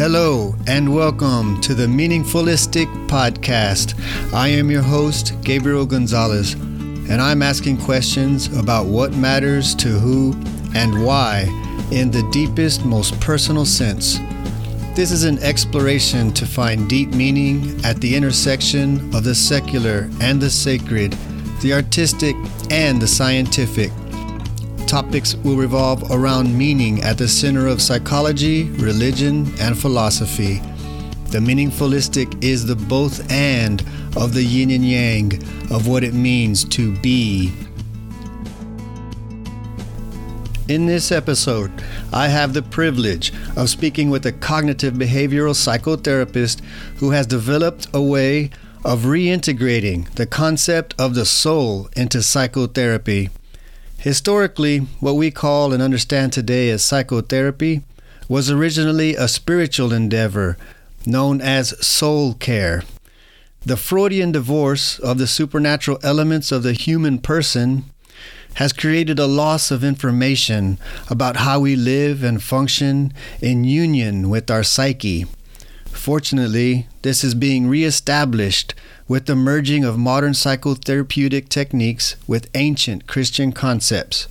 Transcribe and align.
Hello, 0.00 0.54
and 0.66 0.94
welcome 0.94 1.60
to 1.60 1.74
the 1.74 1.86
Meaningfulistic 1.86 2.86
Podcast. 3.06 3.92
I 4.32 4.48
am 4.48 4.70
your 4.70 4.80
host, 4.80 5.34
Gabriel 5.44 5.84
Gonzalez, 5.84 6.54
and 6.54 7.20
I'm 7.20 7.42
asking 7.42 7.82
questions 7.82 8.46
about 8.56 8.86
what 8.86 9.12
matters 9.12 9.74
to 9.74 9.88
who 9.88 10.32
and 10.74 11.04
why 11.04 11.42
in 11.90 12.10
the 12.10 12.26
deepest, 12.32 12.82
most 12.86 13.20
personal 13.20 13.66
sense. 13.66 14.18
This 14.96 15.10
is 15.10 15.24
an 15.24 15.38
exploration 15.40 16.32
to 16.32 16.46
find 16.46 16.88
deep 16.88 17.10
meaning 17.10 17.78
at 17.84 18.00
the 18.00 18.16
intersection 18.16 19.14
of 19.14 19.22
the 19.24 19.34
secular 19.34 20.08
and 20.22 20.40
the 20.40 20.48
sacred, 20.48 21.12
the 21.60 21.74
artistic 21.74 22.34
and 22.70 23.02
the 23.02 23.06
scientific 23.06 23.92
topics 24.90 25.36
will 25.36 25.54
revolve 25.54 26.10
around 26.10 26.58
meaning 26.58 27.00
at 27.04 27.16
the 27.16 27.28
center 27.28 27.68
of 27.68 27.80
psychology, 27.80 28.64
religion, 28.70 29.46
and 29.60 29.78
philosophy. 29.78 30.54
The 31.26 31.38
meaningfulistic 31.38 32.42
is 32.42 32.66
the 32.66 32.74
both 32.74 33.30
and 33.30 33.82
of 34.16 34.34
the 34.34 34.42
yin 34.42 34.72
and 34.72 34.84
yang 34.84 35.34
of 35.70 35.86
what 35.86 36.02
it 36.02 36.12
means 36.12 36.64
to 36.70 36.92
be. 36.96 37.52
In 40.66 40.86
this 40.86 41.12
episode, 41.12 41.70
I 42.12 42.26
have 42.26 42.52
the 42.52 42.62
privilege 42.62 43.32
of 43.56 43.70
speaking 43.70 44.10
with 44.10 44.26
a 44.26 44.32
cognitive 44.32 44.94
behavioral 44.94 45.54
psychotherapist 45.54 46.62
who 46.96 47.12
has 47.12 47.28
developed 47.28 47.86
a 47.94 48.02
way 48.02 48.50
of 48.84 49.02
reintegrating 49.02 50.12
the 50.16 50.26
concept 50.26 50.96
of 50.98 51.14
the 51.14 51.26
soul 51.26 51.88
into 51.94 52.24
psychotherapy. 52.24 53.30
Historically, 54.00 54.78
what 54.98 55.16
we 55.16 55.30
call 55.30 55.74
and 55.74 55.82
understand 55.82 56.32
today 56.32 56.70
as 56.70 56.82
psychotherapy 56.82 57.82
was 58.30 58.50
originally 58.50 59.14
a 59.14 59.28
spiritual 59.28 59.92
endeavor 59.92 60.56
known 61.04 61.42
as 61.42 61.86
soul 61.86 62.32
care. 62.32 62.82
The 63.60 63.76
Freudian 63.76 64.32
divorce 64.32 64.98
of 65.00 65.18
the 65.18 65.26
supernatural 65.26 65.98
elements 66.02 66.50
of 66.50 66.62
the 66.62 66.72
human 66.72 67.18
person 67.18 67.84
has 68.54 68.72
created 68.72 69.18
a 69.18 69.26
loss 69.26 69.70
of 69.70 69.84
information 69.84 70.78
about 71.10 71.36
how 71.36 71.60
we 71.60 71.76
live 71.76 72.22
and 72.22 72.42
function 72.42 73.12
in 73.42 73.64
union 73.64 74.30
with 74.30 74.50
our 74.50 74.62
psyche. 74.62 75.26
Fortunately, 76.00 76.86
this 77.02 77.22
is 77.22 77.34
being 77.34 77.68
reestablished 77.68 78.74
with 79.06 79.26
the 79.26 79.36
merging 79.36 79.84
of 79.84 79.98
modern 79.98 80.32
psychotherapeutic 80.32 81.50
techniques 81.50 82.16
with 82.26 82.48
ancient 82.54 83.06
Christian 83.06 83.52
concepts. 83.52 84.26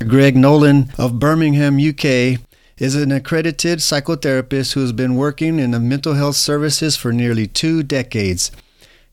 Greg 0.00 0.36
Nolan 0.36 0.90
of 0.98 1.20
Birmingham, 1.20 1.76
UK, 1.76 2.40
is 2.78 2.96
an 2.96 3.12
accredited 3.12 3.78
psychotherapist 3.78 4.72
who 4.72 4.80
has 4.80 4.90
been 4.90 5.14
working 5.14 5.60
in 5.60 5.70
the 5.70 5.78
mental 5.78 6.14
health 6.14 6.34
services 6.34 6.96
for 6.96 7.12
nearly 7.12 7.46
two 7.46 7.84
decades. 7.84 8.50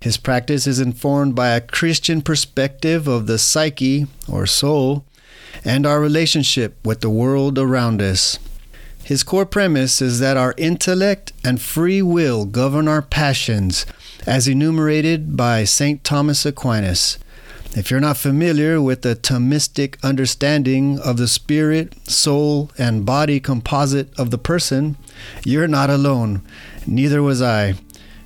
His 0.01 0.17
practice 0.17 0.65
is 0.65 0.79
informed 0.79 1.35
by 1.35 1.49
a 1.49 1.61
Christian 1.61 2.23
perspective 2.23 3.07
of 3.07 3.27
the 3.27 3.37
psyche, 3.37 4.07
or 4.27 4.47
soul, 4.47 5.05
and 5.63 5.85
our 5.85 6.01
relationship 6.01 6.83
with 6.83 7.01
the 7.01 7.11
world 7.11 7.59
around 7.59 8.01
us. 8.01 8.39
His 9.07 9.23
core 9.23 9.45
premise 9.45 10.01
is 10.01 10.19
that 10.19 10.35
our 10.35 10.53
intellect 10.57 11.31
and 11.41 11.61
free 11.61 12.01
will 12.01 12.43
govern 12.43 12.89
our 12.89 13.01
passions, 13.01 13.85
as 14.25 14.49
enumerated 14.49 15.37
by 15.37 15.63
St. 15.63 16.03
Thomas 16.03 16.45
Aquinas. 16.45 17.17
If 17.73 17.89
you're 17.89 18.01
not 18.01 18.17
familiar 18.17 18.81
with 18.81 19.03
the 19.03 19.15
Thomistic 19.15 19.95
understanding 20.03 20.99
of 20.99 21.15
the 21.15 21.29
spirit, 21.29 21.95
soul, 22.09 22.69
and 22.77 23.05
body 23.05 23.39
composite 23.39 24.09
of 24.19 24.29
the 24.29 24.37
person, 24.37 24.97
you're 25.45 25.69
not 25.69 25.89
alone. 25.89 26.41
Neither 26.85 27.23
was 27.23 27.41
I. 27.41 27.75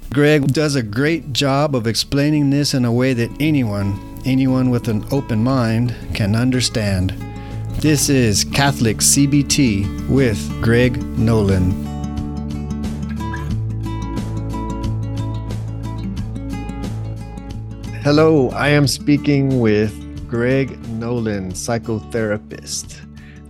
Greg 0.10 0.52
does 0.52 0.74
a 0.74 0.82
great 0.82 1.32
job 1.32 1.76
of 1.76 1.86
explaining 1.86 2.50
this 2.50 2.74
in 2.74 2.86
a 2.86 2.92
way 2.92 3.14
that 3.14 3.30
anyone, 3.40 4.20
anyone 4.26 4.72
with 4.72 4.88
an 4.88 5.06
open 5.12 5.44
mind, 5.44 5.94
can 6.16 6.36
understand. 6.36 7.14
This 7.80 8.10
is 8.10 8.44
Catholic 8.44 8.98
CBT 8.98 10.08
with 10.08 10.62
Greg 10.62 11.02
Nolan. 11.18 11.72
Hello, 18.04 18.50
I 18.50 18.70
am 18.70 18.88
speaking 18.88 19.60
with 19.60 20.28
Greg 20.28 20.78
Nolan, 20.90 21.52
psychotherapist. 21.52 23.00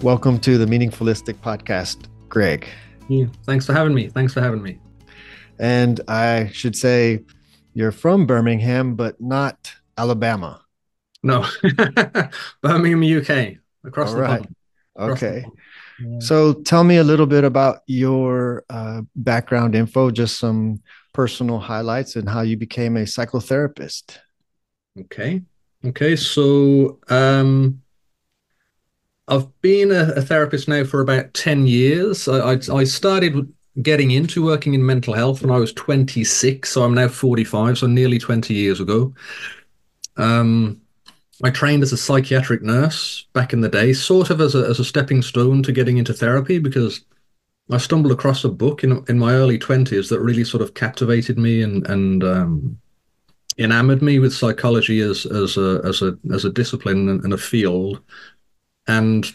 Welcome 0.01 0.39
to 0.39 0.57
the 0.57 0.65
Meaningfulistic 0.65 1.35
Podcast, 1.35 2.07
Greg. 2.29 2.67
Yeah, 3.09 3.25
thanks 3.45 3.65
for 3.65 3.73
having 3.73 3.93
me. 3.93 4.09
Thanks 4.09 4.33
for 4.33 4.41
having 4.41 4.61
me. 4.61 4.79
And 5.59 5.99
I 6.07 6.49
should 6.53 6.75
say 6.75 7.23
you're 7.73 7.91
from 7.91 8.25
Birmingham, 8.25 8.95
but 8.95 9.19
not 9.21 9.73
Alabama. 9.97 10.61
No, 11.23 11.45
Birmingham, 12.61 13.03
UK 13.03 13.60
across 13.83 14.09
All 14.09 14.15
the 14.15 14.21
right. 14.21 14.45
Across 15.03 15.19
the 15.21 15.27
Okay. 15.27 15.41
pond. 15.43 15.57
Yeah. 15.99 16.19
So 16.19 16.53
tell 16.53 16.83
me 16.83 16.97
a 16.97 17.03
little 17.03 17.25
bit 17.25 17.43
about 17.43 17.79
your 17.87 18.63
uh, 18.69 19.01
background 19.15 19.75
info, 19.75 20.11
just 20.11 20.39
some 20.39 20.81
personal 21.13 21.59
highlights, 21.59 22.15
and 22.15 22.29
how 22.29 22.41
you 22.41 22.57
became 22.57 22.97
a 22.97 23.01
psychotherapist. 23.01 24.19
Okay. 24.99 25.41
Okay. 25.83 26.15
So, 26.15 26.99
um, 27.09 27.81
I've 29.27 29.47
been 29.61 29.91
a, 29.91 30.13
a 30.15 30.21
therapist 30.21 30.67
now 30.67 30.83
for 30.83 30.99
about 31.01 31.33
10 31.33 31.65
years. 31.67 32.27
I, 32.27 32.53
I, 32.53 32.59
I 32.73 32.83
started 32.83 33.51
getting 33.81 34.11
into 34.11 34.43
working 34.43 34.73
in 34.73 34.85
mental 34.85 35.13
health 35.13 35.41
when 35.41 35.51
I 35.51 35.57
was 35.57 35.73
26. 35.73 36.69
So 36.69 36.83
I'm 36.83 36.93
now 36.93 37.07
45, 37.07 37.77
so 37.77 37.87
nearly 37.87 38.19
20 38.19 38.53
years 38.53 38.79
ago. 38.79 39.13
Um, 40.17 40.80
I 41.43 41.49
trained 41.49 41.83
as 41.83 41.91
a 41.91 41.97
psychiatric 41.97 42.61
nurse 42.61 43.25
back 43.33 43.53
in 43.53 43.61
the 43.61 43.69
day, 43.69 43.93
sort 43.93 44.29
of 44.29 44.41
as 44.41 44.53
a, 44.55 44.59
as 44.67 44.79
a 44.79 44.85
stepping 44.85 45.21
stone 45.21 45.63
to 45.63 45.71
getting 45.71 45.97
into 45.97 46.13
therapy 46.13 46.59
because 46.59 47.03
I 47.69 47.77
stumbled 47.77 48.11
across 48.11 48.43
a 48.43 48.49
book 48.49 48.83
in 48.83 49.03
in 49.07 49.17
my 49.17 49.33
early 49.33 49.57
20s 49.57 50.09
that 50.09 50.19
really 50.19 50.43
sort 50.43 50.61
of 50.61 50.73
captivated 50.73 51.37
me 51.37 51.61
and 51.61 51.87
and 51.87 52.23
um, 52.23 52.79
enamored 53.57 54.01
me 54.01 54.19
with 54.19 54.33
psychology 54.33 54.99
as 54.99 55.25
as 55.25 55.57
a 55.57 55.81
as 55.83 56.01
a 56.01 56.17
as 56.33 56.45
a 56.45 56.51
discipline 56.51 57.09
and, 57.09 57.23
and 57.23 57.33
a 57.33 57.37
field, 57.37 58.01
and 58.87 59.25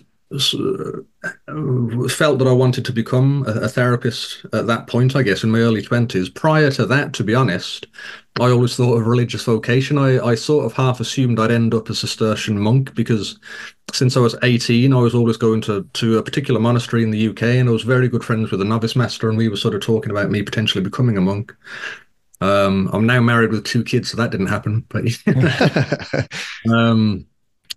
felt 2.08 2.38
that 2.38 2.48
I 2.48 2.52
wanted 2.52 2.84
to 2.84 2.92
become 2.92 3.44
a, 3.46 3.52
a 3.62 3.68
therapist 3.68 4.44
at 4.52 4.66
that 4.66 4.88
point. 4.88 5.14
I 5.14 5.22
guess 5.22 5.44
in 5.44 5.50
my 5.50 5.60
early 5.60 5.82
20s. 5.82 6.34
Prior 6.34 6.70
to 6.72 6.86
that, 6.86 7.12
to 7.14 7.24
be 7.24 7.34
honest, 7.34 7.86
I 8.40 8.50
always 8.50 8.74
thought 8.74 8.98
of 8.98 9.06
religious 9.06 9.44
vocation. 9.44 9.98
I 9.98 10.18
I 10.18 10.34
sort 10.34 10.66
of 10.66 10.72
half 10.72 10.98
assumed 11.00 11.38
I'd 11.38 11.52
end 11.52 11.74
up 11.74 11.88
a 11.88 11.94
Cistercian 11.94 12.58
monk 12.58 12.94
because 12.94 13.38
since 13.92 14.16
I 14.16 14.20
was 14.20 14.34
18, 14.42 14.92
I 14.92 14.96
was 14.96 15.14
always 15.14 15.36
going 15.36 15.60
to, 15.62 15.88
to 15.94 16.18
a 16.18 16.22
particular 16.22 16.58
monastery 16.60 17.04
in 17.04 17.12
the 17.12 17.28
UK, 17.28 17.42
and 17.42 17.68
I 17.68 17.72
was 17.72 17.82
very 17.82 18.08
good 18.08 18.24
friends 18.24 18.50
with 18.50 18.60
a 18.60 18.64
novice 18.64 18.96
master, 18.96 19.28
and 19.28 19.38
we 19.38 19.48
were 19.48 19.56
sort 19.56 19.74
of 19.74 19.80
talking 19.80 20.10
about 20.10 20.30
me 20.30 20.42
potentially 20.42 20.82
becoming 20.82 21.16
a 21.16 21.20
monk. 21.20 21.54
Um, 22.40 22.90
I'm 22.92 23.06
now 23.06 23.20
married 23.20 23.50
with 23.50 23.64
two 23.64 23.84
kids, 23.84 24.10
so 24.10 24.16
that 24.16 24.32
didn't 24.32 24.48
happen. 24.48 24.84
But 24.88 25.04
um, 26.72 27.26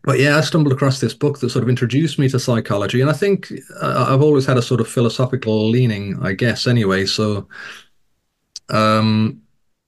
but 0.03 0.19
yeah, 0.19 0.37
I 0.37 0.41
stumbled 0.41 0.73
across 0.73 0.99
this 0.99 1.13
book 1.13 1.39
that 1.39 1.49
sort 1.49 1.63
of 1.63 1.69
introduced 1.69 2.19
me 2.19 2.29
to 2.29 2.39
psychology, 2.39 3.01
and 3.01 3.09
I 3.09 3.13
think 3.13 3.51
uh, 3.81 4.05
I've 4.09 4.21
always 4.21 4.45
had 4.45 4.57
a 4.57 4.61
sort 4.61 4.81
of 4.81 4.87
philosophical 4.87 5.69
leaning, 5.69 6.17
I 6.21 6.33
guess. 6.33 6.67
Anyway, 6.67 7.05
so 7.05 7.47
um, 8.69 9.41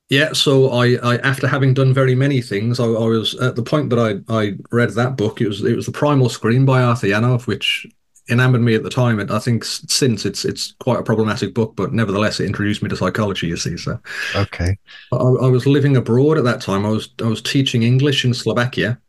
yeah, 0.09 0.33
so 0.33 0.69
I, 0.71 0.97
I 1.01 1.17
after 1.19 1.47
having 1.47 1.73
done 1.73 1.93
very 1.93 2.15
many 2.15 2.41
things, 2.41 2.79
I, 2.79 2.85
I 2.85 3.07
was 3.07 3.35
at 3.35 3.55
the 3.55 3.63
point 3.63 3.89
that 3.91 3.99
I, 3.99 4.33
I 4.41 4.57
read 4.71 4.91
that 4.91 5.15
book. 5.15 5.39
It 5.39 5.47
was 5.47 5.63
it 5.63 5.75
was 5.75 5.85
the 5.85 5.93
Primal 5.93 6.27
Scream 6.27 6.65
by 6.65 6.81
Arthur 6.81 7.07
Janov, 7.07 7.47
which 7.47 7.87
enamored 8.29 8.61
me 8.61 8.75
at 8.75 8.83
the 8.83 8.89
time. 8.89 9.19
And 9.19 9.31
I 9.31 9.39
think 9.39 9.63
since 9.63 10.25
it's 10.25 10.43
it's 10.43 10.73
quite 10.81 10.99
a 10.99 11.03
problematic 11.03 11.53
book, 11.53 11.75
but 11.77 11.93
nevertheless 11.93 12.41
it 12.41 12.45
introduced 12.45 12.83
me 12.83 12.89
to 12.89 12.97
psychology. 12.97 13.47
You 13.47 13.55
see, 13.57 13.77
so 13.77 13.99
okay. 14.35 14.77
I, 15.13 15.15
I 15.15 15.47
was 15.47 15.65
living 15.65 15.95
abroad 15.95 16.37
at 16.37 16.43
that 16.43 16.61
time. 16.61 16.85
I 16.85 16.89
was 16.89 17.09
I 17.21 17.27
was 17.27 17.41
teaching 17.41 17.83
English 17.83 18.25
in 18.25 18.33
Slovakia, 18.33 18.99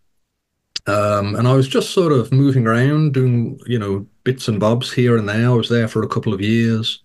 um, 0.86 1.36
and 1.36 1.46
I 1.46 1.54
was 1.54 1.68
just 1.68 1.90
sort 1.90 2.12
of 2.12 2.32
moving 2.32 2.66
around, 2.66 3.14
doing 3.14 3.60
you 3.66 3.78
know 3.78 4.06
bits 4.24 4.48
and 4.48 4.58
bobs 4.58 4.92
here 4.92 5.16
and 5.16 5.28
there. 5.28 5.46
I 5.46 5.54
was 5.54 5.68
there 5.68 5.88
for 5.88 6.02
a 6.02 6.08
couple 6.08 6.34
of 6.34 6.40
years. 6.40 7.02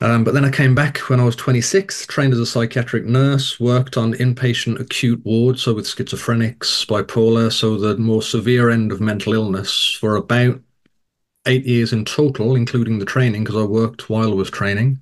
Um, 0.00 0.24
but 0.24 0.34
then 0.34 0.44
I 0.44 0.50
came 0.50 0.74
back 0.74 0.98
when 1.08 1.20
I 1.20 1.24
was 1.24 1.36
26, 1.36 2.08
trained 2.08 2.32
as 2.32 2.40
a 2.40 2.46
psychiatric 2.46 3.04
nurse, 3.04 3.60
worked 3.60 3.96
on 3.96 4.14
inpatient 4.14 4.80
acute 4.80 5.24
wards, 5.24 5.62
so 5.62 5.74
with 5.74 5.84
schizophrenics, 5.84 6.84
bipolar, 6.86 7.52
so 7.52 7.78
the 7.78 7.96
more 7.98 8.20
severe 8.20 8.68
end 8.68 8.90
of 8.90 9.00
mental 9.00 9.32
illness 9.32 9.96
for 10.00 10.16
about 10.16 10.60
eight 11.46 11.64
years 11.64 11.92
in 11.92 12.04
total, 12.04 12.56
including 12.56 12.98
the 12.98 13.04
training, 13.04 13.44
because 13.44 13.62
I 13.62 13.64
worked 13.64 14.10
while 14.10 14.32
I 14.32 14.34
was 14.34 14.50
training. 14.50 15.00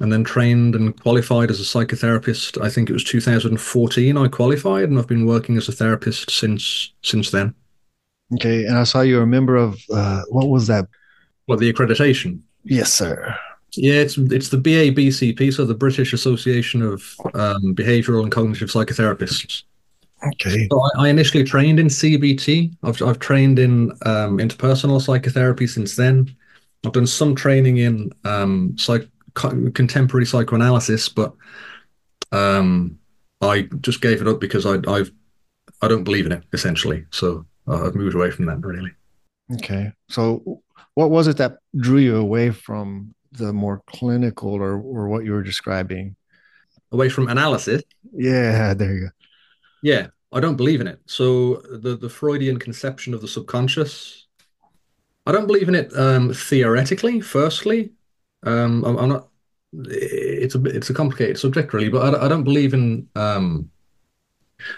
And 0.00 0.12
then 0.12 0.24
trained 0.24 0.74
and 0.74 0.98
qualified 1.00 1.50
as 1.50 1.58
a 1.58 1.62
psychotherapist. 1.62 2.62
I 2.62 2.68
think 2.68 2.90
it 2.90 2.92
was 2.92 3.04
2014 3.04 4.16
I 4.16 4.28
qualified, 4.28 4.90
and 4.90 4.98
I've 4.98 5.06
been 5.06 5.24
working 5.24 5.56
as 5.56 5.68
a 5.68 5.72
therapist 5.72 6.30
since 6.30 6.92
since 7.02 7.30
then. 7.30 7.54
Okay. 8.34 8.64
And 8.66 8.76
I 8.76 8.84
saw 8.84 9.00
you 9.00 9.16
were 9.16 9.22
a 9.22 9.26
member 9.26 9.56
of 9.56 9.80
uh, 9.92 10.22
what 10.28 10.48
was 10.48 10.66
that? 10.66 10.86
Well, 11.46 11.58
the 11.58 11.72
accreditation. 11.72 12.40
Yes, 12.64 12.92
sir. 12.92 13.36
Yeah, 13.76 13.94
it's 13.94 14.18
it's 14.18 14.48
the 14.48 14.58
BABCP, 14.58 15.52
so 15.52 15.64
the 15.64 15.74
British 15.74 16.12
Association 16.12 16.82
of 16.82 17.14
um, 17.34 17.74
Behavioral 17.74 18.22
and 18.22 18.32
Cognitive 18.32 18.70
Psychotherapists. 18.70 19.62
Okay. 20.24 20.66
So 20.70 20.80
I, 20.80 21.04
I, 21.04 21.08
initially 21.08 21.44
trained 21.44 21.78
in 21.78 21.88
CBT. 21.88 22.74
I've 22.82 23.02
I've 23.02 23.18
trained 23.18 23.58
in 23.58 23.90
um, 24.06 24.38
interpersonal 24.38 25.00
psychotherapy 25.00 25.66
since 25.66 25.94
then. 25.96 26.34
I've 26.84 26.92
done 26.92 27.06
some 27.06 27.34
training 27.34 27.78
in 27.78 28.12
um, 28.24 28.76
psych, 28.78 29.06
contemporary 29.36 30.26
psychoanalysis, 30.26 31.08
but 31.08 31.34
um, 32.32 32.98
I 33.40 33.68
just 33.80 34.00
gave 34.00 34.20
it 34.20 34.28
up 34.28 34.40
because 34.40 34.66
I 34.66 34.78
I've 34.88 35.12
I 35.82 35.88
don't 35.88 36.04
believe 36.04 36.26
in 36.26 36.32
it 36.32 36.44
essentially. 36.52 37.04
So 37.10 37.46
uh, 37.68 37.86
I've 37.86 37.94
moved 37.94 38.14
away 38.14 38.30
from 38.30 38.46
that 38.46 38.60
really. 38.60 38.90
Okay. 39.54 39.92
So 40.08 40.62
what 40.94 41.10
was 41.10 41.28
it 41.28 41.36
that 41.36 41.58
drew 41.76 41.98
you 41.98 42.16
away 42.16 42.50
from 42.50 43.14
the 43.32 43.52
more 43.52 43.82
clinical 43.86 44.54
or, 44.54 44.80
or 44.80 45.08
what 45.08 45.24
you 45.24 45.32
were 45.32 45.42
describing? 45.42 46.16
Away 46.92 47.08
from 47.08 47.28
analysis? 47.28 47.82
Yeah, 48.12 48.72
there 48.72 48.94
you 48.94 49.00
go. 49.00 49.08
Yeah, 49.82 50.06
I 50.32 50.40
don't 50.40 50.56
believe 50.56 50.80
in 50.80 50.86
it. 50.86 51.00
So 51.06 51.56
the, 51.70 51.96
the 51.96 52.08
Freudian 52.08 52.58
conception 52.58 53.12
of 53.12 53.20
the 53.20 53.28
subconscious, 53.28 54.26
I 55.26 55.32
don't 55.32 55.46
believe 55.46 55.68
in 55.68 55.74
it 55.74 55.94
um, 55.96 56.32
theoretically, 56.32 57.20
firstly. 57.20 57.92
Um, 58.46 58.84
I'm, 58.84 58.96
I'm, 58.96 59.08
not, 59.08 59.28
it's 59.72 60.54
a, 60.54 60.64
it's 60.64 60.88
a 60.88 60.94
complicated 60.94 61.38
subject 61.38 61.72
really, 61.74 61.88
but 61.88 62.14
I, 62.14 62.24
I 62.24 62.28
don't 62.28 62.44
believe 62.44 62.72
in 62.72 63.08
um, 63.16 63.70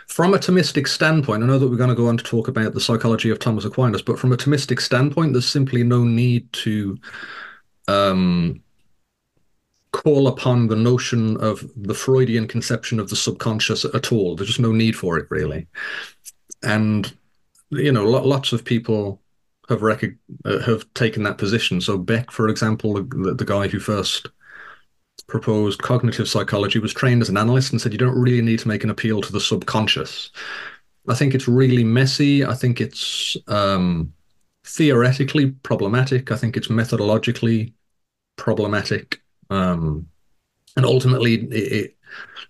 from 0.08 0.34
a 0.34 0.38
Thomistic 0.38 0.88
standpoint, 0.88 1.42
I 1.42 1.46
know 1.46 1.58
that 1.58 1.68
we're 1.68 1.76
going 1.76 1.88
to 1.88 1.94
go 1.94 2.08
on 2.08 2.16
to 2.16 2.24
talk 2.24 2.48
about 2.48 2.74
the 2.74 2.80
psychology 2.80 3.30
of 3.30 3.38
Thomas 3.38 3.64
Aquinas, 3.64 4.02
but 4.02 4.18
from 4.18 4.32
a 4.32 4.36
Thomistic 4.36 4.80
standpoint, 4.80 5.32
there's 5.32 5.48
simply 5.48 5.84
no 5.84 6.02
need 6.02 6.52
to 6.54 6.98
um, 7.86 8.60
call 9.92 10.26
upon 10.26 10.68
the 10.68 10.76
notion 10.76 11.36
of 11.38 11.64
the 11.76 11.94
Freudian 11.94 12.48
conception 12.48 12.98
of 12.98 13.08
the 13.08 13.16
subconscious 13.16 13.84
at 13.84 14.12
all. 14.12 14.34
There's 14.34 14.48
just 14.48 14.60
no 14.60 14.72
need 14.72 14.96
for 14.96 15.16
it, 15.18 15.26
really. 15.30 15.68
And 16.62 17.12
you 17.70 17.92
know, 17.92 18.04
lots 18.04 18.52
of 18.52 18.64
people 18.64 19.20
have 19.68 19.82
rec- 19.82 20.16
uh, 20.44 20.58
have 20.60 20.92
taken 20.94 21.22
that 21.24 21.38
position. 21.38 21.80
So 21.80 21.98
Beck, 21.98 22.30
for 22.30 22.48
example, 22.48 22.94
the, 22.94 23.34
the 23.34 23.44
guy 23.44 23.68
who 23.68 23.78
first 23.78 24.28
proposed 25.26 25.82
cognitive 25.82 26.28
psychology 26.28 26.78
was 26.78 26.94
trained 26.94 27.22
as 27.22 27.28
an 27.28 27.36
analyst 27.36 27.72
and 27.72 27.80
said 27.80 27.92
you 27.92 27.98
don't 27.98 28.18
really 28.18 28.40
need 28.40 28.58
to 28.60 28.68
make 28.68 28.84
an 28.84 28.90
appeal 28.90 29.20
to 29.20 29.32
the 29.32 29.40
subconscious. 29.40 30.30
I 31.08 31.14
think 31.14 31.34
it's 31.34 31.48
really 31.48 31.84
messy. 31.84 32.44
I 32.44 32.54
think 32.54 32.80
it's 32.80 33.36
um, 33.46 34.12
theoretically 34.64 35.50
problematic. 35.62 36.30
I 36.30 36.36
think 36.36 36.56
it's 36.56 36.68
methodologically 36.68 37.72
problematic. 38.36 39.22
Um, 39.50 40.06
and 40.76 40.84
ultimately, 40.86 41.34
it, 41.34 41.72
it, 41.72 41.96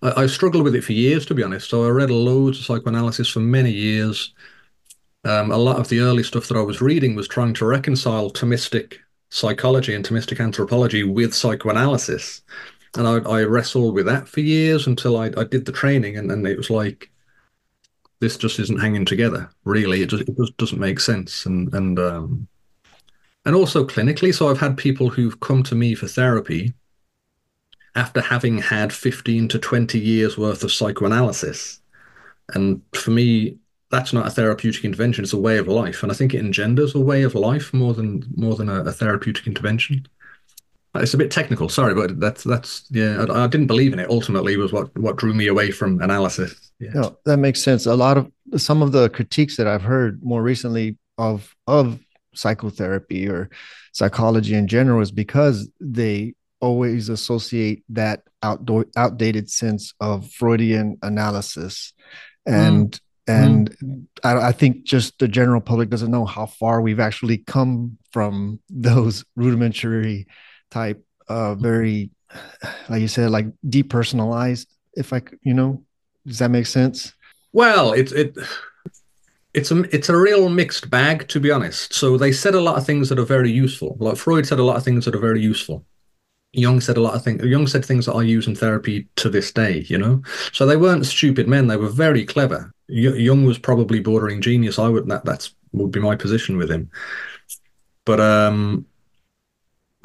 I, 0.01 0.27
struggled 0.27 0.63
with 0.63 0.75
it 0.75 0.83
for 0.83 0.93
years, 0.93 1.25
to 1.27 1.33
be 1.33 1.43
honest. 1.43 1.69
So 1.69 1.85
I 1.85 1.89
read 1.89 2.11
loads 2.11 2.59
of 2.59 2.65
psychoanalysis 2.65 3.29
for 3.29 3.39
many 3.39 3.71
years. 3.71 4.33
Um, 5.25 5.51
a 5.51 5.57
lot 5.57 5.79
of 5.79 5.89
the 5.89 5.99
early 5.99 6.23
stuff 6.23 6.47
that 6.47 6.57
I 6.57 6.61
was 6.61 6.81
reading 6.81 7.15
was 7.15 7.27
trying 7.27 7.53
to 7.55 7.65
reconcile 7.65 8.31
Thomistic 8.31 8.97
psychology 9.29 9.93
and 9.93 10.05
Thomistic 10.05 10.39
anthropology 10.39 11.03
with 11.03 11.33
psychoanalysis. 11.33 12.41
And 12.95 13.07
I, 13.07 13.17
I 13.29 13.43
wrestled 13.43 13.93
with 13.93 14.05
that 14.07 14.27
for 14.27 14.39
years 14.39 14.87
until 14.87 15.17
I, 15.17 15.31
I 15.37 15.43
did 15.43 15.65
the 15.65 15.71
training, 15.71 16.17
and, 16.17 16.31
and 16.31 16.47
it 16.47 16.57
was 16.57 16.69
like, 16.69 17.11
this 18.19 18.37
just 18.37 18.59
isn't 18.59 18.79
hanging 18.79 19.05
together. 19.05 19.49
Really, 19.63 20.01
it 20.01 20.09
just, 20.09 20.27
it 20.27 20.35
just 20.37 20.57
doesn't 20.57 20.79
make 20.79 20.99
sense. 20.99 21.45
And 21.45 21.73
and 21.73 21.99
um, 21.99 22.47
and 23.45 23.55
also 23.55 23.85
clinically. 23.85 24.33
So 24.33 24.49
I've 24.49 24.59
had 24.59 24.77
people 24.77 25.09
who've 25.09 25.39
come 25.39 25.63
to 25.63 25.75
me 25.75 25.95
for 25.95 26.07
therapy 26.07 26.73
after 27.95 28.21
having 28.21 28.59
had 28.59 28.93
15 28.93 29.47
to 29.49 29.59
20 29.59 29.99
years 29.99 30.37
worth 30.37 30.63
of 30.63 30.71
psychoanalysis. 30.71 31.81
And 32.53 32.81
for 32.93 33.11
me, 33.11 33.57
that's 33.91 34.13
not 34.13 34.27
a 34.27 34.31
therapeutic 34.31 34.85
intervention; 34.85 35.23
it's 35.23 35.33
a 35.33 35.39
way 35.39 35.57
of 35.57 35.67
life, 35.67 36.03
and 36.03 36.11
I 36.11 36.15
think 36.15 36.33
it 36.33 36.39
engenders 36.39 36.95
a 36.95 36.99
way 36.99 37.23
of 37.23 37.35
life 37.35 37.73
more 37.73 37.93
than 37.93 38.23
more 38.35 38.55
than 38.55 38.69
a, 38.69 38.83
a 38.83 38.91
therapeutic 38.91 39.47
intervention. 39.47 40.07
It's 40.95 41.13
a 41.13 41.17
bit 41.17 41.29
technical, 41.29 41.69
sorry, 41.69 41.93
but 41.93 42.19
that's 42.19 42.43
that's 42.43 42.85
yeah. 42.89 43.25
I, 43.29 43.43
I, 43.43 43.47
didn't 43.47 43.67
believe 43.67 43.93
in 43.93 43.99
it. 43.99 44.09
Ultimately, 44.09 44.57
was 44.57 44.73
what 44.73 44.95
what 44.97 45.17
drew 45.17 45.33
me 45.33 45.47
away 45.47 45.71
from 45.71 46.01
analysis. 46.01 46.71
Yeah, 46.79 46.91
no, 46.93 47.17
that 47.25 47.37
makes 47.37 47.61
sense. 47.61 47.85
A 47.85 47.95
lot 47.95 48.17
of 48.17 48.31
some 48.57 48.81
of 48.81 48.91
the 48.91 49.09
critiques 49.09 49.57
that 49.57 49.67
I've 49.67 49.83
heard 49.83 50.23
more 50.23 50.41
recently 50.41 50.97
of 51.17 51.55
of 51.67 51.99
psychotherapy 52.33 53.27
or 53.27 53.49
psychology 53.91 54.55
in 54.55 54.67
general 54.67 55.01
is 55.01 55.11
because 55.11 55.69
they 55.79 56.33
always 56.61 57.09
associate 57.09 57.83
that 57.89 58.23
outdoor 58.43 58.85
outdated 58.97 59.49
sense 59.49 59.93
of 59.99 60.29
Freudian 60.31 60.97
analysis 61.01 61.93
and 62.45 62.91
mm. 62.91 62.99
And 63.29 63.77
mm. 63.77 64.05
I, 64.23 64.47
I, 64.47 64.51
think 64.51 64.85
just 64.85 65.19
the 65.19 65.27
general 65.27 65.61
public 65.61 65.89
doesn't 65.89 66.09
know 66.09 66.25
how 66.25 66.47
far 66.47 66.81
we've 66.81 66.99
actually 66.99 67.37
come 67.37 67.97
from 68.11 68.59
those 68.69 69.23
rudimentary 69.35 70.27
type, 70.71 71.03
uh, 71.27 71.55
very, 71.55 72.09
like 72.89 73.01
you 73.01 73.07
said, 73.07 73.29
like 73.29 73.45
depersonalized. 73.67 74.65
If 74.93 75.13
I, 75.13 75.21
you 75.43 75.53
know, 75.53 75.83
does 76.25 76.39
that 76.39 76.49
make 76.49 76.65
sense? 76.65 77.13
Well, 77.53 77.93
it 77.93 78.11
it 78.11 78.37
it's 79.53 79.71
a 79.71 79.81
it's 79.95 80.09
a 80.09 80.17
real 80.17 80.49
mixed 80.49 80.89
bag, 80.89 81.27
to 81.29 81.39
be 81.39 81.51
honest. 81.51 81.93
So 81.93 82.17
they 82.17 82.31
said 82.31 82.55
a 82.55 82.61
lot 82.61 82.77
of 82.77 82.85
things 82.85 83.09
that 83.09 83.19
are 83.19 83.25
very 83.25 83.51
useful. 83.51 83.95
Like 83.99 84.17
Freud 84.17 84.47
said 84.47 84.59
a 84.59 84.63
lot 84.63 84.77
of 84.77 84.83
things 84.83 85.05
that 85.05 85.15
are 85.15 85.19
very 85.19 85.41
useful. 85.41 85.85
Jung 86.53 86.81
said 86.81 86.97
a 86.97 87.01
lot 87.01 87.13
of 87.13 87.23
things. 87.23 87.43
Jung 87.43 87.67
said 87.67 87.85
things 87.85 88.07
that 88.07 88.13
I 88.13 88.23
use 88.23 88.47
in 88.47 88.55
therapy 88.55 89.07
to 89.17 89.29
this 89.29 89.51
day. 89.51 89.85
You 89.87 89.99
know, 89.99 90.23
so 90.51 90.65
they 90.65 90.77
weren't 90.77 91.05
stupid 91.05 91.47
men. 91.47 91.67
They 91.67 91.77
were 91.77 91.89
very 91.89 92.25
clever. 92.25 92.73
Jung 92.89 93.45
was 93.45 93.57
probably 93.57 93.99
bordering 93.99 94.41
genius. 94.41 94.79
I 94.79 94.89
would 94.89 95.07
that 95.07 95.25
that's 95.25 95.53
would 95.71 95.91
be 95.91 95.99
my 95.99 96.15
position 96.15 96.57
with 96.57 96.69
him. 96.69 96.89
But 98.05 98.19
um, 98.19 98.85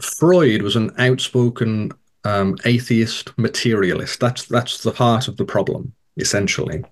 Freud 0.02 0.62
was 0.62 0.76
an 0.76 0.92
outspoken 0.98 1.92
um, 2.24 2.56
atheist 2.64 3.36
materialist. 3.38 4.20
That's 4.20 4.46
that's 4.46 4.82
the 4.82 4.92
heart 4.92 5.28
of 5.28 5.36
the 5.36 5.44
problem, 5.44 5.92
essentially. 6.16 6.84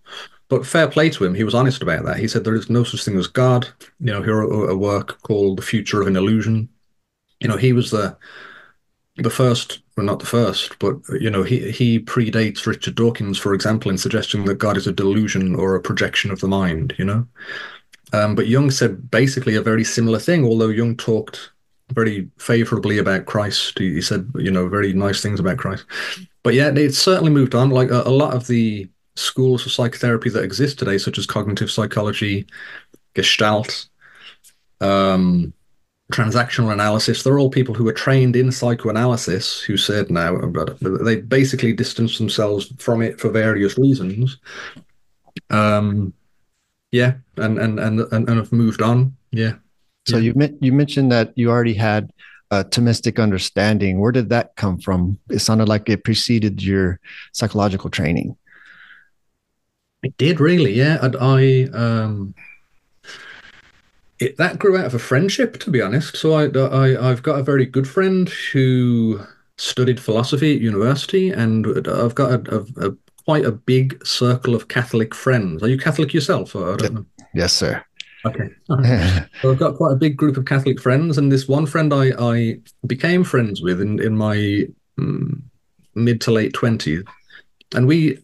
But 0.49 0.67
fair 0.67 0.89
play 0.89 1.09
to 1.11 1.25
him, 1.25 1.35
he 1.35 1.45
was 1.45 1.55
honest 1.55 1.83
about 1.83 2.05
that. 2.05 2.19
He 2.19 2.29
said 2.29 2.45
there 2.45 2.55
is 2.55 2.69
no 2.69 2.85
such 2.85 3.05
thing 3.05 3.17
as 3.17 3.27
God. 3.27 3.69
You 4.01 4.13
know, 4.13 4.23
he 4.23 4.31
wrote 4.31 4.71
a 4.71 4.77
work 4.77 5.21
called 5.23 5.59
"The 5.59 5.63
Future 5.63 6.01
of 6.01 6.07
an 6.07 6.17
Illusion." 6.17 6.69
You 7.41 7.49
know, 7.49 7.57
he 7.57 7.73
was 7.73 7.91
the 7.91 8.17
the 9.17 9.31
first, 9.31 9.81
well, 9.97 10.07
not 10.07 10.21
the 10.21 10.27
first, 10.27 10.79
but 10.79 10.97
you 11.21 11.31
know, 11.31 11.43
he 11.43 11.71
he 11.71 12.01
predates 12.01 12.67
Richard 12.67 12.95
Dawkins, 12.95 13.39
for 13.39 13.55
example, 13.55 13.91
in 13.91 13.99
suggesting 13.99 14.45
that 14.47 14.59
God 14.59 14.77
is 14.77 14.87
a 14.87 14.93
delusion 14.93 15.55
or 15.55 15.75
a 15.75 15.81
projection 15.81 16.31
of 16.31 16.41
the 16.41 16.49
mind. 16.49 16.95
You 16.99 17.05
know, 17.05 17.27
um, 18.13 18.35
but 18.35 18.47
Jung 18.47 18.71
said 18.71 19.11
basically 19.11 19.55
a 19.55 19.63
very 19.63 19.85
similar 19.85 20.19
thing, 20.19 20.45
although 20.45 20.69
Jung 20.69 20.97
talked 20.97 21.51
very 21.93 22.31
favorably 22.39 22.99
about 22.99 23.27
Christ. 23.27 23.79
He, 23.79 23.95
he, 23.95 24.01
said, 24.01 24.31
you 24.37 24.51
know, 24.51 24.69
very 24.69 24.93
nice 24.93 25.21
things 25.21 25.41
about 25.41 25.59
Christ. 25.59 25.85
But 26.43 26.55
yeah, 26.55 26.71
it's 26.75 26.99
certainly 26.99 27.31
moved 27.31 27.55
on. 27.55 27.71
Like 27.71 27.91
a, 27.91 28.03
a, 28.03 28.11
lot 28.11 28.35
of 28.35 28.47
the 28.47 28.89
schools 29.15 29.67
of 29.67 29.73
psychotherapy 29.73 30.31
that 30.31 30.43
exist 30.43 30.79
today, 30.79 30.99
such 30.99 31.19
as 31.19 31.27
cognitive 31.27 31.71
psychology, 31.71 32.47
Gestalt, 33.15 33.89
um, 34.81 35.53
transactional 36.13 36.73
analysis, 36.73 37.23
they're 37.23 37.39
all 37.39 37.51
people 37.51 37.75
who 37.75 37.89
are 37.89 37.93
trained 37.93 38.37
in 38.37 38.53
psychoanalysis 38.53 39.61
who 39.61 39.77
said 39.77 40.11
now, 40.11 40.37
but 40.37 40.79
they 40.81 41.17
basically 41.21 41.73
distanced 41.73 42.19
themselves 42.19 42.73
from 42.79 43.03
it 43.03 43.21
for 43.21 43.31
various 43.31 43.79
reasons. 43.79 44.39
Um, 45.51 46.13
yeah, 46.93 47.15
and, 47.37 47.59
and, 47.59 47.81
and, 47.81 48.01
and, 48.01 48.29
and 48.29 48.39
have 48.39 48.53
moved 48.53 48.83
on. 48.83 49.17
Yeah. 49.31 49.55
So 50.07 50.19
yeah. 50.19 50.33
you 50.35 50.59
you 50.61 50.73
mentioned 50.73 51.11
that 51.13 51.33
you 51.37 51.51
already 51.51 51.75
had 51.75 52.13
a 52.51 52.65
Thomistic 52.65 53.23
understanding. 53.23 53.99
Where 53.99 54.13
did 54.13 54.29
that 54.29 54.55
come 54.57 54.79
from? 54.79 55.19
It 55.31 55.39
sounded 55.39 55.69
like 55.69 55.89
it 55.89 56.05
preceded 56.05 56.63
your 56.63 57.01
psychological 57.33 57.89
training. 57.89 58.37
It 60.03 60.17
did 60.19 60.41
really, 60.41 60.75
yeah. 60.75 60.99
And 61.01 61.17
I 61.19 61.65
um, 61.73 62.35
it 64.23 64.37
that 64.37 64.59
grew 64.59 64.77
out 64.77 64.87
of 64.87 64.95
a 64.95 64.99
friendship, 64.99 65.59
to 65.61 65.71
be 65.71 65.83
honest. 65.83 66.17
So 66.17 66.35
I, 66.35 66.47
I 66.47 67.11
I've 67.11 67.23
got 67.23 67.39
a 67.39 67.43
very 67.43 67.67
good 67.67 67.89
friend 67.89 68.29
who 68.29 69.21
studied 69.59 70.01
philosophy 70.01 70.55
at 70.55 70.61
university, 70.61 71.31
and 71.31 71.67
I've 71.89 72.15
got 72.15 72.33
a, 72.33 72.57
a, 72.57 72.89
a 72.89 72.97
quite 73.25 73.45
a 73.45 73.53
big 73.53 74.05
circle 74.07 74.55
of 74.55 74.69
Catholic 74.69 75.15
friends. 75.15 75.63
Are 75.63 75.69
you 75.69 75.79
Catholic 75.79 76.13
yourself? 76.15 76.57
I 76.57 76.77
don't 76.77 76.95
know. 76.95 77.07
Yes, 77.35 77.53
sir. 77.53 77.85
Okay. 78.25 78.49
so 78.69 79.51
I've 79.51 79.59
got 79.59 79.77
quite 79.77 79.93
a 79.93 79.97
big 79.97 80.17
group 80.17 80.37
of 80.37 80.45
Catholic 80.45 80.81
friends, 80.81 81.19
and 81.19 81.31
this 81.31 81.49
one 81.49 81.67
friend 81.67 81.93
I, 81.93 82.13
I 82.19 82.59
became 82.87 83.25
friends 83.25 83.63
with 83.63 83.81
in, 83.81 84.01
in 84.01 84.17
my 84.17 84.67
mm, 84.99 85.43
mid 85.95 86.21
to 86.23 86.31
late 86.31 86.53
20s. 86.53 87.07
And 87.75 87.87
we 87.87 88.19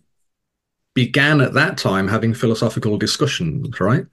began 0.95 1.41
at 1.41 1.55
that 1.55 1.79
time 1.79 2.09
having 2.09 2.35
philosophical 2.35 2.99
discussions, 2.99 3.81
right? 3.81 4.05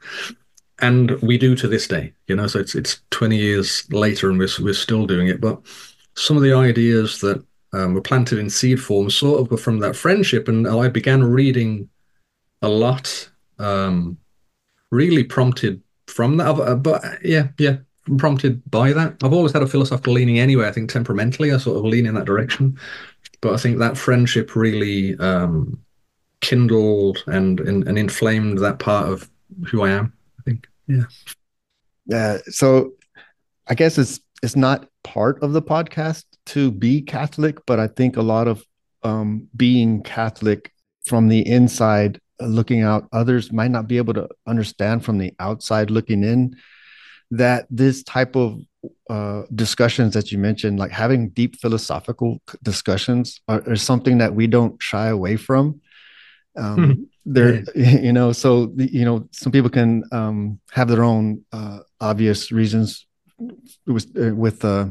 And 0.80 1.12
we 1.22 1.38
do 1.38 1.56
to 1.56 1.68
this 1.68 1.88
day, 1.88 2.14
you 2.28 2.36
know, 2.36 2.48
so 2.48 2.60
it's 2.60 2.76
it's 2.76 3.02
20 3.12 3.38
years 3.38 3.88
later 3.92 4.30
and 4.30 4.38
we're, 4.38 4.50
we're 4.60 4.74
still 4.74 5.06
doing 5.06 5.28
it. 5.28 5.40
But 5.40 5.62
some 6.16 6.36
of 6.36 6.44
the 6.44 6.54
ideas 6.54 7.20
that 7.22 7.44
um, 7.74 7.94
were 7.94 8.02
planted 8.02 8.40
in 8.40 8.50
seed 8.50 8.82
form 8.82 9.10
sort 9.10 9.42
of 9.42 9.52
were 9.52 9.58
from 9.58 9.80
that 9.80 9.96
friendship. 9.96 10.48
And 10.48 10.68
I 10.68 10.88
began 10.90 11.24
reading 11.24 11.90
a 12.62 12.70
lot, 12.70 13.30
um, 13.60 14.18
really 14.92 15.24
prompted 15.24 15.82
from 16.08 16.38
that. 16.38 16.48
Uh, 16.48 16.76
but 16.76 17.04
yeah, 17.24 17.50
yeah, 17.58 17.78
prompted 18.18 18.62
by 18.70 18.94
that. 18.94 19.16
I've 19.24 19.34
always 19.34 19.52
had 19.52 19.64
a 19.64 19.68
philosophical 19.68 20.14
leaning 20.14 20.40
anyway. 20.40 20.68
I 20.68 20.72
think 20.72 20.90
temperamentally, 20.90 21.52
I 21.52 21.58
sort 21.58 21.78
of 21.78 21.86
lean 21.86 22.06
in 22.06 22.16
that 22.16 22.26
direction. 22.26 22.78
But 23.42 23.54
I 23.54 23.58
think 23.58 23.78
that 23.80 23.98
friendship 23.98 24.56
really 24.56 25.18
um, 25.20 25.80
kindled 26.42 27.24
and, 27.28 27.60
and 27.60 27.88
and 27.88 27.98
inflamed 27.98 28.60
that 28.60 28.80
part 28.80 29.10
of 29.10 29.30
who 29.68 29.84
I 29.84 29.92
am. 29.92 30.14
Yeah, 30.88 31.04
yeah. 32.06 32.38
So 32.48 32.94
I 33.68 33.76
guess 33.76 33.98
it's 33.98 34.20
it's 34.44 34.56
not 34.56 34.88
part 35.04 35.42
of 35.42 35.54
the 35.54 35.62
podcast 35.62 36.26
to 36.48 36.72
be 36.72 37.02
Catholic, 37.02 37.66
but 37.66 37.80
I 37.80 37.88
think 37.88 38.18
a 38.18 38.22
lot 38.22 38.48
of 38.48 38.64
um, 39.04 39.48
being 39.56 40.04
Catholic 40.04 40.72
from 41.06 41.28
the 41.28 41.48
inside, 41.48 42.20
uh, 42.42 42.46
looking 42.46 42.82
out, 42.82 43.08
others 43.12 43.52
might 43.52 43.72
not 43.72 43.88
be 43.88 43.98
able 43.98 44.14
to 44.16 44.28
understand 44.48 45.06
from 45.06 45.18
the 45.18 45.34
outside 45.40 45.90
looking 45.90 46.24
in 46.24 46.56
that 47.32 47.66
this 47.70 48.04
type 48.04 48.36
of 48.36 48.60
uh, 49.10 49.44
discussions 49.54 50.14
that 50.14 50.32
you 50.32 50.38
mentioned, 50.38 50.80
like 50.80 50.92
having 50.92 51.30
deep 51.30 51.56
philosophical 51.60 52.40
discussions, 52.64 53.42
are, 53.48 53.64
are 53.68 53.76
something 53.76 54.20
that 54.20 54.36
we 54.36 54.48
don't 54.48 54.82
shy 54.82 55.08
away 55.08 55.36
from. 55.36 55.82
Um, 56.58 56.76
hmm. 56.76 57.04
There, 57.26 57.64
you 57.76 58.14
know, 58.14 58.32
so 58.32 58.72
you 58.78 59.06
know, 59.06 59.28
some 59.32 59.52
people 59.52 59.70
can 59.70 60.04
um, 60.12 60.60
have 60.72 60.88
their 60.88 61.04
own 61.04 61.44
uh, 61.52 61.80
obvious 62.00 62.52
reasons 62.52 63.06
with 63.86 64.08
uh, 64.18 64.36
with 64.36 64.64
uh, 64.64 64.88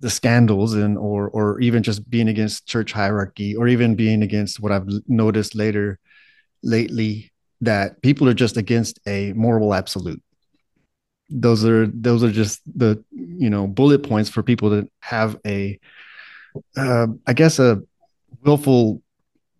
the 0.00 0.10
scandals 0.10 0.74
and 0.74 0.98
or 0.98 1.28
or 1.30 1.60
even 1.60 1.82
just 1.82 2.08
being 2.10 2.28
against 2.28 2.66
church 2.66 2.92
hierarchy 2.92 3.54
or 3.56 3.68
even 3.68 3.94
being 3.94 4.22
against 4.22 4.60
what 4.60 4.72
I've 4.72 4.88
noticed 5.06 5.54
later 5.54 5.98
lately 6.62 7.32
that 7.60 8.02
people 8.02 8.28
are 8.28 8.34
just 8.34 8.56
against 8.56 8.98
a 9.06 9.32
moral 9.32 9.72
absolute 9.72 10.22
those 11.30 11.64
are 11.64 11.86
those 11.88 12.22
are 12.22 12.30
just 12.30 12.60
the 12.78 13.02
you 13.10 13.50
know 13.50 13.66
bullet 13.66 14.02
points 14.02 14.30
for 14.30 14.42
people 14.42 14.70
to 14.70 14.88
have 15.00 15.36
a 15.46 15.78
uh, 16.76 17.06
I 17.26 17.32
guess 17.32 17.58
a 17.58 17.82
willful 18.42 19.02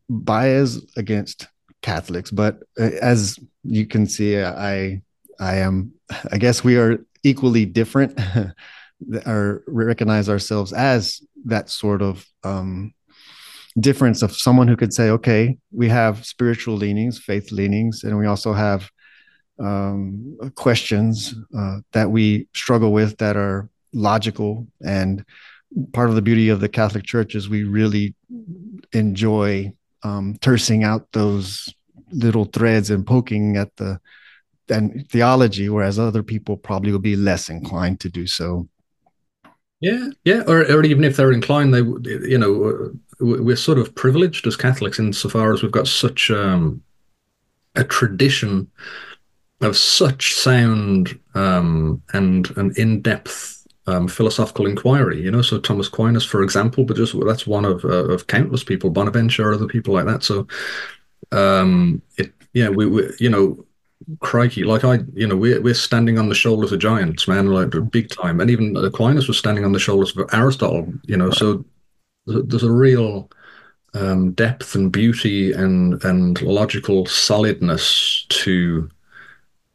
bias 0.08 0.80
against 0.96 1.48
Catholics 1.82 2.30
but 2.30 2.62
uh, 2.78 2.90
as 3.00 3.38
you 3.64 3.86
can 3.86 4.06
see 4.06 4.40
I 4.40 5.02
I 5.38 5.56
am 5.56 5.92
I 6.30 6.38
guess 6.38 6.64
we 6.64 6.76
are 6.78 6.98
equally 7.22 7.66
different 7.66 8.18
or 9.26 9.62
recognize 9.66 10.28
ourselves 10.28 10.72
as 10.72 11.20
that 11.44 11.70
sort 11.70 12.02
of 12.02 12.26
um, 12.44 12.94
difference 13.78 14.22
of 14.22 14.36
someone 14.36 14.68
who 14.68 14.76
could 14.76 14.92
say, 14.92 15.10
okay, 15.10 15.58
we 15.70 15.88
have 15.88 16.24
spiritual 16.24 16.76
leanings, 16.76 17.18
faith 17.18 17.52
leanings, 17.52 18.04
and 18.04 18.16
we 18.18 18.26
also 18.26 18.52
have 18.52 18.90
um, 19.58 20.36
questions 20.54 21.34
uh, 21.56 21.78
that 21.92 22.10
we 22.10 22.48
struggle 22.54 22.92
with 22.92 23.18
that 23.18 23.36
are 23.36 23.68
logical. 23.92 24.66
And 24.84 25.24
part 25.92 26.08
of 26.08 26.14
the 26.14 26.22
beauty 26.22 26.48
of 26.48 26.60
the 26.60 26.68
Catholic 26.68 27.04
Church 27.04 27.34
is 27.34 27.48
we 27.48 27.64
really 27.64 28.14
enjoy 28.92 29.72
um, 30.06 30.38
tersing 30.40 30.84
out 30.84 31.12
those 31.12 31.72
little 32.10 32.44
threads 32.44 32.90
and 32.90 33.06
poking 33.06 33.56
at 33.56 33.74
the 33.76 34.00
and 34.68 35.08
theology, 35.08 35.68
whereas 35.68 35.98
other 35.98 36.22
people 36.22 36.56
probably 36.56 36.90
will 36.90 36.98
be 36.98 37.16
less 37.16 37.48
inclined 37.48 38.00
to 38.00 38.08
do 38.08 38.26
so. 38.26 38.68
Yeah, 39.80 40.08
yeah, 40.24 40.42
or, 40.48 40.62
or 40.62 40.84
even 40.84 41.04
if 41.04 41.16
they're 41.16 41.32
inclined, 41.32 41.72
they, 41.72 41.82
you 42.28 42.38
know, 42.38 42.90
we're 43.20 43.56
sort 43.56 43.78
of 43.78 43.94
privileged 43.94 44.46
as 44.46 44.56
Catholics 44.56 44.98
insofar 44.98 45.52
as 45.52 45.62
we've 45.62 45.70
got 45.70 45.86
such 45.86 46.30
um, 46.30 46.82
a 47.76 47.84
tradition 47.84 48.68
of 49.60 49.76
such 49.76 50.34
sound 50.34 51.18
um, 51.34 52.02
and 52.12 52.50
an 52.56 52.72
in-depth 52.76 53.55
um, 53.86 54.08
philosophical 54.08 54.66
inquiry. 54.66 55.22
You 55.22 55.30
know, 55.30 55.42
so 55.42 55.58
Thomas 55.58 55.88
Aquinas, 55.88 56.24
for 56.24 56.42
example, 56.42 56.84
but 56.84 56.96
just 56.96 57.14
that's 57.24 57.46
one 57.46 57.64
of 57.64 57.84
uh, 57.84 58.08
of 58.08 58.26
countless 58.26 58.64
people, 58.64 58.90
Bonaventure, 58.90 59.52
other 59.52 59.66
people 59.66 59.94
like 59.94 60.06
that. 60.06 60.22
So, 60.22 60.46
um, 61.32 62.02
it 62.18 62.32
yeah, 62.52 62.68
we, 62.68 62.86
we 62.86 63.08
you 63.18 63.30
know 63.30 63.64
crikey, 64.20 64.64
like 64.64 64.84
I, 64.84 65.00
you 65.14 65.26
know, 65.26 65.36
we're 65.36 65.60
we're 65.60 65.74
standing 65.74 66.18
on 66.18 66.28
the 66.28 66.34
shoulders 66.34 66.72
of 66.72 66.80
giants, 66.80 67.28
man, 67.28 67.46
like 67.46 67.72
big 67.90 68.10
time. 68.10 68.40
And 68.40 68.50
even 68.50 68.76
Aquinas 68.76 69.28
was 69.28 69.38
standing 69.38 69.64
on 69.64 69.72
the 69.72 69.78
shoulders 69.78 70.16
of 70.16 70.28
Aristotle, 70.32 70.92
you 71.04 71.16
know. 71.16 71.30
So 71.30 71.64
there's 72.26 72.62
a 72.62 72.72
real 72.72 73.30
um, 73.94 74.32
depth 74.32 74.74
and 74.74 74.92
beauty 74.92 75.52
and 75.52 76.02
and 76.04 76.40
logical 76.42 77.06
solidness 77.06 78.26
to 78.28 78.90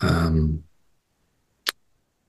um, 0.01 0.63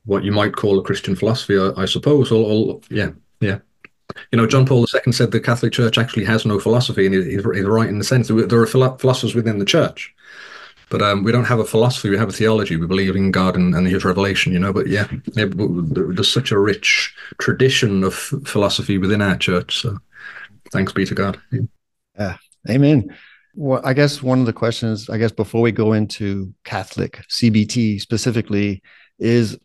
what 0.04 0.24
you 0.24 0.32
might 0.32 0.56
call 0.56 0.78
a 0.78 0.82
Christian 0.82 1.16
philosophy, 1.16 1.58
I, 1.58 1.72
I 1.76 1.84
suppose. 1.84 2.30
Or, 2.30 2.80
yeah, 2.90 3.10
yeah. 3.40 3.58
You 4.30 4.36
know, 4.36 4.46
John 4.46 4.66
Paul 4.66 4.86
II 4.94 5.12
said 5.12 5.30
the 5.30 5.40
Catholic 5.40 5.72
Church 5.72 5.96
actually 5.96 6.24
has 6.24 6.44
no 6.44 6.58
philosophy, 6.58 7.06
and 7.06 7.14
he's, 7.14 7.44
right 7.44 7.88
in 7.88 7.98
the 7.98 8.04
sense 8.04 8.28
that 8.28 8.48
there 8.48 8.60
are 8.60 8.66
philosophers 8.66 9.34
within 9.34 9.58
the 9.58 9.64
church 9.64 10.14
but 10.92 11.00
um, 11.00 11.24
we 11.24 11.32
don't 11.32 11.46
have 11.46 11.58
a 11.58 11.64
philosophy; 11.64 12.10
we 12.10 12.18
have 12.18 12.28
a 12.28 12.32
theology. 12.32 12.76
We 12.76 12.86
believe 12.86 13.16
in 13.16 13.30
God 13.30 13.56
and, 13.56 13.74
and 13.74 13.86
His 13.86 14.04
revelation, 14.04 14.52
you 14.52 14.58
know. 14.58 14.74
But 14.74 14.88
yeah, 14.88 15.08
yeah, 15.32 15.46
there's 15.48 16.30
such 16.30 16.52
a 16.52 16.58
rich 16.58 17.14
tradition 17.38 18.04
of 18.04 18.14
philosophy 18.14 18.98
within 18.98 19.22
our 19.22 19.38
church. 19.38 19.80
So, 19.80 19.96
thanks 20.70 20.92
be 20.92 21.06
to 21.06 21.14
God. 21.14 21.40
Yeah, 22.18 22.36
amen. 22.68 23.16
Well, 23.54 23.80
I 23.82 23.94
guess 23.94 24.22
one 24.22 24.40
of 24.40 24.46
the 24.46 24.52
questions, 24.52 25.08
I 25.08 25.16
guess, 25.16 25.32
before 25.32 25.62
we 25.62 25.72
go 25.72 25.94
into 25.94 26.52
Catholic 26.64 27.24
CBT 27.30 27.98
specifically, 27.98 28.82
is 29.18 29.58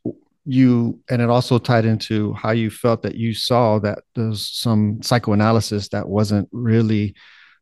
you, 0.47 0.99
and 1.09 1.21
it 1.21 1.29
also 1.29 1.59
tied 1.59 1.83
into 1.83 2.31
how 2.33 2.51
you 2.51 2.71
felt 2.71 3.01
that 3.01 3.15
you 3.15 3.33
saw 3.33 3.79
that 3.79 3.99
there's 4.15 4.47
some 4.47 5.01
psychoanalysis 5.03 5.89
that 5.89 6.07
wasn't 6.07 6.47
really 6.53 7.15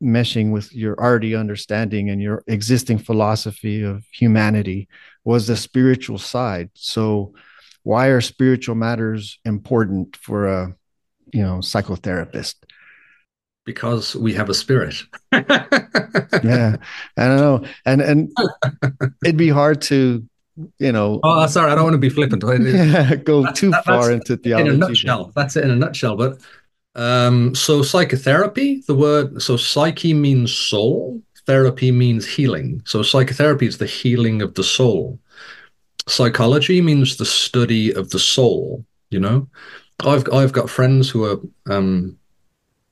meshing 0.04 0.51
with 0.51 0.72
your 0.72 0.96
already 1.00 1.36
understanding 1.36 2.12
and 2.12 2.22
your 2.22 2.44
existing 2.48 3.00
philosophy 3.00 3.82
of 3.82 4.06
humanity 4.12 4.88
was 5.24 5.48
the 5.48 5.58
spiritual 5.58 6.20
side. 6.20 6.70
So, 6.75 7.34
why 7.82 8.08
are 8.08 8.22
spiritual 8.22 8.75
matters 8.75 9.39
important 9.46 10.15
for 10.18 10.48
a 10.48 10.75
you 11.34 11.42
know 11.42 11.58
psychotherapist? 11.58 12.56
Because 13.65 14.15
we 14.15 14.34
have 14.34 14.50
a 14.50 14.54
spirit. 14.54 14.94
yeah, 15.32 16.75
I 17.18 17.27
don't 17.27 17.38
know, 17.38 17.65
and 17.84 18.01
and 18.01 18.32
it'd 19.24 19.38
be 19.38 19.50
hard 19.50 19.82
to 19.84 20.24
you 20.79 20.91
know. 20.91 21.19
Oh, 21.24 21.45
sorry, 21.47 21.71
I 21.71 21.75
don't 21.75 21.83
want 21.83 21.93
to 21.95 22.00
be 22.00 22.09
flippant. 22.09 22.43
Yeah, 22.65 23.15
go 23.15 23.51
too 23.51 23.71
that, 23.71 23.85
far 23.85 24.12
into 24.12 24.38
theology. 24.38 24.69
In 24.69 24.75
a 24.75 24.77
nutshell, 24.77 25.31
that's 25.35 25.55
it 25.55 25.63
in 25.63 25.71
a 25.71 25.75
nutshell. 25.75 26.15
But 26.15 26.39
um, 26.95 27.53
so 27.55 27.81
psychotherapy, 27.81 28.83
the 28.88 28.95
word 28.95 29.41
so 29.41 29.57
psyche 29.57 30.13
means 30.13 30.53
soul, 30.53 31.21
therapy 31.45 31.91
means 31.91 32.25
healing. 32.25 32.81
So 32.85 33.03
psychotherapy 33.03 33.67
is 33.67 33.77
the 33.77 33.85
healing 33.85 34.41
of 34.41 34.53
the 34.53 34.63
soul. 34.63 35.19
Psychology 36.07 36.81
means 36.81 37.17
the 37.17 37.25
study 37.25 37.93
of 37.93 38.12
the 38.12 38.19
soul. 38.19 38.85
You 39.09 39.19
know, 39.19 39.47
I've 40.01 40.31
I've 40.31 40.53
got 40.53 40.69
friends 40.69 41.09
who 41.09 41.25
are 41.25 41.39
um, 41.74 42.17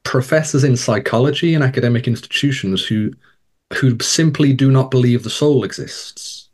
professors 0.04 0.64
in 0.64 0.76
psychology 0.76 1.54
in 1.54 1.62
academic 1.62 2.08
institutions 2.08 2.86
who 2.86 3.12
who 3.74 3.98
simply 4.00 4.54
do 4.54 4.72
not 4.72 4.92
believe 4.92 5.24
the 5.24 5.30
soul 5.30 5.64
exists. 5.64 6.50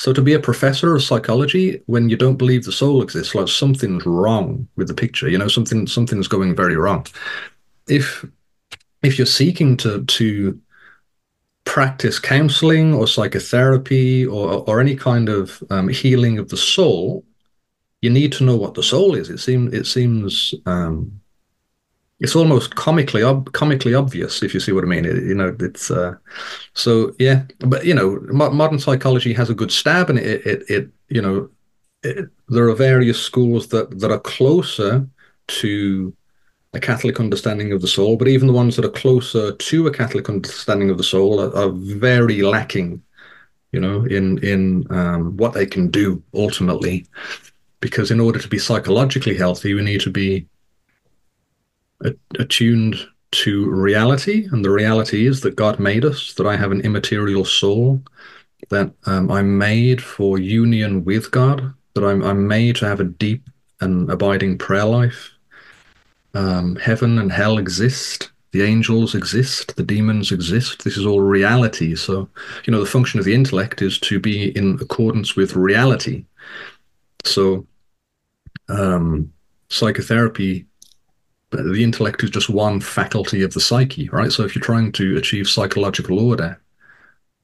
So 0.00 0.14
to 0.14 0.22
be 0.22 0.32
a 0.32 0.40
professor 0.40 0.96
of 0.96 1.02
psychology 1.02 1.82
when 1.84 2.08
you 2.08 2.16
don't 2.16 2.38
believe 2.38 2.64
the 2.64 2.72
soul 2.72 3.02
exists, 3.02 3.34
like 3.34 3.48
something's 3.48 4.06
wrong 4.06 4.66
with 4.76 4.88
the 4.88 4.94
picture. 4.94 5.28
You 5.28 5.36
know, 5.36 5.46
something 5.46 5.86
something's 5.86 6.26
going 6.26 6.56
very 6.56 6.74
wrong. 6.74 7.04
If 7.86 8.24
if 9.02 9.18
you're 9.18 9.26
seeking 9.26 9.76
to 9.76 10.02
to 10.02 10.58
practice 11.66 12.18
counseling 12.18 12.94
or 12.94 13.06
psychotherapy 13.06 14.24
or 14.24 14.64
or 14.66 14.80
any 14.80 14.96
kind 14.96 15.28
of 15.28 15.62
um, 15.68 15.88
healing 15.88 16.38
of 16.38 16.48
the 16.48 16.56
soul, 16.56 17.26
you 18.00 18.08
need 18.08 18.32
to 18.32 18.44
know 18.44 18.56
what 18.56 18.72
the 18.72 18.82
soul 18.82 19.14
is. 19.14 19.28
It 19.28 19.36
seems 19.36 19.74
it 19.74 19.86
seems 19.86 20.54
um, 20.64 21.19
it's 22.20 22.36
almost 22.36 22.74
comically 22.76 23.22
ob- 23.22 23.52
comically 23.52 23.94
obvious 23.94 24.42
if 24.42 24.52
you 24.52 24.60
see 24.60 24.72
what 24.72 24.84
I 24.84 24.86
mean. 24.86 25.06
It, 25.06 25.22
you 25.24 25.34
know, 25.34 25.56
it's 25.58 25.90
uh, 25.90 26.14
so 26.74 27.14
yeah. 27.18 27.44
But 27.60 27.86
you 27.86 27.94
know, 27.94 28.20
mo- 28.30 28.50
modern 28.50 28.78
psychology 28.78 29.32
has 29.32 29.48
a 29.50 29.54
good 29.54 29.72
stab, 29.72 30.10
and 30.10 30.18
it 30.18 30.46
it, 30.46 30.70
it 30.70 30.88
you 31.08 31.22
know, 31.22 31.48
it, 32.02 32.28
there 32.48 32.68
are 32.68 32.74
various 32.74 33.20
schools 33.20 33.68
that 33.68 33.98
that 34.00 34.10
are 34.10 34.20
closer 34.20 35.08
to 35.48 36.14
a 36.74 36.78
Catholic 36.78 37.18
understanding 37.18 37.72
of 37.72 37.80
the 37.80 37.88
soul, 37.88 38.16
but 38.16 38.28
even 38.28 38.46
the 38.46 38.52
ones 38.52 38.76
that 38.76 38.84
are 38.84 38.90
closer 38.90 39.52
to 39.52 39.86
a 39.86 39.92
Catholic 39.92 40.28
understanding 40.28 40.90
of 40.90 40.98
the 40.98 41.04
soul 41.04 41.40
are, 41.40 41.56
are 41.56 41.72
very 41.72 42.42
lacking. 42.42 43.02
You 43.72 43.80
know, 43.80 44.04
in 44.04 44.38
in 44.44 44.86
um, 44.90 45.36
what 45.38 45.54
they 45.54 45.64
can 45.64 45.90
do 45.90 46.22
ultimately, 46.34 47.06
because 47.80 48.10
in 48.10 48.20
order 48.20 48.38
to 48.38 48.48
be 48.48 48.58
psychologically 48.58 49.36
healthy, 49.36 49.72
we 49.72 49.82
need 49.82 50.02
to 50.02 50.10
be 50.10 50.46
attuned 52.38 52.96
to 53.32 53.70
reality, 53.70 54.48
and 54.50 54.64
the 54.64 54.70
reality 54.70 55.26
is 55.26 55.40
that 55.42 55.56
God 55.56 55.78
made 55.78 56.04
us, 56.04 56.34
that 56.34 56.46
I 56.46 56.56
have 56.56 56.72
an 56.72 56.80
immaterial 56.80 57.44
soul, 57.44 58.02
that 58.70 58.92
um, 59.06 59.30
I'm 59.30 59.56
made 59.56 60.02
for 60.02 60.38
union 60.38 61.04
with 61.04 61.30
God, 61.30 61.72
that 61.94 62.04
I'm, 62.04 62.22
I'm 62.22 62.46
made 62.46 62.76
to 62.76 62.86
have 62.86 63.00
a 63.00 63.04
deep 63.04 63.48
and 63.80 64.10
abiding 64.10 64.58
prayer 64.58 64.84
life. 64.84 65.30
Um, 66.34 66.76
heaven 66.76 67.18
and 67.18 67.32
hell 67.32 67.58
exist. 67.58 68.30
The 68.52 68.62
angels 68.62 69.14
exist. 69.14 69.76
The 69.76 69.82
demons 69.82 70.32
exist. 70.32 70.84
This 70.84 70.96
is 70.96 71.06
all 71.06 71.20
reality. 71.20 71.94
So, 71.94 72.28
you 72.64 72.72
know, 72.72 72.80
the 72.80 72.90
function 72.90 73.18
of 73.18 73.24
the 73.24 73.34
intellect 73.34 73.80
is 73.80 73.98
to 74.00 74.18
be 74.18 74.56
in 74.56 74.78
accordance 74.80 75.36
with 75.36 75.56
reality. 75.56 76.24
So, 77.24 77.66
um, 78.68 79.32
psychotherapy 79.68 80.66
the 81.50 81.82
intellect 81.82 82.22
is 82.22 82.30
just 82.30 82.48
one 82.48 82.80
faculty 82.80 83.42
of 83.42 83.52
the 83.52 83.60
psyche, 83.60 84.08
right? 84.10 84.30
So 84.30 84.44
if 84.44 84.54
you're 84.54 84.62
trying 84.62 84.92
to 84.92 85.16
achieve 85.16 85.48
psychological 85.48 86.20
order, 86.20 86.60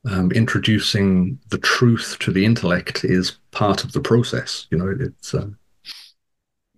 um, 0.09 0.31
introducing 0.33 1.39
the 1.49 1.59
truth 1.59 2.17
to 2.21 2.33
the 2.33 2.45
intellect 2.45 3.05
is 3.05 3.39
part 3.51 3.85
of 3.85 3.93
the 3.93 4.01
process. 4.01 4.67
You 4.71 4.79
know, 4.79 4.97
it's. 4.99 5.35
Uh, 5.35 5.49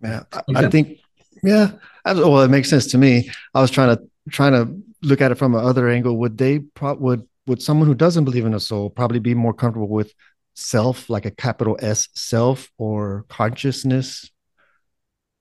yeah, 0.02 0.22
I, 0.32 0.42
I, 0.54 0.70
think. 0.70 0.98
Yeah, 1.42 1.72
well, 2.04 2.40
it 2.40 2.48
makes 2.48 2.70
sense 2.70 2.86
to 2.92 2.98
me. 2.98 3.30
I 3.54 3.60
was 3.60 3.70
trying 3.70 3.96
to 3.96 4.02
trying 4.30 4.52
to 4.52 4.82
look 5.02 5.20
at 5.20 5.30
it 5.30 5.36
from 5.36 5.54
another 5.54 5.88
angle. 5.88 6.16
Would 6.18 6.38
they 6.38 6.60
pro- 6.60 6.94
would 6.94 7.28
would 7.46 7.62
someone 7.62 7.86
who 7.86 7.94
doesn't 7.94 8.24
believe 8.24 8.46
in 8.46 8.54
a 8.54 8.60
soul 8.60 8.90
probably 8.90 9.18
be 9.18 9.34
more 9.34 9.54
comfortable 9.54 9.88
with 9.88 10.14
self, 10.54 11.10
like 11.10 11.26
a 11.26 11.30
capital 11.30 11.76
S 11.80 12.08
self, 12.14 12.70
or 12.78 13.26
consciousness, 13.28 14.30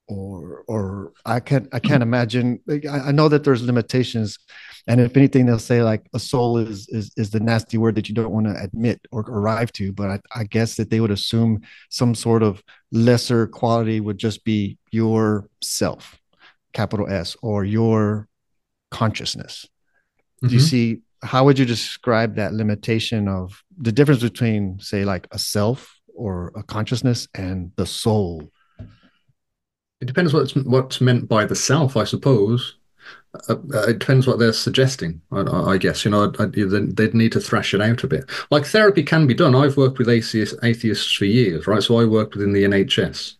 or 0.07 0.63
or 0.67 1.11
I 1.25 1.39
can't 1.39 1.67
I 1.73 1.79
can't 1.79 2.01
imagine. 2.03 2.59
I, 2.89 3.11
know 3.11 3.27
that 3.29 3.43
there's 3.43 3.63
limitations, 3.63 4.37
and 4.87 5.01
if 5.01 5.17
anything, 5.17 5.45
they'll 5.45 5.59
say 5.59 5.83
like 5.83 6.07
a 6.13 6.19
soul 6.19 6.57
is 6.57 6.87
is 6.89 7.11
is 7.17 7.29
the 7.29 7.39
nasty 7.39 7.77
word 7.77 7.95
that 7.95 8.07
you 8.07 8.15
don't 8.15 8.31
want 8.31 8.47
to 8.47 8.55
admit 8.61 9.01
or 9.11 9.21
arrive 9.21 9.71
to. 9.73 9.91
But 9.91 10.09
I, 10.09 10.19
I 10.33 10.43
guess 10.45 10.75
that 10.75 10.89
they 10.89 10.99
would 10.99 11.11
assume 11.11 11.61
some 11.89 12.15
sort 12.15 12.41
of 12.41 12.63
lesser 12.91 13.47
quality 13.47 13.99
would 13.99 14.17
just 14.17 14.45
be 14.45 14.77
your 14.91 15.49
self, 15.61 16.17
capital 16.73 17.09
S, 17.09 17.35
or 17.41 17.65
your 17.65 18.27
consciousness. 18.89 19.65
Mm-hmm. 20.37 20.47
Do 20.47 20.53
you 20.55 20.61
mm-hmm. 20.61 20.67
see? 20.67 21.01
How 21.23 21.43
would 21.45 21.57
you 21.57 21.65
describe 21.65 22.35
that 22.35 22.53
limitation 22.53 23.27
of 23.27 23.63
the 23.75 23.91
difference 23.91 24.21
between, 24.21 24.79
say, 24.79 25.03
like 25.03 25.27
a 25.31 25.39
self 25.39 25.99
or 26.15 26.53
a 26.55 26.63
consciousness 26.63 27.27
and 27.33 27.71
the 27.75 27.85
soul? 27.85 28.51
It 30.01 30.05
depends 30.05 30.33
what's 30.33 30.55
what's 30.55 31.01
meant 31.01 31.27
by 31.27 31.45
the 31.45 31.55
self, 31.55 31.97
I 31.97 32.03
suppose. 32.03 32.75
Uh, 33.49 33.55
uh 33.73 33.87
it 33.89 33.99
depends 33.99 34.27
what 34.27 34.39
they're 34.39 34.53
suggesting. 34.53 35.21
I, 35.31 35.41
I 35.41 35.77
guess 35.77 36.05
you 36.05 36.11
know 36.11 36.31
I, 36.39 36.45
they'd 36.45 37.13
need 37.13 37.31
to 37.33 37.39
thrash 37.39 37.73
it 37.73 37.81
out 37.81 38.03
a 38.03 38.07
bit. 38.07 38.29
Like 38.51 38.65
therapy 38.65 39.03
can 39.03 39.27
be 39.27 39.33
done. 39.33 39.55
I've 39.55 39.77
worked 39.77 39.97
with 39.97 40.09
atheists, 40.09 40.55
atheists 40.63 41.11
for 41.11 41.25
years, 41.25 41.67
right? 41.67 41.83
So 41.83 41.99
I 41.99 42.05
worked 42.05 42.35
within 42.35 42.53
the 42.53 42.63
NHS 42.63 43.35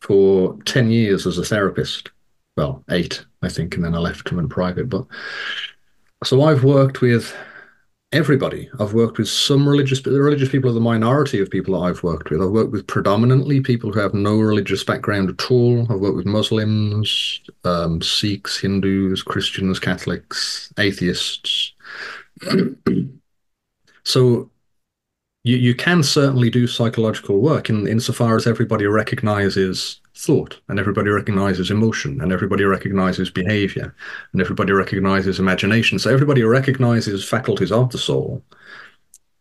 for 0.00 0.58
ten 0.64 0.90
years 0.90 1.26
as 1.26 1.38
a 1.38 1.44
therapist. 1.44 2.10
Well, 2.56 2.84
eight, 2.90 3.24
I 3.42 3.48
think, 3.48 3.74
and 3.74 3.84
then 3.84 3.94
I 3.94 3.98
left 3.98 4.28
and 4.28 4.38
went 4.38 4.50
private. 4.50 4.88
But 4.88 5.06
so 6.22 6.42
I've 6.42 6.64
worked 6.64 7.00
with 7.00 7.34
everybody. 8.14 8.70
I've 8.78 8.94
worked 8.94 9.18
with 9.18 9.28
some 9.28 9.68
religious, 9.68 10.00
the 10.00 10.22
religious 10.22 10.48
people 10.48 10.70
are 10.70 10.74
the 10.74 10.80
minority 10.80 11.40
of 11.40 11.50
people 11.50 11.74
that 11.74 11.86
I've 11.88 12.02
worked 12.04 12.30
with. 12.30 12.40
I've 12.40 12.50
worked 12.50 12.70
with 12.70 12.86
predominantly 12.86 13.60
people 13.60 13.92
who 13.92 13.98
have 13.98 14.14
no 14.14 14.38
religious 14.38 14.84
background 14.84 15.30
at 15.30 15.50
all. 15.50 15.82
I've 15.90 15.98
worked 15.98 16.16
with 16.16 16.24
Muslims, 16.24 17.40
um, 17.64 18.00
Sikhs, 18.00 18.60
Hindus, 18.60 19.22
Christians, 19.22 19.80
Catholics, 19.80 20.72
atheists. 20.78 21.72
so 24.04 24.50
you, 25.44 25.56
you 25.56 25.74
can 25.74 26.02
certainly 26.02 26.50
do 26.50 26.66
psychological 26.66 27.40
work 27.40 27.70
in 27.70 27.86
insofar 27.86 28.34
as 28.34 28.46
everybody 28.46 28.86
recognizes 28.86 30.00
thought 30.16 30.58
and 30.68 30.78
everybody 30.78 31.10
recognizes 31.10 31.70
emotion 31.70 32.20
and 32.20 32.32
everybody 32.32 32.64
recognizes 32.64 33.30
behavior 33.30 33.94
and 34.32 34.40
everybody 34.40 34.72
recognizes 34.72 35.38
imagination. 35.38 35.98
So 35.98 36.12
everybody 36.12 36.42
recognizes 36.42 37.28
faculties 37.28 37.72
of 37.72 37.90
the 37.90 37.98
soul 37.98 38.42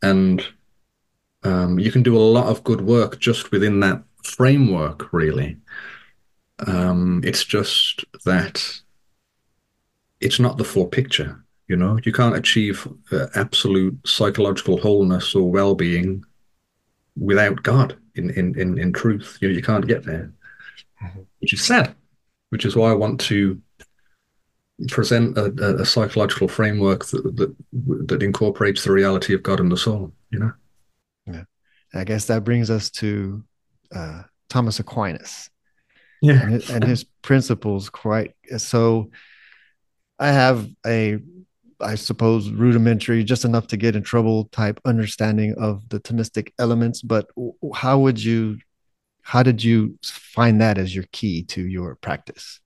and 0.02 0.46
um, 1.44 1.80
you 1.80 1.92
can 1.92 2.04
do 2.04 2.18
a 2.18 2.20
lot 2.20 2.48
of 2.48 2.63
good 2.63 2.82
work 2.82 3.20
just 3.20 3.52
within 3.52 3.80
that 3.80 4.04
framework 4.24 5.12
really. 5.13 5.58
Um, 6.68 7.22
it's 7.24 7.44
just 7.44 8.06
that 8.26 8.82
it's 10.20 10.39
not 10.39 10.58
the 10.58 10.63
full 10.63 10.88
picture 10.88 11.42
you 11.67 11.76
know 11.76 11.97
you 12.04 12.12
can't 12.12 12.36
achieve 12.36 12.88
uh, 13.12 13.28
absolute 13.36 13.97
psychological 14.06 14.78
wholeness 14.78 15.34
or 15.36 15.49
well-being 15.49 16.23
without 17.17 17.62
god 17.63 17.97
in 18.15 18.30
in 18.32 18.58
in, 18.60 18.78
in 18.78 18.91
truth 18.91 19.38
you 19.41 19.47
know 19.47 19.54
you 19.54 19.62
can't 19.62 19.88
get 19.88 20.04
there 20.04 20.32
mm-hmm. 21.04 21.21
which 21.39 21.54
is 21.54 21.63
sad, 21.63 21.95
which 22.49 22.65
is 22.65 22.76
why 22.76 22.89
I 22.89 22.93
want 22.93 23.19
to 23.21 23.62
present 24.89 25.38
a, 25.38 25.45
a 25.80 25.86
psychological 25.86 26.47
framework 26.47 27.06
that, 27.06 27.36
that, 27.36 27.56
that 28.08 28.23
incorporates 28.23 28.84
the 28.84 28.91
reality 28.91 29.34
of 29.34 29.43
God 29.43 29.60
and 29.60 29.71
the 29.71 29.78
soul. 29.78 30.13
You 30.32 30.39
know. 30.39 30.52
Yeah, 31.26 31.43
I 31.93 32.04
guess 32.04 32.26
that 32.26 32.43
brings 32.43 32.69
us 32.69 32.89
to 32.91 33.43
uh, 33.93 34.23
Thomas 34.49 34.80
Aquinas. 34.80 35.49
Yeah, 36.21 36.41
and 36.41 36.54
his, 36.54 36.69
and 36.69 36.84
his 36.84 37.04
principles. 37.21 37.89
Quite 37.89 38.34
so. 38.58 39.12
I 40.19 40.32
have 40.32 40.69
a 40.86 41.19
I 41.84 41.96
suppose 41.96 42.50
rudimentary, 42.50 43.24
just 43.24 43.46
enough 43.46 43.67
to 43.67 43.78
get 43.78 43.96
in 43.96 44.04
trouble 44.04 44.46
type 44.46 44.80
understanding 44.86 45.56
of 45.58 45.88
the 45.89 46.00
Thomistic 46.00 46.52
elements. 46.60 47.02
But 47.02 47.30
how 47.76 48.00
would 48.00 48.24
you 48.24 48.58
how 49.22 49.43
did 49.43 49.63
you 49.63 49.98
find 50.04 50.62
that 50.62 50.78
as 50.78 50.93
your 50.93 51.06
key 51.12 51.43
to 51.43 51.62
your 51.62 51.96
practice? 51.96 52.60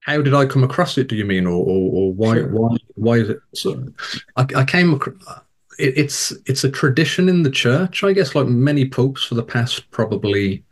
How 0.00 0.20
did 0.20 0.34
I 0.34 0.46
come 0.46 0.62
across 0.62 0.98
it? 0.98 1.08
Do 1.08 1.16
you 1.16 1.24
mean, 1.24 1.46
or 1.46 1.64
or, 1.64 1.92
or 1.92 2.12
why 2.12 2.34
sure. 2.34 2.48
why 2.48 2.76
why 2.94 3.14
is 3.14 3.30
it? 3.30 3.38
So 3.54 3.88
I, 4.36 4.46
I 4.56 4.64
came 4.64 4.94
across. 4.94 5.16
It, 5.78 5.98
it's 5.98 6.32
it's 6.46 6.64
a 6.64 6.70
tradition 6.70 7.28
in 7.28 7.42
the 7.42 7.50
church, 7.50 8.04
I 8.04 8.12
guess. 8.12 8.34
Like 8.34 8.46
many 8.46 8.88
popes 8.88 9.24
for 9.24 9.34
the 9.34 9.42
past 9.42 9.90
probably 9.90 10.64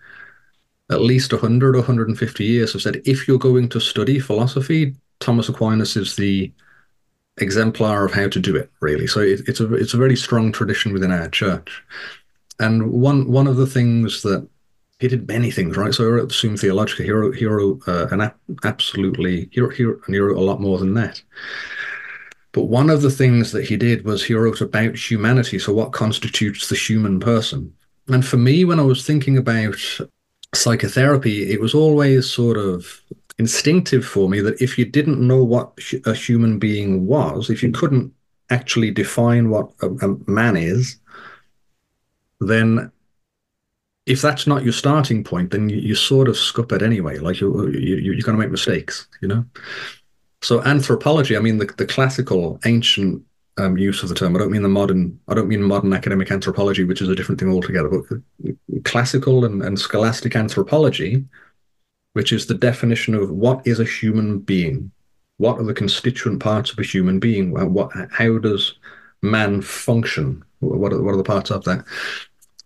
at 0.90 1.00
least 1.00 1.32
100 1.32 1.74
or 1.74 1.78
150 1.78 2.44
years 2.44 2.72
have 2.72 2.82
said, 2.82 3.00
if 3.04 3.26
you're 3.26 3.38
going 3.38 3.68
to 3.70 3.80
study 3.80 4.18
philosophy, 4.18 4.94
Thomas 5.20 5.48
Aquinas 5.48 5.96
is 5.96 6.16
the 6.16 6.52
exemplar 7.38 8.04
of 8.04 8.12
how 8.12 8.28
to 8.28 8.40
do 8.40 8.56
it. 8.56 8.70
Really, 8.80 9.06
so 9.06 9.20
it, 9.20 9.40
it's 9.46 9.60
a 9.60 9.74
it's 9.74 9.94
a 9.94 9.98
very 9.98 10.16
strong 10.16 10.52
tradition 10.52 10.92
within 10.92 11.12
our 11.12 11.28
church. 11.28 11.82
And 12.58 12.92
one 12.92 13.30
one 13.30 13.46
of 13.46 13.56
the 13.56 13.66
things 13.66 14.22
that 14.22 14.46
he 15.02 15.08
did 15.08 15.26
many 15.26 15.50
things, 15.50 15.76
right? 15.76 15.92
So 15.92 16.04
he 16.04 16.10
wrote 16.10 16.28
the 16.28 16.34
Summa 16.34 16.56
Theologica. 16.56 17.02
He 17.02 17.10
wrote, 17.10 17.34
he 17.34 17.44
wrote 17.44 17.80
uh, 17.88 18.06
an 18.12 18.20
ap- 18.20 18.38
absolutely, 18.62 19.48
he 19.50 19.60
wrote, 19.60 19.74
he 19.74 19.84
wrote, 19.84 20.00
and 20.06 20.14
he 20.14 20.20
wrote 20.20 20.36
a 20.36 20.40
lot 20.40 20.60
more 20.60 20.78
than 20.78 20.94
that. 20.94 21.20
But 22.52 22.64
one 22.64 22.88
of 22.88 23.02
the 23.02 23.10
things 23.10 23.50
that 23.50 23.64
he 23.64 23.76
did 23.76 24.04
was 24.04 24.22
he 24.22 24.34
wrote 24.34 24.60
about 24.60 24.94
humanity. 24.94 25.58
So 25.58 25.72
what 25.72 25.92
constitutes 25.92 26.68
the 26.68 26.76
human 26.76 27.18
person? 27.18 27.74
And 28.06 28.24
for 28.24 28.36
me, 28.36 28.64
when 28.64 28.78
I 28.78 28.84
was 28.84 29.04
thinking 29.04 29.36
about 29.36 29.74
psychotherapy, 30.54 31.50
it 31.50 31.60
was 31.60 31.74
always 31.74 32.30
sort 32.30 32.56
of 32.56 33.02
instinctive 33.38 34.04
for 34.04 34.28
me 34.28 34.40
that 34.40 34.60
if 34.60 34.78
you 34.78 34.84
didn't 34.84 35.20
know 35.20 35.42
what 35.42 35.72
a 36.06 36.14
human 36.14 36.58
being 36.58 37.06
was, 37.06 37.50
if 37.50 37.62
you 37.62 37.72
couldn't 37.72 38.12
actually 38.50 38.90
define 38.90 39.48
what 39.48 39.70
a, 39.80 39.88
a 39.88 40.30
man 40.30 40.56
is, 40.56 40.96
then 42.40 42.90
if 44.06 44.20
that's 44.20 44.46
not 44.46 44.64
your 44.64 44.72
starting 44.72 45.22
point, 45.22 45.50
then 45.50 45.68
you, 45.68 45.76
you 45.76 45.94
sort 45.94 46.28
of 46.28 46.36
scup 46.36 46.72
it 46.72 46.82
anyway. 46.82 47.18
Like 47.18 47.40
you, 47.40 47.68
you, 47.68 47.96
you're 47.96 48.22
going 48.22 48.36
to 48.36 48.42
make 48.42 48.50
mistakes, 48.50 49.06
you 49.20 49.28
know. 49.28 49.44
So 50.42 50.60
anthropology, 50.62 51.36
I 51.36 51.40
mean 51.40 51.58
the, 51.58 51.66
the 51.76 51.86
classical 51.86 52.58
ancient 52.64 53.22
um, 53.58 53.78
use 53.78 54.02
of 54.02 54.08
the 54.08 54.14
term. 54.14 54.34
I 54.34 54.40
don't 54.40 54.50
mean 54.50 54.62
the 54.62 54.68
modern. 54.68 55.18
I 55.28 55.34
don't 55.34 55.48
mean 55.48 55.62
modern 55.62 55.92
academic 55.92 56.30
anthropology, 56.30 56.84
which 56.84 57.00
is 57.00 57.08
a 57.08 57.14
different 57.14 57.38
thing 57.38 57.52
altogether. 57.52 57.88
But 57.88 58.84
classical 58.84 59.44
and, 59.44 59.62
and 59.62 59.78
scholastic 59.78 60.34
anthropology, 60.34 61.24
which 62.12 62.32
is 62.32 62.46
the 62.46 62.54
definition 62.54 63.14
of 63.14 63.30
what 63.30 63.66
is 63.66 63.80
a 63.80 63.84
human 63.84 64.38
being, 64.38 64.90
what 65.38 65.58
are 65.58 65.64
the 65.64 65.74
constituent 65.74 66.40
parts 66.40 66.70
of 66.70 66.78
a 66.78 66.84
human 66.84 67.18
being, 67.18 67.52
what, 67.52 67.90
how 68.10 68.38
does 68.38 68.74
man 69.22 69.62
function, 69.62 70.44
what 70.60 70.92
are, 70.92 71.02
what 71.02 71.14
are 71.14 71.18
the 71.18 71.24
parts 71.24 71.50
of 71.50 71.64
that? 71.64 71.84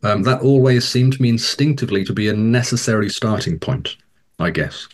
Um, 0.02 0.22
that 0.24 0.42
always 0.42 0.86
seemed 0.86 1.14
to 1.14 1.22
me 1.22 1.30
instinctively 1.30 2.04
to 2.04 2.12
be 2.12 2.28
a 2.28 2.34
necessary 2.34 3.08
starting 3.08 3.58
point, 3.58 3.96
I 4.38 4.50
guess. 4.50 4.88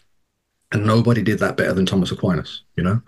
And 0.70 0.86
nobody 0.86 1.22
did 1.22 1.38
that 1.40 1.56
better 1.56 1.74
than 1.74 1.84
Thomas 1.84 2.12
Aquinas, 2.12 2.62
you 2.76 2.82
know? 2.82 3.02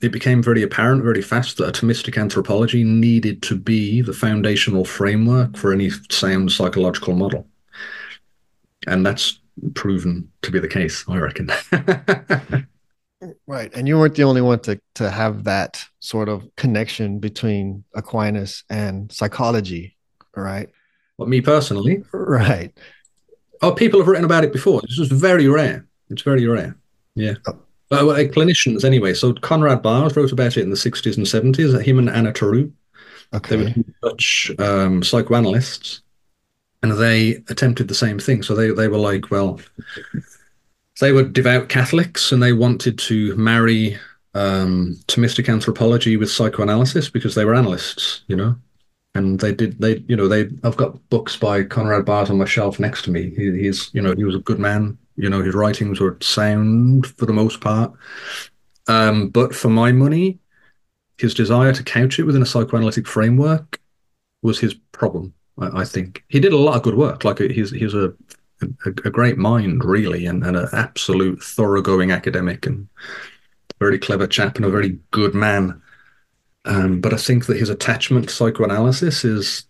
It 0.00 0.12
became 0.12 0.42
very 0.42 0.62
apparent 0.62 1.02
very 1.02 1.22
fast 1.22 1.56
that 1.56 1.68
a 1.68 1.72
Thomistic 1.72 2.20
anthropology 2.20 2.84
needed 2.84 3.42
to 3.42 3.56
be 3.56 4.02
the 4.02 4.12
foundational 4.12 4.84
framework 4.84 5.56
for 5.56 5.72
any 5.72 5.90
sound 6.10 6.52
psychological 6.52 7.14
model. 7.14 7.46
And 8.86 9.04
that's 9.04 9.40
proven 9.74 10.30
to 10.42 10.50
be 10.50 10.58
the 10.58 10.68
case, 10.68 11.04
I 11.08 11.18
reckon. 11.18 11.50
right. 13.46 13.70
And 13.74 13.88
you 13.88 13.98
weren't 13.98 14.14
the 14.14 14.24
only 14.24 14.40
one 14.40 14.60
to, 14.60 14.80
to 14.96 15.10
have 15.10 15.44
that 15.44 15.84
sort 16.00 16.28
of 16.28 16.44
connection 16.56 17.18
between 17.18 17.84
Aquinas 17.94 18.64
and 18.70 19.10
psychology, 19.12 19.96
right? 20.36 20.68
Well, 21.16 21.28
me 21.28 21.40
personally? 21.40 22.04
Right. 22.12 22.72
Oh, 23.60 23.72
people 23.72 24.00
have 24.00 24.06
written 24.06 24.24
about 24.24 24.44
it 24.44 24.52
before. 24.52 24.80
This 24.82 24.98
is 24.98 25.08
very 25.08 25.48
rare. 25.48 25.84
It's 26.10 26.22
very 26.22 26.46
rare. 26.46 26.76
Yeah. 27.14 27.34
Oh. 27.46 27.58
Uh, 27.90 28.04
well, 28.04 28.16
clinicians, 28.26 28.84
anyway. 28.84 29.14
So 29.14 29.32
Conrad 29.32 29.82
Baars 29.82 30.14
wrote 30.14 30.30
about 30.30 30.58
it 30.58 30.62
in 30.62 30.68
the 30.68 30.76
60s 30.76 31.16
and 31.16 31.24
70s. 31.24 31.82
Him 31.82 31.98
and 31.98 32.10
Anna 32.10 32.32
Terruwe. 32.32 32.70
Okay. 33.32 33.56
They 33.56 33.64
were 33.64 34.10
Dutch 34.10 34.50
um, 34.58 35.02
psychoanalysts 35.02 36.02
and 36.82 36.92
they 36.92 37.42
attempted 37.48 37.88
the 37.88 37.94
same 37.94 38.18
thing. 38.18 38.42
So 38.42 38.54
they 38.54 38.70
they 38.70 38.88
were 38.88 38.98
like, 38.98 39.30
well, 39.30 39.60
they 41.00 41.12
were 41.12 41.24
devout 41.24 41.68
Catholics, 41.68 42.32
and 42.32 42.42
they 42.42 42.52
wanted 42.52 42.98
to 43.00 43.34
marry 43.36 43.98
um, 44.34 44.96
Thomistic 45.08 45.48
anthropology 45.48 46.16
with 46.16 46.30
psychoanalysis 46.30 47.08
because 47.08 47.34
they 47.34 47.44
were 47.44 47.54
analysts, 47.54 48.22
you 48.28 48.36
know. 48.36 48.56
And 49.14 49.40
they 49.40 49.52
did 49.52 49.80
they 49.80 50.04
you 50.08 50.16
know 50.16 50.28
they 50.28 50.48
I've 50.62 50.76
got 50.76 51.08
books 51.08 51.36
by 51.36 51.64
Conrad 51.64 52.04
Baars 52.04 52.30
on 52.30 52.38
my 52.38 52.44
shelf 52.44 52.78
next 52.78 53.02
to 53.02 53.10
me. 53.10 53.30
He, 53.30 53.50
he's 53.62 53.90
you 53.92 54.02
know 54.02 54.14
he 54.14 54.24
was 54.24 54.34
a 54.34 54.40
good 54.40 54.58
man. 54.58 54.98
You 55.16 55.28
know 55.28 55.42
his 55.42 55.54
writings 55.54 55.98
were 55.98 56.16
sound 56.20 57.06
for 57.06 57.26
the 57.26 57.32
most 57.32 57.60
part. 57.60 57.92
Um, 58.86 59.28
but 59.28 59.54
for 59.54 59.68
my 59.68 59.92
money, 59.92 60.38
his 61.18 61.34
desire 61.34 61.72
to 61.72 61.82
couch 61.82 62.18
it 62.18 62.24
within 62.24 62.42
a 62.42 62.46
psychoanalytic 62.46 63.06
framework 63.06 63.80
was 64.42 64.60
his 64.60 64.74
problem 64.92 65.34
I, 65.60 65.80
I 65.80 65.84
think 65.84 66.24
he 66.28 66.40
did 66.40 66.52
a 66.52 66.58
lot 66.58 66.76
of 66.76 66.82
good 66.82 66.96
work. 66.96 67.24
Like 67.24 67.38
he's 67.38 67.70
he's 67.70 67.94
a 67.94 68.14
a, 68.60 68.88
a 69.04 69.10
great 69.10 69.38
mind, 69.38 69.84
really, 69.84 70.26
and, 70.26 70.44
an 70.44 70.68
absolute 70.72 71.42
thoroughgoing 71.42 72.10
academic 72.10 72.66
and 72.66 72.88
very 73.78 73.98
clever 73.98 74.26
chap 74.26 74.56
and 74.56 74.64
a 74.64 74.70
very 74.70 74.98
good 75.10 75.34
man. 75.34 75.80
Um, 76.64 77.00
but 77.00 77.14
I 77.14 77.16
think 77.16 77.46
that 77.46 77.56
his 77.56 77.70
attachment 77.70 78.28
to 78.28 78.34
psychoanalysis 78.34 79.24
is 79.24 79.64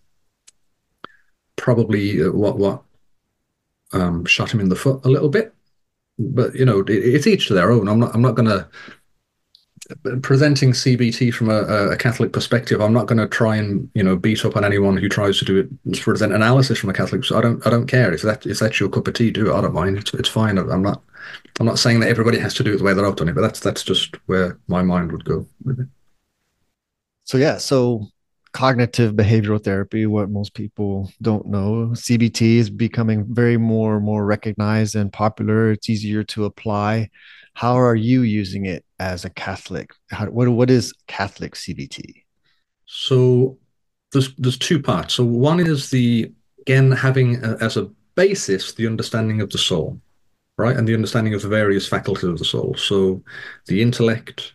probably 1.55 2.23
uh, 2.23 2.31
what 2.31 2.57
what 2.57 2.81
um, 3.93 4.25
shot 4.25 4.51
him 4.51 4.59
in 4.59 4.69
the 4.69 4.75
foot 4.75 5.05
a 5.05 5.09
little 5.09 5.29
bit. 5.29 5.53
But 6.17 6.55
you 6.55 6.65
know, 6.65 6.79
it, 6.79 6.89
it's 6.89 7.27
each 7.27 7.47
to 7.47 7.53
their 7.53 7.71
own. 7.71 7.87
I'm 7.87 7.99
not 7.99 8.13
I'm 8.15 8.21
not 8.21 8.35
going 8.35 8.49
to 8.49 8.67
presenting 10.21 10.71
CBT 10.71 11.33
from 11.33 11.49
a, 11.49 11.63
a 11.91 11.97
Catholic 11.97 12.31
perspective, 12.31 12.81
I'm 12.81 12.93
not 12.93 13.07
going 13.07 13.17
to 13.17 13.27
try 13.27 13.55
and 13.55 13.89
you 13.93 14.03
know 14.03 14.15
beat 14.15 14.45
up 14.45 14.55
on 14.55 14.63
anyone 14.63 14.97
who 14.97 15.09
tries 15.09 15.39
to 15.39 15.45
do 15.45 15.57
it 15.57 16.01
present 16.01 16.33
analysis 16.33 16.79
from 16.79 16.89
a 16.89 16.93
Catholic. 16.93 17.23
So 17.23 17.37
I 17.37 17.41
don't 17.41 17.65
I 17.65 17.69
don't 17.69 17.87
care 17.87 18.13
if 18.13 18.21
that 18.21 18.45
if 18.45 18.59
that's 18.59 18.79
your 18.79 18.89
cup 18.89 19.07
of 19.07 19.13
tea, 19.13 19.31
do 19.31 19.51
it. 19.51 19.55
I 19.55 19.61
don't 19.61 19.73
mind. 19.73 19.97
It's, 19.97 20.13
it's 20.13 20.29
fine. 20.29 20.57
I'm 20.57 20.81
not 20.81 21.01
I'm 21.59 21.65
not 21.65 21.79
saying 21.79 21.99
that 22.01 22.09
everybody 22.09 22.39
has 22.39 22.53
to 22.55 22.63
do 22.63 22.73
it 22.73 22.77
the 22.77 22.83
way 22.83 22.93
that 22.93 23.03
I've 23.03 23.15
done 23.15 23.29
it, 23.29 23.35
but 23.35 23.41
that's 23.41 23.59
that's 23.59 23.83
just 23.83 24.15
where 24.27 24.59
my 24.67 24.81
mind 24.81 25.11
would 25.11 25.25
go 25.25 25.45
with 25.63 25.79
it. 25.79 25.87
So 27.25 27.37
yeah, 27.37 27.57
so 27.57 28.07
cognitive 28.51 29.13
behavioral 29.13 29.63
therapy, 29.63 30.05
what 30.05 30.29
most 30.29 30.53
people 30.55 31.11
don't 31.21 31.45
know, 31.45 31.91
CBT 31.93 32.55
is 32.57 32.69
becoming 32.69 33.25
very 33.29 33.57
more 33.57 33.99
more 33.99 34.25
recognized 34.25 34.95
and 34.95 35.11
popular. 35.11 35.71
It's 35.71 35.89
easier 35.89 36.23
to 36.25 36.45
apply 36.45 37.09
how 37.59 37.77
are 37.77 37.95
you 37.95 38.21
using 38.21 38.67
it 38.67 38.85
as 38.99 39.25
a 39.25 39.29
Catholic? 39.29 39.91
How, 40.11 40.27
what 40.27 40.47
what 40.47 40.69
is 40.69 40.93
Catholic 41.07 41.55
CBT? 41.55 42.23
So 42.85 43.57
there's 44.13 44.33
there's 44.35 44.57
two 44.57 44.81
parts. 44.81 45.15
So 45.15 45.25
one 45.25 45.59
is 45.59 45.89
the 45.89 46.31
again 46.61 46.89
having 46.89 47.43
a, 47.43 47.57
as 47.59 47.75
a 47.75 47.89
basis 48.15 48.71
the 48.75 48.87
understanding 48.87 49.41
of 49.41 49.49
the 49.49 49.57
soul, 49.57 49.99
right, 50.55 50.77
and 50.77 50.87
the 50.87 50.93
understanding 50.93 51.33
of 51.33 51.41
the 51.41 51.49
various 51.49 51.85
faculties 51.85 52.29
of 52.29 52.37
the 52.37 52.45
soul. 52.45 52.75
So 52.77 53.21
the 53.67 53.81
intellect. 53.81 54.53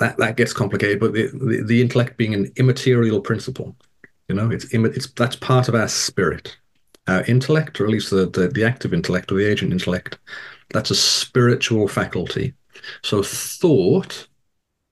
That, 0.00 0.16
that 0.18 0.36
gets 0.36 0.52
complicated, 0.52 0.98
but 0.98 1.12
the, 1.12 1.28
the, 1.28 1.62
the 1.64 1.80
intellect 1.80 2.16
being 2.16 2.34
an 2.34 2.50
immaterial 2.56 3.20
principle, 3.20 3.76
you 4.28 4.34
know, 4.34 4.50
it's 4.50 4.66
it's 4.74 5.06
that's 5.12 5.36
part 5.36 5.68
of 5.68 5.76
our 5.76 5.86
spirit, 5.86 6.56
our 7.06 7.22
intellect, 7.26 7.80
or 7.80 7.84
at 7.84 7.92
least 7.92 8.10
the, 8.10 8.26
the, 8.28 8.48
the 8.48 8.64
active 8.64 8.92
intellect 8.92 9.30
or 9.30 9.36
the 9.36 9.46
agent 9.48 9.72
intellect, 9.72 10.18
that's 10.70 10.90
a 10.90 10.94
spiritual 10.94 11.88
faculty. 11.88 12.54
So 13.02 13.22
thought 13.22 14.26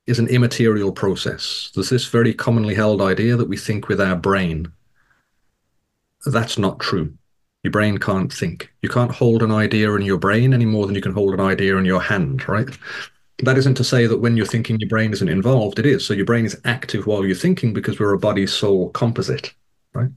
is 0.07 0.19
an 0.19 0.29
immaterial 0.29 0.93
process. 0.93 1.71
There's 1.75 1.91
this 1.91 2.07
very 2.07 2.35
commonly 2.35 2.75
held 2.75 3.01
idea 3.01 3.37
that 3.37 3.49
we 3.49 3.57
think 3.57 3.89
with 3.89 4.01
our 4.01 4.17
brain. 4.17 4.73
That's 6.27 6.59
not 6.59 6.81
true. 6.81 7.13
Your 7.63 7.71
brain 7.71 7.99
can't 7.99 8.33
think. 8.33 8.73
You 8.83 8.89
can't 8.89 9.13
hold 9.13 9.43
an 9.43 9.53
idea 9.53 9.93
in 9.95 10.03
your 10.03 10.19
brain 10.19 10.53
any 10.53 10.67
more 10.67 10.87
than 10.87 10.97
you 10.97 11.01
can 11.01 11.13
hold 11.13 11.35
an 11.35 11.41
idea 11.41 11.77
in 11.77 11.85
your 11.85 12.01
hand, 12.01 12.49
right? 12.49 12.69
That 13.39 13.59
isn't 13.59 13.77
to 13.77 13.85
say 13.85 14.07
that 14.07 14.19
when 14.19 14.37
you're 14.37 14.47
thinking, 14.47 14.79
your 14.81 14.89
brain 14.89 15.13
isn't 15.13 15.29
involved. 15.29 15.79
It 15.79 15.87
is. 15.87 16.05
So 16.05 16.15
your 16.15 16.27
brain 16.27 16.45
is 16.45 16.61
active 16.65 17.07
while 17.07 17.25
you're 17.25 17.37
thinking 17.37 17.73
because 17.73 17.99
we're 17.99 18.15
a 18.15 18.19
body 18.19 18.47
soul 18.47 18.91
composite, 18.91 19.55
right? 19.95 20.11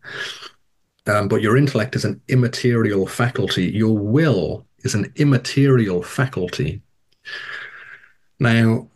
Um, 1.08 1.28
but 1.28 1.41
your 1.41 1.56
intellect 1.56 1.96
is 1.96 2.06
an 2.06 2.20
immaterial 2.30 3.06
faculty. 3.06 3.65
Your 3.65 3.96
will 3.96 4.65
is 4.86 4.95
an 4.95 5.12
immaterial 5.15 6.04
faculty. 6.04 6.82
Now, 8.39 8.88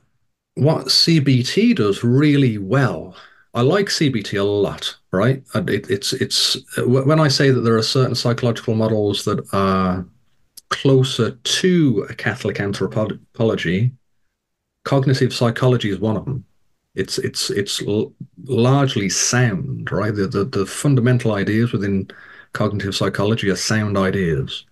what 0.56 0.88
CBT 0.88 1.76
does 1.76 2.04
really 2.04 2.58
well, 2.58 3.16
I 3.54 3.62
like 3.62 3.88
CBT 3.88 4.40
a 4.40 4.44
lot, 4.44 4.96
right? 5.12 5.44
It, 5.56 5.90
it's 5.90 6.14
it's 6.14 6.58
when 6.78 7.20
I 7.20 7.30
say 7.30 7.50
that 7.52 7.62
there 7.62 7.78
are 7.78 7.84
certain 7.84 8.16
psychological 8.16 8.76
models 8.76 9.26
that 9.26 9.48
are 9.54 10.06
closer 10.70 11.32
to 11.32 12.08
a 12.10 12.14
Catholic 12.14 12.60
anthropology, 12.60 13.92
cognitive 14.86 15.34
psychology 15.34 15.90
is 15.90 16.00
one 16.00 16.18
of 16.18 16.26
them. 16.26 16.46
It's 16.96 17.18
it's 17.18 17.50
it's 17.50 17.82
largely 18.46 19.10
sound, 19.10 19.92
right? 19.92 20.14
The, 20.14 20.28
the 20.28 20.46
the 20.46 20.66
fundamental 20.66 21.34
ideas 21.34 21.72
within 21.72 22.10
cognitive 22.54 22.96
psychology 22.96 23.50
are 23.50 23.56
sound 23.56 23.98
ideas. 23.98 24.66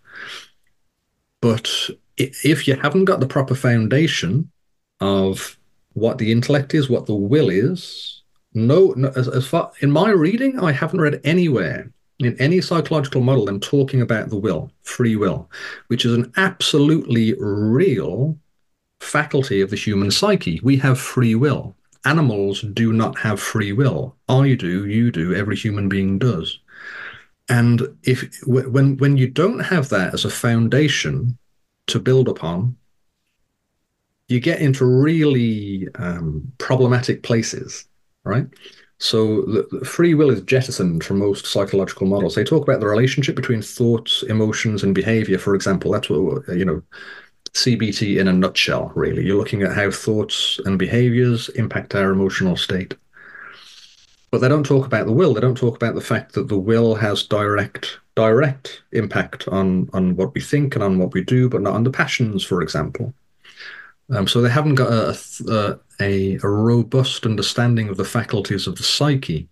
But 1.41 1.69
if 2.17 2.67
you 2.67 2.75
haven't 2.75 3.05
got 3.05 3.19
the 3.19 3.27
proper 3.27 3.55
foundation 3.55 4.51
of 4.99 5.57
what 5.93 6.17
the 6.17 6.31
intellect 6.31 6.73
is, 6.73 6.89
what 6.89 7.05
the 7.05 7.15
will 7.15 7.49
is, 7.49 8.23
no, 8.53 8.93
no 8.97 9.09
as, 9.15 9.27
as 9.27 9.45
far 9.45 9.71
in 9.81 9.91
my 9.91 10.09
reading, 10.09 10.59
I 10.59 10.71
haven't 10.71 11.01
read 11.01 11.21
anywhere 11.23 11.91
in 12.19 12.35
any 12.39 12.61
psychological 12.61 13.21
model 13.21 13.45
them 13.45 13.59
talking 13.59 14.01
about 14.01 14.29
the 14.29 14.37
will, 14.37 14.71
free 14.83 15.15
will, 15.15 15.49
which 15.87 16.05
is 16.05 16.13
an 16.13 16.31
absolutely 16.37 17.35
real 17.39 18.37
faculty 18.99 19.61
of 19.61 19.69
the 19.69 19.75
human 19.75 20.09
psyche. 20.09 20.59
We 20.63 20.77
have 20.77 20.99
free 20.99 21.35
will. 21.35 21.75
Animals 22.05 22.61
do 22.61 22.93
not 22.93 23.17
have 23.19 23.39
free 23.39 23.73
will. 23.73 24.15
I 24.29 24.55
do, 24.55 24.87
you 24.87 25.11
do, 25.11 25.35
every 25.35 25.55
human 25.55 25.89
being 25.89 26.17
does. 26.17 26.59
And 27.49 27.97
if 28.03 28.43
when 28.45 28.97
when 28.97 29.17
you 29.17 29.27
don't 29.27 29.59
have 29.59 29.89
that 29.89 30.13
as 30.13 30.25
a 30.25 30.29
foundation 30.29 31.37
to 31.87 31.99
build 31.99 32.27
upon, 32.27 32.75
you 34.27 34.39
get 34.39 34.59
into 34.59 34.85
really 34.85 35.87
um, 35.95 36.51
problematic 36.57 37.23
places, 37.23 37.85
right? 38.25 38.47
So 38.99 39.43
the, 39.43 39.67
the 39.71 39.85
free 39.85 40.13
will 40.15 40.29
is 40.29 40.41
jettisoned 40.41 41.03
from 41.03 41.19
most 41.19 41.45
psychological 41.45 42.07
models. 42.07 42.35
They 42.35 42.43
talk 42.43 42.63
about 42.63 42.79
the 42.79 42.87
relationship 42.87 43.35
between 43.35 43.61
thoughts, 43.61 44.23
emotions, 44.23 44.83
and 44.83 44.93
behavior. 44.93 45.37
For 45.37 45.55
example, 45.55 45.91
that's 45.91 46.09
what 46.09 46.47
you 46.49 46.65
know. 46.65 46.81
CBT 47.53 48.19
in 48.19 48.27
a 48.27 48.33
nutshell, 48.33 48.91
really. 48.93 49.25
You're 49.25 49.37
looking 49.37 49.63
at 49.63 49.73
how 49.73 49.89
thoughts 49.89 50.59
and 50.65 50.77
behaviors 50.77 51.49
impact 51.49 51.95
our 51.95 52.11
emotional 52.11 52.55
state. 52.55 52.93
But 54.29 54.39
they 54.39 54.49
don't 54.49 54.65
talk 54.65 54.85
about 54.85 55.05
the 55.05 55.13
will. 55.13 55.33
They 55.33 55.41
don't 55.41 55.57
talk 55.57 55.75
about 55.75 55.95
the 55.95 56.01
fact 56.01 56.33
that 56.33 56.49
the 56.49 56.57
will 56.57 56.95
has 56.95 57.23
direct 57.23 57.99
direct 58.15 58.81
impact 58.91 59.47
on 59.47 59.89
on 59.93 60.15
what 60.15 60.33
we 60.33 60.41
think 60.41 60.75
and 60.75 60.83
on 60.83 60.97
what 60.97 61.13
we 61.13 61.23
do, 61.23 61.49
but 61.49 61.61
not 61.61 61.75
on 61.75 61.83
the 61.83 61.91
passions, 61.91 62.43
for 62.43 62.61
example. 62.61 63.13
Um, 64.09 64.27
so 64.27 64.41
they 64.41 64.49
haven't 64.49 64.75
got 64.75 64.91
a, 64.91 65.79
a, 65.99 66.39
a 66.41 66.47
robust 66.47 67.25
understanding 67.25 67.89
of 67.89 67.97
the 67.97 68.05
faculties 68.05 68.65
of 68.65 68.77
the 68.77 68.83
psyche. 68.83 69.49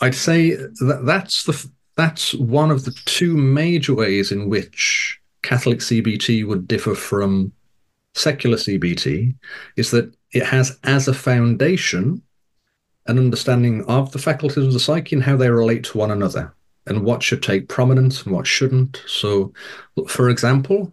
I'd 0.00 0.14
say 0.14 0.50
that 0.50 1.02
that's 1.04 1.44
the 1.44 1.70
that's 1.96 2.34
one 2.34 2.70
of 2.70 2.84
the 2.84 2.92
two 3.04 3.36
major 3.36 3.94
ways 3.94 4.32
in 4.32 4.48
which 4.48 5.18
Catholic 5.42 5.80
CBT 5.80 6.46
would 6.46 6.66
differ 6.68 6.94
from 6.94 7.52
secular 8.14 8.56
CBT, 8.56 9.34
is 9.76 9.90
that 9.90 10.12
it 10.32 10.44
has 10.44 10.78
as 10.84 11.08
a 11.08 11.14
foundation 11.14 12.22
an 13.06 13.18
understanding 13.18 13.84
of 13.86 14.12
the 14.12 14.18
faculties 14.18 14.64
of 14.64 14.72
the 14.72 14.80
psyche 14.80 15.16
and 15.16 15.24
how 15.24 15.36
they 15.36 15.50
relate 15.50 15.84
to 15.84 15.98
one 15.98 16.10
another 16.10 16.54
and 16.86 17.04
what 17.04 17.22
should 17.22 17.42
take 17.42 17.68
prominence 17.68 18.22
and 18.22 18.34
what 18.34 18.46
shouldn't. 18.46 19.02
So, 19.06 19.52
for 20.08 20.28
example, 20.28 20.92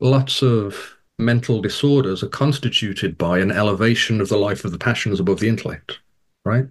lots 0.00 0.42
of 0.42 0.96
mental 1.18 1.60
disorders 1.60 2.22
are 2.22 2.28
constituted 2.28 3.16
by 3.16 3.38
an 3.38 3.50
elevation 3.50 4.20
of 4.20 4.28
the 4.28 4.36
life 4.36 4.64
of 4.64 4.72
the 4.72 4.78
passions 4.78 5.18
above 5.18 5.40
the 5.40 5.48
intellect, 5.48 5.98
right? 6.44 6.66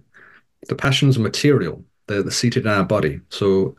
The 0.68 0.74
passions 0.74 1.16
are 1.16 1.22
material, 1.22 1.84
they're, 2.06 2.30
seated 2.30 2.64
in 2.64 2.70
our 2.70 2.84
body. 2.84 3.20
So, 3.30 3.76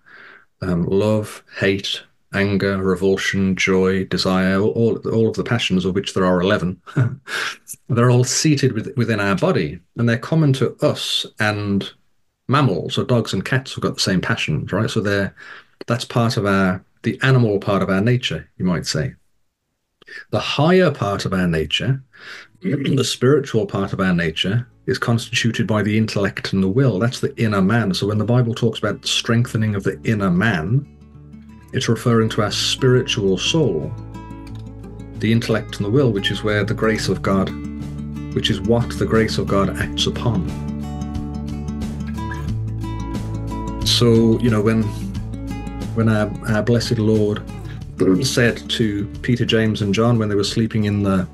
um, 0.61 0.85
love, 0.85 1.43
hate, 1.59 2.01
anger, 2.37 2.77
revulsion, 2.81 3.55
joy, 3.55 4.05
desire, 4.05 4.59
all, 4.59 4.97
all 5.09 5.27
of 5.27 5.35
the 5.35 5.43
passions, 5.43 5.85
of 5.85 5.95
which 5.95 6.13
there 6.13 6.25
are 6.25 6.39
11, 6.39 6.79
they're 7.89 8.11
all 8.11 8.23
seated 8.23 8.95
within 8.95 9.19
our 9.19 9.35
body 9.35 9.79
and 9.97 10.07
they're 10.07 10.17
common 10.17 10.53
to 10.53 10.75
us 10.85 11.25
and 11.39 11.91
mammals. 12.47 12.93
So 12.93 13.03
dogs 13.03 13.33
and 13.33 13.43
cats 13.43 13.73
have 13.75 13.81
got 13.81 13.95
the 13.95 14.01
same 14.01 14.21
passions, 14.21 14.71
right? 14.71 14.89
So 14.89 15.01
they're, 15.01 15.35
that's 15.87 16.05
part 16.05 16.37
of 16.37 16.45
our, 16.45 16.83
the 17.03 17.19
animal 17.23 17.59
part 17.59 17.81
of 17.81 17.89
our 17.89 18.01
nature, 18.01 18.49
you 18.57 18.65
might 18.65 18.85
say. 18.85 19.13
The 20.29 20.39
higher 20.39 20.91
part 20.91 21.25
of 21.25 21.33
our 21.33 21.47
nature, 21.47 22.01
the 22.61 23.03
spiritual 23.03 23.65
part 23.65 23.93
of 23.93 23.99
our 23.99 24.13
nature, 24.13 24.67
is 24.85 24.97
constituted 24.97 25.67
by 25.67 25.83
the 25.83 25.97
intellect 25.97 26.53
and 26.53 26.63
the 26.63 26.69
will. 26.69 26.97
That's 26.97 27.19
the 27.19 27.35
inner 27.35 27.61
man. 27.61 27.93
So 27.93 28.07
when 28.07 28.19
the 28.19 28.25
Bible 28.25 28.53
talks 28.53 28.79
about 28.79 29.05
strengthening 29.05 29.75
of 29.75 29.83
the 29.83 29.99
inner 30.03 30.31
man, 30.31 30.87
it's 31.73 31.89
referring 31.89 32.29
to 32.29 32.41
our 32.43 32.51
spiritual 32.51 33.37
soul, 33.37 33.91
the 35.19 35.31
intellect 35.31 35.77
and 35.77 35.85
the 35.85 35.89
will, 35.89 36.11
which 36.11 36.31
is 36.31 36.43
where 36.43 36.63
the 36.63 36.73
grace 36.73 37.07
of 37.09 37.21
God, 37.21 37.49
which 38.33 38.49
is 38.49 38.61
what 38.61 38.97
the 38.97 39.05
grace 39.05 39.37
of 39.37 39.47
God 39.47 39.75
acts 39.77 40.05
upon. 40.07 40.47
So, 43.85 44.39
you 44.39 44.49
know, 44.49 44.61
when 44.61 44.83
when 45.95 46.09
our, 46.09 46.31
our 46.49 46.61
blessed 46.61 46.99
Lord 46.99 47.41
said 48.23 48.69
to 48.69 49.07
Peter, 49.23 49.43
James, 49.43 49.81
and 49.81 49.93
John 49.93 50.19
when 50.19 50.29
they 50.29 50.35
were 50.35 50.43
sleeping 50.43 50.83
in 50.83 51.01
the 51.01 51.27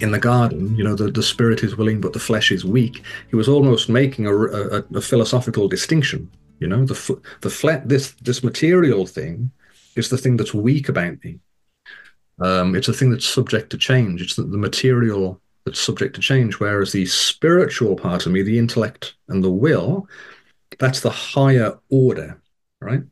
in 0.00 0.12
the 0.12 0.18
garden, 0.18 0.74
you 0.76 0.84
know, 0.84 0.94
the, 0.94 1.10
the 1.10 1.22
spirit 1.22 1.62
is 1.62 1.76
willing, 1.76 2.00
but 2.00 2.12
the 2.12 2.18
flesh 2.18 2.50
is 2.50 2.64
weak. 2.64 3.02
He 3.30 3.36
was 3.36 3.48
almost 3.48 3.88
making 3.88 4.26
a, 4.26 4.36
a, 4.36 4.84
a 4.94 5.00
philosophical 5.00 5.68
distinction. 5.68 6.30
You 6.62 6.68
know, 6.68 6.84
the 6.84 7.20
the 7.40 7.50
flat 7.50 7.88
this 7.88 8.12
this 8.22 8.44
material 8.44 9.04
thing 9.04 9.50
is 9.96 10.08
the 10.08 10.16
thing 10.16 10.36
that's 10.36 10.54
weak 10.54 10.88
about 10.88 11.22
me. 11.24 11.40
Um, 12.38 12.76
it's 12.76 12.86
a 12.86 12.92
thing 12.92 13.10
that's 13.10 13.26
subject 13.26 13.70
to 13.70 13.76
change. 13.76 14.22
It's 14.22 14.36
the, 14.36 14.44
the 14.44 14.58
material 14.58 15.40
that's 15.64 15.80
subject 15.80 16.14
to 16.14 16.20
change, 16.20 16.60
whereas 16.60 16.92
the 16.92 17.04
spiritual 17.06 17.96
part 17.96 18.26
of 18.26 18.32
me, 18.32 18.42
the 18.42 18.58
intellect 18.58 19.14
and 19.26 19.42
the 19.42 19.50
will, 19.50 20.08
that's 20.78 21.00
the 21.00 21.10
higher 21.10 21.78
order, 21.90 22.40
right? 22.80 23.02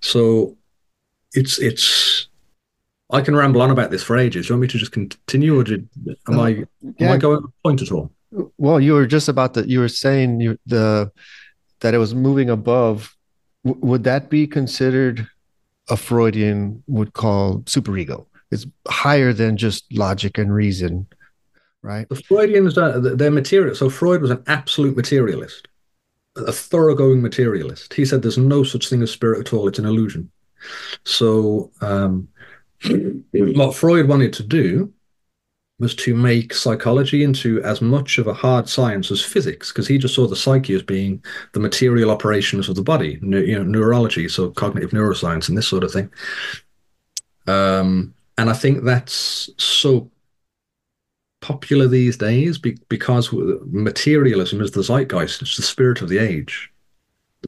So 0.00 0.56
it's 1.32 1.58
it's 1.58 2.28
I 3.10 3.22
can 3.22 3.34
ramble 3.34 3.60
on 3.60 3.72
about 3.72 3.90
this 3.90 4.04
for 4.04 4.16
ages. 4.16 4.46
Do 4.46 4.52
you 4.52 4.54
want 4.54 4.62
me 4.62 4.68
to 4.68 4.78
just 4.78 4.92
continue, 4.92 5.58
or 5.58 5.64
did, 5.64 5.88
am 6.28 6.38
uh, 6.38 6.44
I 6.44 6.48
yeah. 6.48 7.08
am 7.08 7.10
I 7.10 7.16
going 7.16 7.42
point 7.64 7.82
at 7.82 7.90
all? 7.90 8.12
Well, 8.56 8.78
you 8.78 8.92
were 8.92 9.06
just 9.06 9.28
about 9.28 9.54
that. 9.54 9.68
You 9.68 9.80
were 9.80 9.88
saying 9.88 10.40
you, 10.40 10.58
the 10.64 11.10
that 11.80 11.94
it 11.94 11.98
was 11.98 12.14
moving 12.14 12.50
above. 12.50 13.16
W- 13.64 13.84
would 13.84 14.04
that 14.04 14.30
be 14.30 14.46
considered 14.46 15.26
a 15.88 15.96
Freudian 15.96 16.82
would 16.86 17.12
call 17.12 17.60
superego? 17.60 18.26
It's 18.50 18.66
higher 18.88 19.32
than 19.32 19.56
just 19.56 19.92
logic 19.92 20.38
and 20.38 20.52
reason, 20.52 21.06
right? 21.82 22.08
The 22.08 22.16
Freudians, 22.16 22.74
they're 23.18 23.30
material. 23.30 23.74
So 23.74 23.90
Freud 23.90 24.22
was 24.22 24.30
an 24.30 24.42
absolute 24.46 24.96
materialist, 24.96 25.68
a 26.36 26.52
thoroughgoing 26.52 27.20
materialist. 27.20 27.92
He 27.92 28.04
said 28.04 28.22
there's 28.22 28.38
no 28.38 28.62
such 28.62 28.88
thing 28.88 29.02
as 29.02 29.10
spirit 29.10 29.40
at 29.40 29.52
all. 29.52 29.68
It's 29.68 29.78
an 29.78 29.84
illusion. 29.84 30.30
So 31.04 31.70
um, 31.80 32.28
what 33.32 33.74
Freud 33.74 34.08
wanted 34.08 34.32
to 34.34 34.42
do 34.42 34.92
was 35.78 35.94
to 35.94 36.14
make 36.14 36.52
psychology 36.52 37.22
into 37.22 37.62
as 37.62 37.80
much 37.80 38.18
of 38.18 38.26
a 38.26 38.34
hard 38.34 38.68
science 38.68 39.10
as 39.10 39.22
physics, 39.22 39.70
because 39.70 39.86
he 39.86 39.96
just 39.96 40.14
saw 40.14 40.26
the 40.26 40.34
psyche 40.34 40.74
as 40.74 40.82
being 40.82 41.22
the 41.52 41.60
material 41.60 42.10
operations 42.10 42.68
of 42.68 42.74
the 42.74 42.82
body, 42.82 43.18
you 43.22 43.56
know, 43.56 43.62
neurology, 43.62 44.28
so 44.28 44.50
cognitive 44.50 44.90
neuroscience 44.90 45.48
and 45.48 45.56
this 45.56 45.68
sort 45.68 45.84
of 45.84 45.92
thing. 45.92 46.10
Um, 47.46 48.14
and 48.36 48.50
I 48.50 48.52
think 48.52 48.84
that's 48.84 49.50
so 49.56 50.10
popular 51.40 51.86
these 51.86 52.16
days 52.16 52.58
because 52.58 53.32
materialism 53.32 54.60
is 54.60 54.72
the 54.72 54.82
zeitgeist; 54.82 55.42
it's 55.42 55.56
the 55.56 55.62
spirit 55.62 56.02
of 56.02 56.08
the 56.08 56.18
age. 56.18 56.72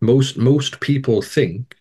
Most 0.00 0.36
most 0.36 0.80
people 0.80 1.20
think 1.20 1.76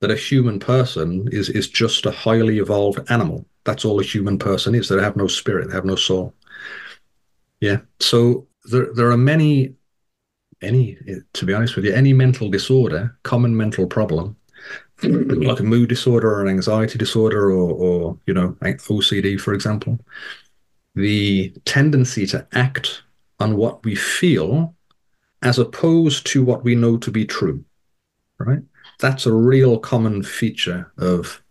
that 0.00 0.10
a 0.10 0.16
human 0.16 0.60
person 0.60 1.28
is 1.32 1.48
is 1.48 1.68
just 1.68 2.06
a 2.06 2.10
highly 2.10 2.58
evolved 2.58 3.00
animal. 3.10 3.44
That's 3.66 3.84
all 3.84 4.00
a 4.00 4.04
human 4.04 4.38
person 4.38 4.74
is. 4.74 4.88
They 4.88 5.00
have 5.02 5.16
no 5.16 5.26
spirit, 5.26 5.68
they 5.68 5.74
have 5.74 5.84
no 5.84 5.96
soul. 5.96 6.34
Yeah. 7.60 7.80
So 8.00 8.46
there 8.64 8.92
there 8.94 9.10
are 9.10 9.16
many 9.16 9.74
any 10.62 10.98
to 11.34 11.44
be 11.44 11.52
honest 11.52 11.76
with 11.76 11.84
you, 11.84 11.92
any 11.92 12.14
mental 12.14 12.48
disorder, 12.48 13.16
common 13.22 13.54
mental 13.54 13.86
problem, 13.86 14.36
mm-hmm. 14.98 15.42
like 15.42 15.60
a 15.60 15.62
mood 15.62 15.90
disorder 15.90 16.32
or 16.32 16.42
an 16.42 16.48
anxiety 16.48 16.98
disorder 16.98 17.50
or 17.50 17.70
or 17.70 18.18
you 18.26 18.32
know, 18.32 18.56
OCD, 18.62 19.38
for 19.38 19.52
example, 19.52 19.98
the 20.94 21.52
tendency 21.66 22.26
to 22.28 22.46
act 22.52 23.02
on 23.38 23.56
what 23.56 23.84
we 23.84 23.94
feel 23.94 24.74
as 25.42 25.58
opposed 25.58 26.26
to 26.26 26.42
what 26.42 26.64
we 26.64 26.74
know 26.74 26.96
to 26.96 27.10
be 27.10 27.26
true. 27.26 27.62
Right? 28.38 28.62
that's 28.98 29.26
a 29.26 29.32
real 29.32 29.78
common 29.78 30.22
feature 30.22 30.90
of 30.98 31.42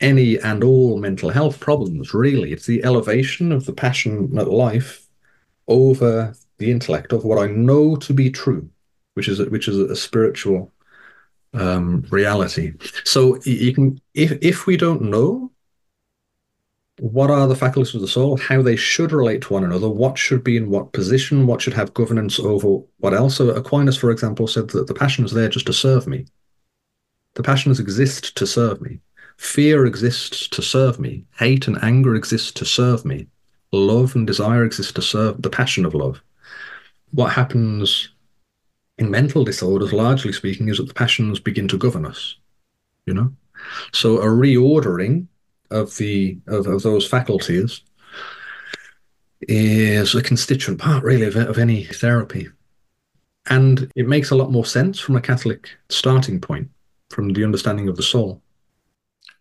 any 0.00 0.38
and 0.38 0.62
all 0.62 0.98
mental 0.98 1.30
health 1.30 1.60
problems, 1.60 2.12
really. 2.12 2.52
It's 2.52 2.66
the 2.66 2.84
elevation 2.84 3.52
of 3.52 3.64
the 3.64 3.72
passionate 3.72 4.48
life 4.48 5.06
over 5.68 6.34
the 6.58 6.70
intellect, 6.70 7.12
of 7.12 7.24
what 7.24 7.38
I 7.38 7.46
know 7.46 7.96
to 7.96 8.12
be 8.12 8.30
true, 8.30 8.68
which 9.14 9.28
is 9.28 9.40
a, 9.40 9.46
which 9.46 9.68
is 9.68 9.78
a 9.78 9.96
spiritual 9.96 10.72
um, 11.54 12.04
reality. 12.10 12.74
So 13.04 13.40
you 13.42 13.74
can, 13.74 14.00
if 14.14 14.38
if 14.42 14.66
we 14.66 14.76
don't 14.76 15.02
know 15.02 15.50
what 16.98 17.30
are 17.30 17.46
the 17.46 17.56
faculties 17.56 17.94
of 17.94 18.00
the 18.00 18.08
soul, 18.08 18.38
how 18.38 18.62
they 18.62 18.76
should 18.76 19.12
relate 19.12 19.42
to 19.42 19.52
one 19.52 19.64
another, 19.64 19.88
what 19.88 20.16
should 20.16 20.42
be 20.42 20.56
in 20.56 20.70
what 20.70 20.92
position, 20.92 21.46
what 21.46 21.60
should 21.60 21.74
have 21.74 21.92
governance 21.92 22.38
over 22.38 22.82
what 22.98 23.12
else. 23.12 23.36
So 23.36 23.50
Aquinas, 23.50 23.98
for 23.98 24.10
example, 24.10 24.46
said 24.46 24.68
that 24.68 24.86
the 24.86 24.94
passion 24.94 25.24
is 25.24 25.32
there 25.32 25.48
just 25.48 25.66
to 25.66 25.74
serve 25.74 26.06
me. 26.06 26.26
The 27.34 27.42
passions 27.42 27.80
exist 27.80 28.34
to 28.36 28.46
serve 28.46 28.80
me. 28.80 29.00
Fear 29.36 29.86
exists 29.86 30.48
to 30.48 30.62
serve 30.62 30.98
me. 30.98 31.24
Hate 31.38 31.66
and 31.68 31.82
anger 31.82 32.14
exist 32.14 32.56
to 32.56 32.64
serve 32.64 33.04
me. 33.04 33.26
Love 33.72 34.14
and 34.14 34.26
desire 34.26 34.64
exist 34.64 34.94
to 34.96 35.02
serve 35.02 35.42
the 35.42 35.50
passion 35.50 35.84
of 35.84 35.94
love. 35.94 36.22
What 37.12 37.32
happens 37.32 38.10
in 38.98 39.10
mental 39.10 39.44
disorders, 39.44 39.92
largely 39.92 40.32
speaking, 40.32 40.68
is 40.68 40.78
that 40.78 40.88
the 40.88 40.94
passions 40.94 41.40
begin 41.40 41.68
to 41.68 41.78
govern 41.78 42.06
us. 42.06 42.36
You 43.06 43.14
know, 43.14 43.32
so 43.92 44.18
a 44.18 44.26
reordering 44.26 45.26
of 45.70 45.96
the 45.96 46.38
of, 46.46 46.66
of 46.66 46.82
those 46.82 47.06
faculties 47.06 47.82
is 49.42 50.14
a 50.14 50.22
constituent 50.22 50.80
part, 50.80 51.04
really, 51.04 51.26
of, 51.26 51.36
of 51.36 51.58
any 51.58 51.84
therapy, 51.84 52.48
and 53.48 53.90
it 53.94 54.08
makes 54.08 54.30
a 54.30 54.34
lot 54.34 54.50
more 54.50 54.64
sense 54.64 54.98
from 54.98 55.14
a 55.16 55.20
Catholic 55.20 55.70
starting 55.88 56.40
point 56.40 56.68
from 57.10 57.32
the 57.32 57.44
understanding 57.44 57.88
of 57.88 57.96
the 57.96 58.02
soul. 58.02 58.42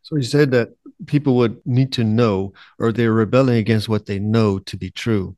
So 0.05 0.17
you 0.17 0.21
said 0.21 0.51
that 0.51 0.69
people 1.07 1.35
would 1.37 1.65
need 1.65 1.91
to 1.93 2.03
know, 2.03 2.53
or 2.77 2.91
they're 2.91 3.11
rebelling 3.11 3.57
against 3.57 3.89
what 3.89 4.05
they 4.05 4.19
know 4.19 4.59
to 4.59 4.77
be 4.77 4.91
true, 4.91 5.35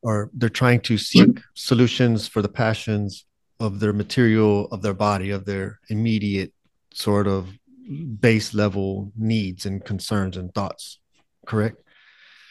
or 0.00 0.30
they're 0.32 0.48
trying 0.48 0.80
to 0.80 0.96
seek 0.96 1.40
solutions 1.52 2.26
for 2.26 2.40
the 2.40 2.48
passions 2.48 3.26
of 3.60 3.78
their 3.78 3.92
material, 3.92 4.64
of 4.72 4.80
their 4.80 4.94
body, 4.94 5.28
of 5.30 5.44
their 5.44 5.78
immediate 5.90 6.54
sort 6.94 7.26
of 7.26 7.50
base 8.18 8.54
level 8.54 9.12
needs 9.14 9.66
and 9.66 9.84
concerns 9.84 10.38
and 10.38 10.54
thoughts. 10.54 10.98
Correct? 11.46 11.76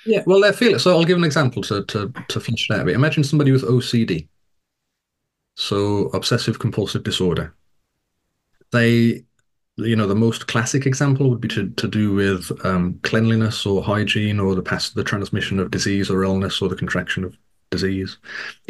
Yeah, 0.06 0.22
well, 0.28 0.42
they 0.42 0.52
feel 0.52 0.76
it. 0.76 0.80
So 0.80 0.92
I'll 0.92 1.06
give 1.06 1.18
an 1.18 1.24
example 1.24 1.64
to 1.64 1.84
to 1.86 2.14
to 2.28 2.40
finish 2.40 2.68
that 2.68 2.86
bit. 2.86 2.94
Imagine 2.94 3.24
somebody 3.24 3.52
with 3.52 3.64
OCD, 3.64 4.28
so 5.56 6.10
obsessive 6.14 6.60
compulsive 6.60 7.02
disorder 7.02 7.56
they 8.72 9.24
you 9.78 9.96
know 9.96 10.08
the 10.08 10.16
most 10.16 10.48
classic 10.48 10.86
example 10.86 11.30
would 11.30 11.42
be 11.42 11.48
to, 11.50 11.70
to 11.72 11.88
do 11.88 12.14
with 12.14 12.52
um, 12.66 13.00
cleanliness 13.04 13.66
or 13.66 13.84
hygiene 13.84 14.40
or 14.40 14.56
the 14.56 14.62
pass 14.62 14.90
the 14.92 15.04
transmission 15.04 15.60
of 15.60 15.72
disease 15.72 16.10
or 16.10 16.24
illness 16.24 16.62
or 16.62 16.70
the 16.70 16.76
contraction 16.76 17.24
of 17.24 17.38
disease 17.72 18.18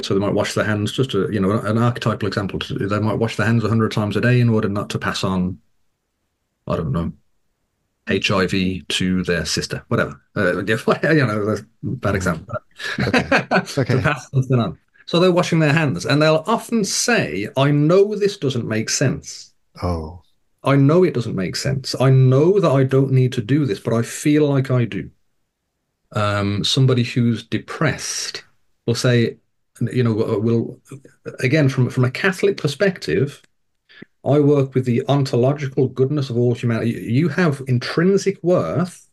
so 0.01 0.13
they 0.13 0.19
might 0.19 0.33
wash 0.33 0.53
their 0.53 0.65
hands 0.65 0.91
just 0.91 1.11
to 1.11 1.29
you 1.31 1.39
know 1.39 1.51
an 1.51 1.77
archetypal 1.77 2.27
example 2.27 2.59
they 2.79 2.99
might 2.99 3.19
wash 3.19 3.35
their 3.35 3.45
hands 3.45 3.61
100 3.61 3.91
times 3.91 4.17
a 4.17 4.21
day 4.21 4.39
in 4.39 4.49
order 4.49 4.69
not 4.69 4.89
to 4.89 4.97
pass 4.97 5.23
on 5.23 5.59
i 6.67 6.75
don't 6.75 6.91
know 6.91 7.11
hiv 8.07 8.87
to 8.87 9.23
their 9.23 9.45
sister 9.45 9.83
whatever 9.89 10.19
uh, 10.37 10.57
you 10.63 11.25
know 11.25 11.45
that's 11.45 11.61
bad 11.83 12.15
example 12.15 12.55
okay. 12.99 13.27
okay. 13.51 13.95
to 13.95 14.01
pass 14.01 14.29
something 14.31 14.59
on 14.59 14.79
so 15.05 15.19
they're 15.19 15.31
washing 15.31 15.59
their 15.59 15.73
hands 15.73 16.05
and 16.05 16.21
they'll 16.21 16.43
often 16.47 16.83
say 16.83 17.47
i 17.57 17.69
know 17.69 18.15
this 18.15 18.37
doesn't 18.37 18.67
make 18.67 18.89
sense 18.89 19.51
Oh. 19.81 20.24
I 20.65 20.75
know 20.75 21.03
it 21.03 21.13
doesn't 21.13 21.35
make 21.35 21.55
sense. 21.55 21.95
I 21.99 22.09
know 22.09 22.59
that 22.59 22.71
I 22.71 22.83
don't 22.83 23.11
need 23.11 23.31
to 23.33 23.41
do 23.41 23.65
this, 23.65 23.79
but 23.79 23.93
I 23.93 24.01
feel 24.01 24.49
like 24.49 24.71
I 24.71 24.85
do. 24.85 25.09
Um, 26.11 26.63
somebody 26.63 27.03
who's 27.03 27.43
depressed 27.43 28.43
will 28.85 28.95
say, 28.95 29.37
you 29.79 30.03
know, 30.03 30.13
will 30.13 30.79
again 31.39 31.69
from 31.69 31.89
from 31.89 32.05
a 32.05 32.11
Catholic 32.11 32.57
perspective, 32.57 33.41
I 34.23 34.39
work 34.39 34.73
with 34.73 34.85
the 34.85 35.03
ontological 35.07 35.87
goodness 35.87 36.29
of 36.29 36.37
all 36.37 36.55
humanity. 36.55 36.91
You 36.91 37.27
have 37.29 37.61
intrinsic 37.67 38.41
worth 38.43 39.07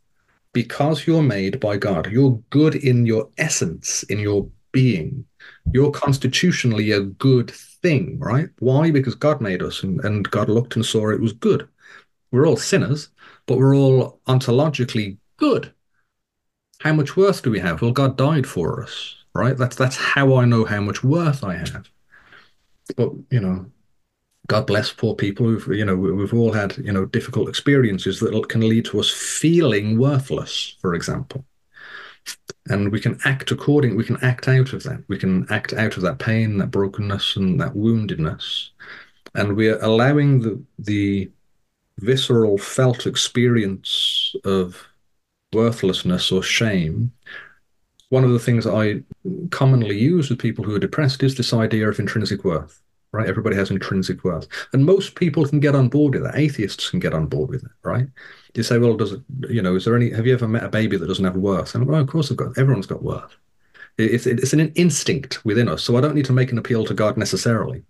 because 0.52 1.06
you're 1.06 1.22
made 1.22 1.60
by 1.60 1.76
God. 1.76 2.10
You're 2.10 2.40
good 2.50 2.74
in 2.76 3.04
your 3.04 3.28
essence, 3.36 4.04
in 4.04 4.18
your 4.18 4.48
being. 4.72 5.24
You're 5.72 5.90
constitutionally 5.90 6.92
a 6.92 7.00
good 7.00 7.52
thing, 7.82 8.18
right? 8.18 8.48
Why? 8.58 8.90
Because 8.90 9.14
God 9.14 9.40
made 9.40 9.62
us 9.62 9.82
and, 9.82 10.02
and 10.04 10.30
God 10.30 10.48
looked 10.48 10.76
and 10.76 10.84
saw 10.84 11.10
it 11.10 11.20
was 11.20 11.32
good. 11.32 11.68
We're 12.30 12.46
all 12.46 12.56
sinners, 12.56 13.10
but 13.46 13.58
we're 13.58 13.76
all 13.76 14.20
ontologically 14.26 15.18
good. 15.36 15.72
How 16.80 16.92
much 16.92 17.16
worth 17.16 17.42
do 17.42 17.50
we 17.50 17.60
have? 17.60 17.82
Well, 17.82 17.92
God 17.92 18.16
died 18.16 18.46
for 18.46 18.82
us, 18.82 19.16
right? 19.34 19.56
That's 19.56 19.76
that's 19.76 19.96
how 19.96 20.36
I 20.36 20.46
know 20.46 20.64
how 20.64 20.80
much 20.80 21.04
worth 21.04 21.44
I 21.44 21.56
have. 21.56 21.88
But 22.96 23.10
you 23.30 23.40
know, 23.40 23.66
God 24.48 24.66
bless 24.66 24.92
poor 24.92 25.14
people 25.14 25.46
who've 25.46 25.76
you 25.76 25.84
know 25.84 25.96
we've 25.96 26.34
all 26.34 26.52
had 26.52 26.76
you 26.78 26.92
know 26.92 27.04
difficult 27.06 27.48
experiences 27.48 28.18
that 28.20 28.48
can 28.48 28.68
lead 28.68 28.86
to 28.86 29.00
us 29.00 29.10
feeling 29.10 29.98
worthless, 29.98 30.76
for 30.80 30.94
example. 30.94 31.44
And 32.68 32.92
we 32.92 33.00
can 33.00 33.18
act 33.24 33.50
according. 33.50 33.96
We 33.96 34.04
can 34.04 34.22
act 34.22 34.46
out 34.46 34.72
of 34.72 34.84
that. 34.84 35.02
We 35.08 35.18
can 35.18 35.46
act 35.50 35.72
out 35.72 35.96
of 35.96 36.02
that 36.02 36.18
pain, 36.18 36.58
that 36.58 36.70
brokenness, 36.70 37.36
and 37.36 37.60
that 37.60 37.74
woundedness, 37.74 38.70
and 39.34 39.56
we 39.56 39.68
are 39.68 39.80
allowing 39.80 40.40
the 40.40 40.62
the 40.78 41.30
visceral 41.98 42.58
felt 42.58 43.06
experience 43.06 44.34
of 44.44 44.86
worthlessness 45.52 46.32
or 46.32 46.42
shame, 46.42 47.12
one 48.08 48.24
of 48.24 48.30
the 48.30 48.38
things 48.38 48.66
I 48.66 49.02
commonly 49.50 49.98
use 49.98 50.30
with 50.30 50.38
people 50.38 50.64
who 50.64 50.74
are 50.74 50.80
depressed 50.80 51.22
is 51.22 51.34
this 51.34 51.52
idea 51.52 51.88
of 51.88 51.98
intrinsic 51.98 52.44
worth. 52.44 52.82
Right? 53.12 53.28
Everybody 53.28 53.56
has 53.56 53.70
intrinsic 53.70 54.24
worth. 54.24 54.48
And 54.72 54.86
most 54.86 55.16
people 55.16 55.46
can 55.46 55.60
get 55.60 55.74
on 55.74 55.88
board 55.88 56.14
with 56.14 56.22
that. 56.22 56.38
Atheists 56.38 56.88
can 56.88 56.98
get 56.98 57.12
on 57.12 57.26
board 57.26 57.50
with 57.50 57.62
it, 57.62 57.70
right? 57.82 58.06
You 58.54 58.62
say, 58.62 58.78
well, 58.78 58.96
does 58.96 59.12
it, 59.12 59.20
you 59.50 59.60
know, 59.60 59.76
is 59.76 59.84
there 59.84 59.96
any, 59.96 60.10
have 60.10 60.26
you 60.26 60.32
ever 60.32 60.48
met 60.48 60.64
a 60.64 60.70
baby 60.70 60.96
that 60.96 61.06
doesn't 61.06 61.24
have 61.24 61.36
worth? 61.36 61.74
And 61.74 61.86
well, 61.86 62.00
of 62.00 62.08
course, 62.08 62.28
they've 62.30 62.38
got, 62.38 62.56
everyone's 62.56 62.86
got 62.86 63.02
worth. 63.02 63.36
It's, 63.98 64.26
it's 64.26 64.54
an 64.54 64.72
instinct 64.76 65.44
within 65.44 65.68
us. 65.68 65.82
So 65.84 65.96
I 65.96 66.00
don't 66.00 66.14
need 66.14 66.24
to 66.24 66.32
make 66.32 66.52
an 66.52 66.58
appeal 66.58 66.86
to 66.86 66.94
God 66.94 67.18
necessarily. 67.18 67.82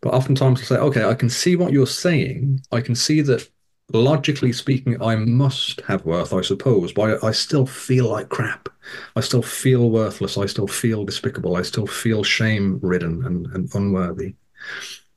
But 0.00 0.14
oftentimes 0.14 0.60
I 0.60 0.64
say, 0.64 0.76
okay, 0.76 1.04
I 1.04 1.14
can 1.14 1.28
see 1.28 1.56
what 1.56 1.72
you're 1.72 1.86
saying. 1.86 2.60
I 2.70 2.80
can 2.80 2.94
see 2.94 3.20
that 3.22 3.50
logically 3.92 4.52
speaking, 4.52 5.00
I 5.02 5.16
must 5.16 5.80
have 5.82 6.04
worth, 6.04 6.32
I 6.32 6.42
suppose, 6.42 6.92
but 6.92 7.22
I, 7.22 7.28
I, 7.28 7.30
still 7.32 7.66
feel 7.66 8.08
like 8.08 8.28
crap. 8.28 8.68
I 9.16 9.20
still 9.20 9.42
feel 9.42 9.90
worthless. 9.90 10.38
I 10.38 10.46
still 10.46 10.66
feel 10.66 11.04
despicable. 11.04 11.56
I 11.56 11.62
still 11.62 11.86
feel 11.86 12.22
shame 12.22 12.78
ridden 12.82 13.24
and, 13.24 13.46
and 13.48 13.74
unworthy. 13.74 14.34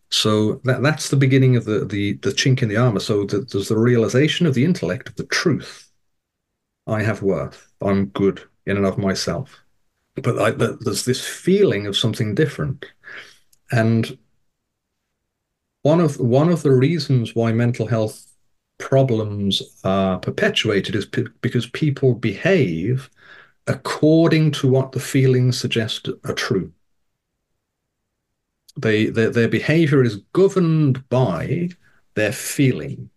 So 0.10 0.62
that 0.64 0.84
that's 0.84 1.10
the 1.10 1.16
beginning 1.16 1.56
of 1.56 1.66
the 1.66 1.86
the, 1.86 2.14
the 2.14 2.30
chink 2.30 2.62
in 2.62 2.70
the 2.70 2.78
armor. 2.78 3.00
So 3.00 3.26
the, 3.26 3.40
there's 3.40 3.70
the 3.70 3.78
realization 3.78 4.46
of 4.46 4.54
the 4.54 4.64
intellect 4.64 5.10
of 5.10 5.16
the 5.16 5.26
truth. 5.26 5.90
I 6.86 7.02
have 7.02 7.22
worth. 7.22 7.72
I'm 7.82 8.08
good 8.08 8.44
in 8.66 8.78
and 8.78 8.86
of 8.86 8.98
myself. 8.98 9.60
But 10.16 10.40
I, 10.40 10.52
there's 10.52 11.06
this 11.06 11.26
feeling 11.26 11.88
of 11.88 11.98
something 11.98 12.36
different. 12.36 12.86
And 13.72 14.18
one 15.82 16.00
of 16.00 16.20
one 16.20 16.50
of 16.50 16.62
the 16.62 16.72
reasons 16.72 17.34
why 17.34 17.52
mental 17.52 17.88
health 17.88 18.33
problems 18.78 19.62
are 19.84 20.20
perpetuated 20.20 20.96
is 20.96 21.06
because 21.06 21.68
people 21.68 22.14
behave 22.14 23.10
according 23.68 24.52
to 24.52 24.68
what 24.68 24.92
the 24.92 25.00
feelings 25.00 25.58
suggest 25.58 26.10
are 26.26 26.34
true. 26.34 26.72
They, 28.76 29.08
their, 29.08 29.30
their 29.30 29.48
behavior 29.48 30.04
is 30.04 30.18
governed 30.34 31.08
by 31.10 31.70
their 32.16 32.32
feeling, 32.32 33.10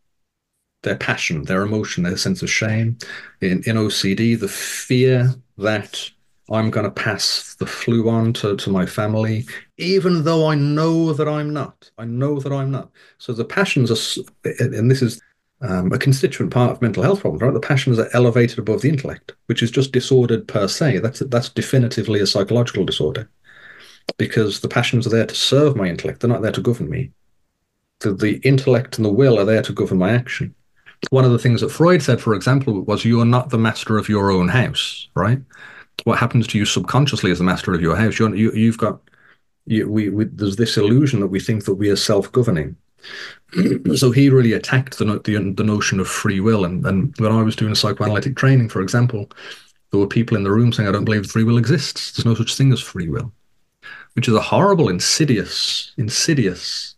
their 0.83 0.97
passion, 0.97 1.45
their 1.45 1.62
emotion, 1.62 2.05
their 2.05 2.16
sense 2.16 2.42
of 2.42 2.51
shame. 2.51 2.99
In, 3.40 3.62
in 3.64 3.77
OCD, 3.77 4.38
the 4.38 4.49
fear 4.49 5.35
that 5.59 6.11
I'm 6.51 6.71
going 6.71 6.85
to 6.85 6.90
pass 6.90 7.57
the 7.59 7.66
flu 7.66 8.09
on 8.09 8.33
to, 8.35 8.57
to 8.57 8.71
my 8.71 8.87
family, 8.87 9.47
even 9.79 10.23
though 10.23 10.47
I 10.47 10.55
know 10.55 11.12
that 11.12 11.27
I'm 11.27 11.53
not. 11.53 11.90
I 11.99 12.05
know 12.05 12.38
that 12.38 12.53
I'm 12.53 12.71
not. 12.71 12.90
So 13.19 13.33
the 13.33 13.45
passions 13.45 13.90
are, 13.90 14.23
and 14.45 14.90
this 14.90 15.03
is 15.03 15.21
um, 15.61 15.92
a 15.92 15.99
constituent 15.99 16.53
part 16.53 16.71
of 16.71 16.83
mental 16.83 17.03
health 17.03 17.21
problems, 17.21 17.42
right? 17.42 17.55
The 17.55 17.61
passions 17.61 17.99
are 17.99 18.11
elevated 18.12 18.59
above 18.59 18.83
the 18.83 18.88
intellect, 18.88 19.33
which 19.47 19.62
is 19.62 19.71
just 19.71 19.92
disordered 19.92 20.47
per 20.47 20.69
se. 20.69 20.99
That's 20.99 21.21
that's 21.21 21.49
definitively 21.49 22.21
a 22.21 22.27
psychological 22.27 22.85
disorder, 22.85 23.29
because 24.19 24.61
the 24.61 24.69
passions 24.69 25.07
are 25.07 25.11
there 25.11 25.27
to 25.27 25.35
serve 25.35 25.77
my 25.77 25.88
intellect. 25.88 26.21
They're 26.21 26.29
not 26.29 26.42
there 26.42 26.53
to 26.53 26.61
govern 26.61 26.90
me. 26.90 27.11
The, 28.01 28.12
the 28.12 28.37
intellect 28.47 28.99
and 28.99 29.05
the 29.05 29.12
will 29.12 29.38
are 29.38 29.47
there 29.47 29.62
to 29.62 29.73
govern 29.73 29.99
my 29.99 30.11
action. 30.11 30.55
One 31.11 31.25
of 31.25 31.33
the 31.33 31.38
things 31.38 31.61
that 31.61 31.71
Freud 31.71 32.03
said, 32.03 32.21
for 32.21 32.35
example, 32.35 32.83
was 32.83 33.05
you 33.05 33.21
are 33.21 33.27
not 33.27 33.51
the 33.51 33.59
master 33.59 33.97
of 33.97 34.09
your 34.09 34.31
own 34.31 34.49
house, 34.49 35.09
right? 35.14 35.40
What 36.05 36.19
happens 36.19 36.47
to 36.49 36.59
you 36.59 36.66
subconsciously 36.66 37.31
is 37.31 37.38
the 37.38 37.45
master 37.45 37.73
of 37.73 37.81
your 37.81 37.97
house. 37.97 38.19
You're, 38.19 38.35
you, 38.35 38.53
you've 38.53 38.79
got, 38.79 39.01
you, 39.64 39.90
we, 39.90 40.11
we, 40.11 40.25
there's 40.25 40.57
this 40.57 40.77
illusion 40.77 41.21
that 41.21 41.29
we 41.29 41.40
think 41.40 41.64
that 41.64 41.75
we 41.75 41.88
are 41.88 41.97
self-governing 41.97 42.77
so 43.97 44.11
he 44.11 44.29
really 44.29 44.53
attacked 44.53 44.99
the, 44.99 45.05
the, 45.25 45.53
the 45.57 45.65
notion 45.65 46.01
of 46.01 46.09
free 46.09 46.41
will. 46.41 46.65
And, 46.65 46.85
and 46.87 47.15
when 47.19 47.33
I 47.33 47.43
was 47.43 47.57
doing 47.57 47.75
psychoanalytic 47.75 48.37
training, 48.37 48.69
for 48.69 48.83
example, 48.83 49.31
there 49.91 50.01
were 50.01 50.07
people 50.07 50.37
in 50.37 50.45
the 50.45 50.51
room 50.51 50.73
saying, 50.73 50.89
"I 50.89 50.93
don't 50.93 51.05
believe 51.05 51.27
free 51.27 51.45
will 51.45 51.59
exists. 51.59 52.13
There's 52.13 52.27
no 52.27 52.35
such 52.35 52.57
thing 52.57 52.73
as 52.73 52.81
free 52.81 53.09
will," 53.09 53.33
which 54.15 54.29
is 54.29 54.35
a 54.35 54.41
horrible, 54.41 54.89
insidious, 54.89 55.93
insidious 55.97 56.97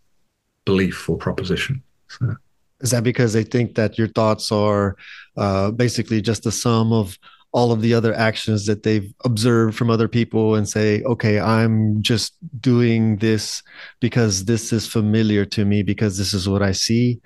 belief 0.65 1.09
or 1.09 1.17
proposition. 1.17 1.83
So. 2.07 2.35
Is 2.81 2.91
that 2.91 3.03
because 3.03 3.33
they 3.33 3.43
think 3.43 3.75
that 3.75 3.97
your 3.97 4.07
thoughts 4.07 4.51
are 4.51 4.95
uh, 5.35 5.71
basically 5.71 6.21
just 6.21 6.43
the 6.43 6.51
sum 6.51 6.93
of 6.93 7.17
all 7.51 7.71
of 7.71 7.81
the 7.81 7.93
other 7.93 8.13
actions 8.13 8.65
that 8.67 8.83
they've 8.83 9.11
observed 9.25 9.75
from 9.75 9.89
other 9.89 10.07
people 10.07 10.55
and 10.55 10.69
say, 10.69 11.01
okay, 11.03 11.39
I'm 11.39 12.01
just 12.03 12.33
doing 12.61 13.17
this 13.17 13.63
because 13.99 14.45
this 14.45 14.71
is 14.71 14.87
familiar 14.87 15.45
to 15.45 15.65
me 15.65 15.81
because 15.81 16.17
this 16.17 16.33
is 16.33 16.47
what 16.47 16.61
I 16.61 16.73
see, 16.73 17.19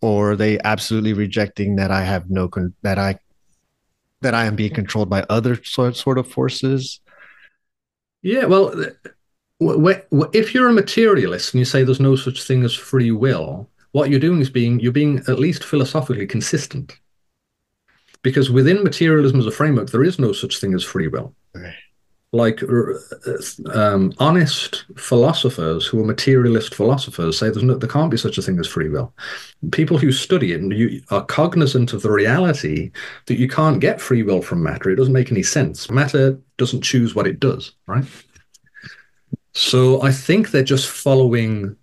or 0.00 0.36
they 0.36 0.58
absolutely 0.64 1.12
rejecting 1.12 1.76
that 1.76 1.90
I 1.90 2.02
have 2.02 2.30
no 2.30 2.48
con- 2.48 2.74
that 2.82 2.98
I 2.98 3.18
that 4.20 4.34
I 4.34 4.46
am 4.46 4.56
being 4.56 4.74
controlled 4.74 5.10
by 5.10 5.24
other 5.28 5.62
sort 5.62 5.96
sort 5.96 6.18
of 6.18 6.26
forces. 6.26 7.00
Yeah, 8.22 8.46
well, 8.46 8.74
if 9.60 10.54
you're 10.54 10.68
a 10.68 10.72
materialist 10.72 11.52
and 11.52 11.58
you 11.58 11.64
say 11.64 11.84
there's 11.84 12.00
no 12.00 12.16
such 12.16 12.42
thing 12.42 12.64
as 12.64 12.74
free 12.74 13.10
will, 13.10 13.68
what 13.92 14.08
you're 14.08 14.18
doing 14.18 14.40
is 14.40 14.50
being 14.50 14.80
you're 14.80 14.92
being 14.92 15.18
at 15.28 15.38
least 15.38 15.62
philosophically 15.62 16.26
consistent 16.26 16.98
because 18.22 18.50
within 18.50 18.82
materialism 18.82 19.38
as 19.40 19.46
a 19.46 19.50
framework, 19.50 19.90
there 19.90 20.04
is 20.04 20.18
no 20.18 20.32
such 20.32 20.58
thing 20.58 20.74
as 20.74 20.84
free 20.84 21.08
will. 21.08 21.34
Like 22.30 22.62
um, 23.72 24.12
honest 24.18 24.84
philosophers 24.98 25.86
who 25.86 25.98
are 26.02 26.06
materialist 26.06 26.74
philosophers 26.74 27.38
say 27.38 27.48
there's 27.48 27.62
no, 27.62 27.76
there 27.76 27.88
can't 27.88 28.10
be 28.10 28.18
such 28.18 28.36
a 28.36 28.42
thing 28.42 28.58
as 28.58 28.66
free 28.66 28.90
will. 28.90 29.14
People 29.72 29.96
who 29.96 30.12
study 30.12 30.52
it 30.52 30.60
and 30.60 30.70
you 30.72 31.00
are 31.10 31.24
cognizant 31.24 31.94
of 31.94 32.02
the 32.02 32.10
reality 32.10 32.90
that 33.26 33.38
you 33.38 33.48
can't 33.48 33.80
get 33.80 33.98
free 33.98 34.22
will 34.22 34.42
from 34.42 34.62
matter. 34.62 34.90
It 34.90 34.96
doesn't 34.96 35.14
make 35.14 35.32
any 35.32 35.42
sense. 35.42 35.90
Matter 35.90 36.38
doesn't 36.58 36.82
choose 36.82 37.14
what 37.14 37.26
it 37.26 37.40
does, 37.40 37.72
right? 37.86 38.04
So 39.54 40.02
I 40.02 40.12
think 40.12 40.50
they're 40.50 40.62
just 40.62 40.86
following 40.86 41.77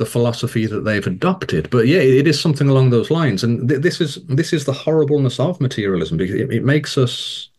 the 0.00 0.06
philosophy 0.06 0.64
that 0.64 0.80
they've 0.80 1.06
adopted. 1.06 1.68
But 1.68 1.86
yeah, 1.86 1.98
it 1.98 2.26
is 2.26 2.40
something 2.40 2.70
along 2.70 2.88
those 2.88 3.10
lines, 3.10 3.44
and 3.44 3.68
th- 3.68 3.82
this 3.82 4.00
is 4.00 4.14
this 4.24 4.54
is 4.54 4.64
the 4.64 4.72
horribleness 4.72 5.38
of 5.38 5.60
materialism 5.60 6.16
because 6.16 6.34
it, 6.34 6.50
it 6.50 6.64
makes 6.64 6.96
us 6.96 7.50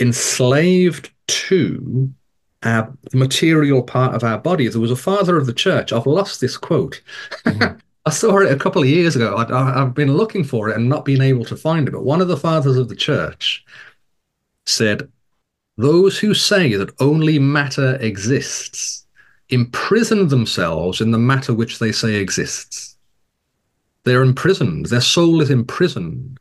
enslaved 0.00 1.10
to 1.28 2.12
our 2.64 2.92
material 3.12 3.80
part 3.80 4.16
of 4.16 4.24
our 4.24 4.38
body. 4.38 4.66
There 4.66 4.80
was 4.80 4.90
a 4.90 4.96
father 4.96 5.36
of 5.36 5.46
the 5.46 5.52
church. 5.52 5.92
I've 5.92 6.06
lost 6.06 6.40
this 6.40 6.56
quote. 6.56 7.00
Mm-hmm. 7.46 7.78
I 8.06 8.10
saw 8.10 8.38
it 8.38 8.52
a 8.52 8.56
couple 8.56 8.82
of 8.82 8.88
years 8.88 9.14
ago. 9.14 9.36
I, 9.36 9.78
have 9.78 9.94
been 9.94 10.14
looking 10.14 10.44
for 10.44 10.68
it 10.68 10.76
and 10.76 10.90
not 10.90 11.06
been 11.06 11.22
able 11.22 11.44
to 11.46 11.56
find 11.56 11.88
it. 11.88 11.92
But 11.92 12.04
one 12.04 12.20
of 12.20 12.28
the 12.28 12.36
fathers 12.36 12.76
of 12.76 12.88
the 12.88 12.96
church 12.96 13.64
said, 14.66 15.08
"Those 15.76 16.18
who 16.18 16.34
say 16.34 16.74
that 16.74 17.00
only 17.00 17.38
matter 17.38 17.96
exists." 18.00 19.03
Imprison 19.50 20.28
themselves 20.28 21.00
in 21.00 21.10
the 21.10 21.18
matter 21.18 21.54
which 21.54 21.78
they 21.78 21.92
say 21.92 22.14
exists. 22.14 22.96
They're 24.04 24.22
imprisoned, 24.22 24.86
their 24.86 25.00
soul 25.00 25.40
is 25.40 25.50
imprisoned. 25.50 26.38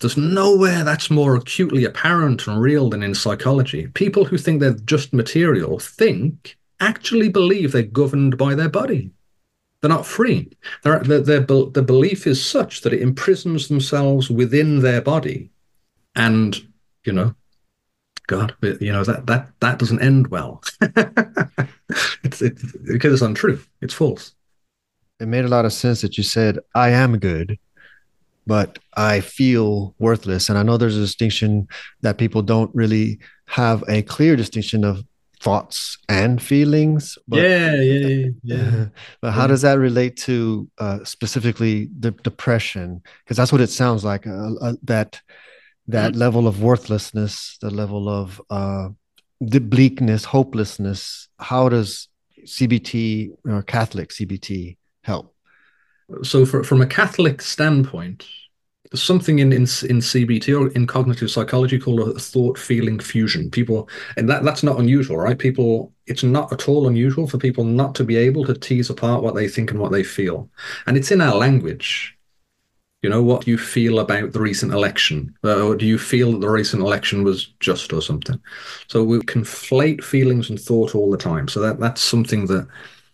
There's 0.00 0.16
nowhere 0.16 0.82
that's 0.82 1.10
more 1.10 1.36
acutely 1.36 1.84
apparent 1.84 2.48
and 2.48 2.60
real 2.60 2.90
than 2.90 3.04
in 3.04 3.14
psychology. 3.14 3.86
People 3.88 4.24
who 4.24 4.36
think 4.36 4.60
they're 4.60 4.74
just 4.74 5.12
material 5.12 5.78
think, 5.78 6.56
actually 6.80 7.28
believe 7.28 7.70
they're 7.70 7.82
governed 7.82 8.36
by 8.36 8.56
their 8.56 8.68
body. 8.68 9.12
They're 9.80 9.88
not 9.88 10.06
free. 10.06 10.50
Their, 10.82 10.98
their, 11.00 11.20
their, 11.20 11.40
their 11.40 11.82
belief 11.82 12.26
is 12.26 12.44
such 12.44 12.80
that 12.80 12.92
it 12.92 13.02
imprisons 13.02 13.68
themselves 13.68 14.28
within 14.28 14.80
their 14.80 15.00
body. 15.00 15.50
And, 16.16 16.56
you 17.04 17.12
know, 17.12 17.34
God, 18.26 18.54
you 18.62 18.92
know 18.92 19.04
that 19.04 19.26
that 19.26 19.48
that 19.60 19.78
doesn't 19.78 20.00
end 20.00 20.28
well. 20.28 20.62
it's 22.24 22.42
it, 22.42 22.58
because 22.84 23.12
it's 23.12 23.22
untrue. 23.22 23.60
It's 23.80 23.94
false. 23.94 24.34
it 25.20 25.26
made 25.26 25.44
a 25.44 25.48
lot 25.48 25.64
of 25.64 25.72
sense 25.72 26.00
that 26.00 26.16
you 26.16 26.24
said, 26.24 26.58
I 26.74 26.90
am 26.90 27.18
good, 27.18 27.58
but 28.46 28.78
I 28.96 29.20
feel 29.20 29.94
worthless. 29.98 30.48
And 30.48 30.58
I 30.58 30.62
know 30.62 30.76
there's 30.76 30.96
a 30.96 31.00
distinction 31.00 31.68
that 32.00 32.18
people 32.18 32.42
don't 32.42 32.74
really 32.74 33.18
have 33.46 33.84
a 33.88 34.02
clear 34.02 34.36
distinction 34.36 34.84
of 34.84 35.04
thoughts 35.40 35.98
and 36.08 36.40
feelings. 36.40 37.18
But, 37.28 37.40
yeah, 37.40 37.74
yeah, 37.74 38.28
yeah. 38.42 38.86
but 39.20 39.32
how 39.32 39.46
does 39.46 39.62
that 39.62 39.78
relate 39.78 40.16
to 40.18 40.68
uh, 40.78 41.04
specifically 41.04 41.88
the 41.98 42.12
depression? 42.12 43.02
Because 43.24 43.36
that's 43.36 43.52
what 43.52 43.60
it 43.60 43.70
sounds 43.70 44.04
like. 44.04 44.26
Uh, 44.26 44.54
uh, 44.60 44.74
that 44.84 45.20
that 45.88 46.12
mm-hmm. 46.12 46.20
level 46.20 46.46
of 46.46 46.62
worthlessness, 46.62 47.58
the 47.60 47.70
level 47.70 48.08
of 48.08 48.40
uh, 48.50 48.88
the 49.42 49.60
bleakness, 49.60 50.24
hopelessness. 50.24 51.28
How 51.38 51.68
does 51.68 52.08
CBT 52.44 53.32
or 53.44 53.56
uh, 53.56 53.62
Catholic 53.62 54.10
CBT 54.10 54.76
help? 55.02 55.34
So, 56.22 56.46
for, 56.46 56.62
from 56.62 56.82
a 56.82 56.86
Catholic 56.86 57.40
standpoint, 57.40 58.26
there's 58.90 59.02
something 59.02 59.38
in, 59.38 59.52
in 59.52 59.62
in 59.62 59.98
CBT 60.00 60.60
or 60.60 60.68
in 60.72 60.86
cognitive 60.86 61.30
psychology 61.30 61.78
called 61.78 62.00
a 62.00 62.18
thought 62.18 62.58
feeling 62.58 62.98
fusion. 62.98 63.50
People, 63.50 63.88
and 64.16 64.28
that 64.28 64.44
that's 64.44 64.62
not 64.62 64.78
unusual, 64.78 65.16
right? 65.16 65.38
People, 65.38 65.92
it's 66.06 66.22
not 66.22 66.52
at 66.52 66.68
all 66.68 66.86
unusual 66.86 67.26
for 67.26 67.38
people 67.38 67.64
not 67.64 67.94
to 67.96 68.04
be 68.04 68.16
able 68.16 68.44
to 68.44 68.54
tease 68.54 68.90
apart 68.90 69.22
what 69.22 69.34
they 69.34 69.48
think 69.48 69.70
and 69.70 69.80
what 69.80 69.92
they 69.92 70.04
feel, 70.04 70.48
and 70.86 70.96
it's 70.96 71.10
in 71.10 71.20
our 71.20 71.34
language. 71.34 72.16
You 73.02 73.10
know, 73.10 73.22
what 73.22 73.44
do 73.44 73.50
you 73.50 73.58
feel 73.58 73.98
about 73.98 74.32
the 74.32 74.40
recent 74.40 74.72
election? 74.72 75.34
Uh, 75.44 75.60
or 75.66 75.76
do 75.76 75.86
you 75.86 75.98
feel 75.98 76.32
that 76.32 76.38
the 76.38 76.48
recent 76.50 76.82
election 76.82 77.24
was 77.24 77.46
just 77.60 77.92
or 77.92 78.00
something? 78.00 78.40
So 78.86 79.02
we 79.02 79.18
conflate 79.18 80.04
feelings 80.04 80.48
and 80.50 80.60
thought 80.60 80.94
all 80.94 81.10
the 81.10 81.16
time. 81.18 81.48
So 81.48 81.60
that 81.60 81.80
that's 81.80 82.00
something 82.00 82.46
that 82.46 82.68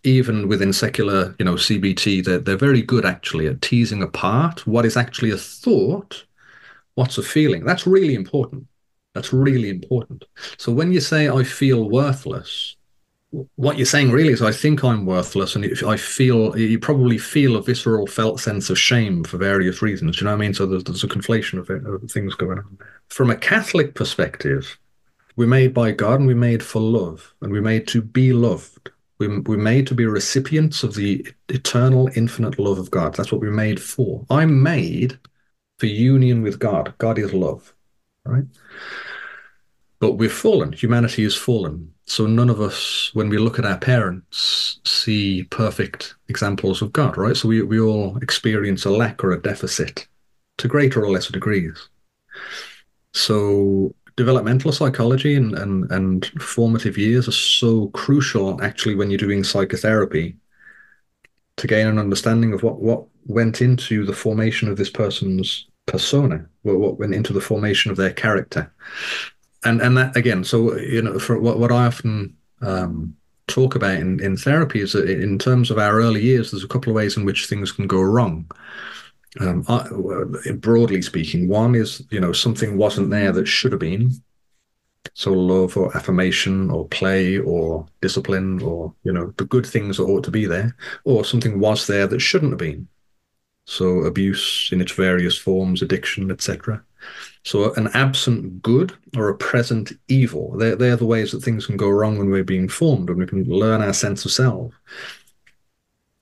even 0.04 0.48
within 0.48 0.72
secular, 0.72 1.34
you 1.38 1.44
know, 1.44 1.56
CBT, 1.56 2.22
they're, 2.22 2.38
they're 2.38 2.56
very 2.56 2.82
good 2.82 3.04
actually 3.06 3.46
at 3.46 3.62
teasing 3.62 4.02
apart 4.02 4.66
what 4.66 4.84
is 4.86 4.96
actually 4.96 5.30
a 5.30 5.36
thought, 5.36 6.24
what's 6.96 7.18
a 7.18 7.22
feeling. 7.22 7.64
That's 7.64 7.86
really 7.86 8.14
important. 8.14 8.66
That's 9.14 9.32
really 9.32 9.70
important. 9.70 10.24
So 10.58 10.72
when 10.72 10.92
you 10.92 11.00
say, 11.00 11.28
I 11.28 11.44
feel 11.44 11.90
worthless, 11.90 12.76
what 13.56 13.76
you're 13.76 13.86
saying 13.86 14.10
really 14.10 14.32
is, 14.32 14.40
I 14.40 14.52
think 14.52 14.82
I'm 14.82 15.04
worthless. 15.04 15.54
And 15.54 15.66
I 15.86 15.96
feel, 15.96 16.56
you 16.58 16.78
probably 16.78 17.18
feel 17.18 17.56
a 17.56 17.62
visceral 17.62 18.06
felt 18.06 18.40
sense 18.40 18.70
of 18.70 18.78
shame 18.78 19.24
for 19.24 19.36
various 19.36 19.82
reasons. 19.82 20.20
You 20.20 20.24
know 20.24 20.30
what 20.30 20.38
I 20.38 20.40
mean? 20.40 20.54
So 20.54 20.66
there's, 20.66 20.84
there's 20.84 21.04
a 21.04 21.08
conflation 21.08 21.58
of, 21.58 21.68
it, 21.68 21.84
of 21.86 22.10
things 22.10 22.34
going 22.34 22.58
on. 22.58 22.78
From 23.08 23.30
a 23.30 23.36
Catholic 23.36 23.94
perspective, 23.94 24.78
we're 25.36 25.46
made 25.46 25.74
by 25.74 25.92
God 25.92 26.20
and 26.20 26.26
we're 26.26 26.36
made 26.36 26.62
for 26.62 26.80
love 26.80 27.34
and 27.42 27.52
we're 27.52 27.62
made 27.62 27.86
to 27.88 28.00
be 28.00 28.32
loved. 28.32 28.90
We're, 29.18 29.40
we're 29.42 29.58
made 29.58 29.86
to 29.88 29.94
be 29.94 30.06
recipients 30.06 30.82
of 30.82 30.94
the 30.94 31.26
eternal, 31.48 32.08
infinite 32.16 32.58
love 32.58 32.78
of 32.78 32.90
God. 32.90 33.14
That's 33.14 33.30
what 33.30 33.40
we're 33.40 33.50
made 33.50 33.80
for. 33.80 34.24
I'm 34.30 34.62
made 34.62 35.18
for 35.78 35.86
union 35.86 36.42
with 36.42 36.58
God. 36.58 36.94
God 36.98 37.18
is 37.18 37.34
love, 37.34 37.74
right? 38.24 38.44
But 40.00 40.12
we've 40.12 40.32
fallen. 40.32 40.72
Humanity 40.72 41.24
is 41.24 41.34
fallen. 41.34 41.92
So 42.08 42.26
none 42.26 42.48
of 42.48 42.58
us, 42.58 43.10
when 43.12 43.28
we 43.28 43.36
look 43.36 43.58
at 43.58 43.66
our 43.66 43.76
parents, 43.76 44.80
see 44.84 45.44
perfect 45.50 46.14
examples 46.28 46.80
of 46.80 46.90
God, 46.90 47.18
right? 47.18 47.36
So 47.36 47.48
we, 47.48 47.60
we 47.62 47.78
all 47.78 48.16
experience 48.18 48.86
a 48.86 48.90
lack 48.90 49.22
or 49.22 49.32
a 49.32 49.42
deficit 49.42 50.08
to 50.56 50.68
greater 50.68 51.04
or 51.04 51.10
lesser 51.10 51.32
degrees. 51.32 51.90
So 53.12 53.94
developmental 54.16 54.72
psychology 54.72 55.34
and, 55.34 55.54
and, 55.58 55.90
and 55.92 56.26
formative 56.40 56.96
years 56.96 57.28
are 57.28 57.32
so 57.32 57.88
crucial 57.88 58.60
actually 58.62 58.94
when 58.94 59.10
you're 59.10 59.18
doing 59.18 59.44
psychotherapy 59.44 60.34
to 61.56 61.66
gain 61.66 61.86
an 61.88 61.98
understanding 61.98 62.54
of 62.54 62.62
what, 62.62 62.80
what 62.80 63.04
went 63.26 63.60
into 63.60 64.06
the 64.06 64.14
formation 64.14 64.68
of 64.68 64.78
this 64.78 64.90
person's 64.90 65.68
persona, 65.84 66.46
what, 66.62 66.78
what 66.78 66.98
went 66.98 67.14
into 67.14 67.34
the 67.34 67.40
formation 67.40 67.90
of 67.90 67.98
their 67.98 68.12
character. 68.12 68.72
And 69.64 69.80
and 69.80 69.96
that 69.96 70.16
again, 70.16 70.44
so 70.44 70.76
you 70.76 71.02
know, 71.02 71.18
for 71.18 71.38
what, 71.38 71.58
what 71.58 71.72
I 71.72 71.86
often 71.86 72.36
um, 72.60 73.16
talk 73.48 73.74
about 73.74 73.94
in, 73.96 74.20
in 74.20 74.36
therapy 74.36 74.80
is 74.80 74.92
that 74.92 75.08
in 75.08 75.38
terms 75.38 75.70
of 75.70 75.78
our 75.78 76.00
early 76.00 76.22
years, 76.22 76.50
there's 76.50 76.64
a 76.64 76.68
couple 76.68 76.90
of 76.90 76.96
ways 76.96 77.16
in 77.16 77.24
which 77.24 77.46
things 77.46 77.72
can 77.72 77.86
go 77.86 78.00
wrong. 78.00 78.48
Um, 79.40 79.64
I, 79.68 79.86
broadly 80.52 81.02
speaking, 81.02 81.48
one 81.48 81.74
is 81.74 82.02
you 82.10 82.20
know 82.20 82.32
something 82.32 82.76
wasn't 82.76 83.10
there 83.10 83.32
that 83.32 83.46
should 83.46 83.72
have 83.72 83.80
been. 83.80 84.12
So 85.14 85.32
love 85.32 85.76
or 85.76 85.96
affirmation 85.96 86.70
or 86.70 86.86
play 86.88 87.38
or 87.38 87.86
discipline 88.00 88.62
or 88.62 88.94
you 89.04 89.12
know 89.12 89.32
the 89.36 89.44
good 89.44 89.66
things 89.66 89.96
that 89.96 90.04
ought 90.04 90.24
to 90.24 90.30
be 90.30 90.46
there, 90.46 90.76
or 91.04 91.24
something 91.24 91.58
was 91.58 91.86
there 91.86 92.06
that 92.06 92.20
shouldn't 92.20 92.52
have 92.52 92.58
been. 92.58 92.88
So 93.66 94.04
abuse 94.04 94.70
in 94.72 94.80
its 94.80 94.92
various 94.92 95.36
forms, 95.36 95.82
addiction, 95.82 96.30
etc. 96.30 96.82
So 97.44 97.72
an 97.74 97.88
absent 97.94 98.62
good 98.62 98.92
or 99.16 99.28
a 99.28 99.36
present 99.36 99.92
evil. 100.08 100.56
They're, 100.56 100.76
they're 100.76 100.96
the 100.96 101.06
ways 101.06 101.32
that 101.32 101.42
things 101.42 101.66
can 101.66 101.76
go 101.76 101.88
wrong 101.88 102.18
when 102.18 102.30
we're 102.30 102.44
being 102.44 102.68
formed, 102.68 103.08
when 103.08 103.18
we 103.18 103.26
can 103.26 103.44
learn 103.44 103.82
our 103.82 103.94
sense 103.94 104.24
of 104.24 104.32
self 104.32 104.74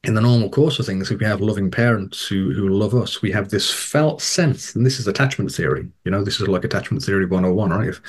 in 0.06 0.14
the 0.14 0.20
normal 0.20 0.48
course 0.48 0.78
of 0.78 0.86
things, 0.86 1.10
if 1.10 1.18
we 1.18 1.26
have 1.26 1.40
loving 1.40 1.70
parents 1.70 2.26
who 2.26 2.52
who 2.52 2.68
love 2.68 2.94
us, 2.94 3.22
we 3.22 3.32
have 3.32 3.48
this 3.48 3.72
felt 3.72 4.22
sense, 4.22 4.74
and 4.74 4.86
this 4.86 5.00
is 5.00 5.08
attachment 5.08 5.50
theory. 5.50 5.88
You 6.04 6.12
know, 6.12 6.22
this 6.22 6.40
is 6.40 6.48
like 6.48 6.64
attachment 6.64 7.02
theory 7.02 7.26
101, 7.26 7.70
right? 7.70 7.88
If 7.88 8.00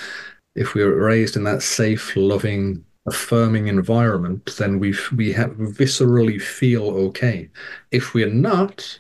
if 0.55 0.75
we're 0.75 0.95
raised 0.95 1.35
in 1.35 1.43
that 1.45 1.63
safe, 1.63 2.15
loving, 2.15 2.85
affirming 3.07 3.67
environment, 3.67 4.55
then 4.57 4.79
we 4.79 4.95
we 5.15 5.31
have 5.33 5.51
viscerally 5.51 6.39
feel 6.39 6.89
okay. 7.07 7.49
If 7.91 8.13
we're 8.13 8.29
not, 8.29 8.99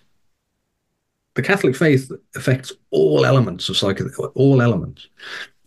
the 1.37 1.41
Catholic 1.41 1.75
faith 1.75 2.11
affects 2.35 2.73
all 2.91 3.25
elements 3.25 3.69
of 3.69 3.77
psyche, 3.77 4.03
all 4.35 4.61
elements. 4.61 5.07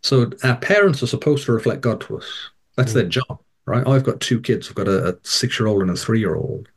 So 0.02 0.30
our 0.44 0.56
parents 0.56 1.02
are 1.02 1.06
supposed 1.06 1.46
to 1.46 1.52
reflect 1.52 1.80
God 1.80 2.02
to 2.02 2.18
us. 2.18 2.50
That's 2.76 2.92
mm. 2.92 2.96
their 2.96 3.08
job, 3.08 3.40
right? 3.64 3.86
I've 3.86 4.04
got 4.04 4.20
two 4.20 4.40
kids. 4.40 4.68
I've 4.68 4.74
got 4.74 4.88
a, 4.88 5.14
a 5.14 5.18
six-year-old 5.22 5.82
and 5.82 5.90
a 5.90 5.96
three-year-old 5.96 6.68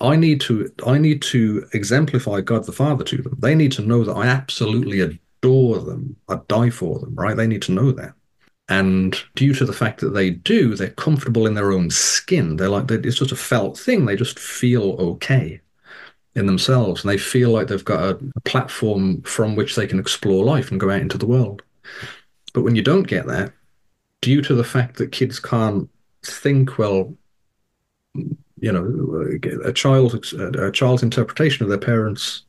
I 0.00 0.16
need 0.16 0.40
to 0.42 0.72
I 0.86 0.98
need 0.98 1.22
to 1.22 1.66
exemplify 1.72 2.40
God 2.40 2.64
the 2.64 2.72
Father 2.72 3.04
to 3.04 3.22
them. 3.22 3.36
They 3.38 3.54
need 3.54 3.72
to 3.72 3.82
know 3.82 4.04
that 4.04 4.14
I 4.14 4.26
absolutely 4.26 5.00
adore 5.00 5.80
them. 5.80 6.16
I 6.28 6.40
die 6.48 6.70
for 6.70 6.98
them, 6.98 7.14
right? 7.14 7.36
They 7.36 7.46
need 7.46 7.62
to 7.62 7.72
know 7.72 7.92
that. 7.92 8.14
And 8.68 9.18
due 9.34 9.54
to 9.54 9.64
the 9.64 9.72
fact 9.72 10.00
that 10.00 10.10
they 10.10 10.30
do, 10.30 10.74
they're 10.74 10.90
comfortable 10.90 11.46
in 11.46 11.54
their 11.54 11.72
own 11.72 11.90
skin. 11.90 12.56
They're 12.56 12.68
like 12.68 12.90
it's 12.90 13.18
just 13.18 13.32
a 13.32 13.36
felt 13.36 13.78
thing. 13.78 14.04
They 14.04 14.16
just 14.16 14.38
feel 14.38 14.92
okay 14.98 15.60
in 16.34 16.46
themselves, 16.46 17.02
and 17.02 17.10
they 17.10 17.18
feel 17.18 17.50
like 17.50 17.68
they've 17.68 17.84
got 17.84 18.02
a, 18.02 18.18
a 18.36 18.40
platform 18.40 19.22
from 19.22 19.56
which 19.56 19.74
they 19.74 19.86
can 19.86 19.98
explore 19.98 20.44
life 20.44 20.70
and 20.70 20.80
go 20.80 20.90
out 20.90 21.00
into 21.00 21.18
the 21.18 21.26
world. 21.26 21.62
But 22.52 22.62
when 22.62 22.76
you 22.76 22.82
don't 22.82 23.06
get 23.06 23.26
that, 23.26 23.52
due 24.20 24.42
to 24.42 24.54
the 24.54 24.64
fact 24.64 24.96
that 24.96 25.12
kids 25.12 25.38
can't 25.40 25.88
think 26.22 26.78
well 26.78 27.14
you 28.60 28.72
know, 28.72 29.38
a 29.64 29.72
child's 29.72 30.32
a 30.32 30.70
child's 30.72 31.02
interpretation 31.02 31.62
of 31.62 31.68
their 31.68 31.78
parents' 31.78 32.44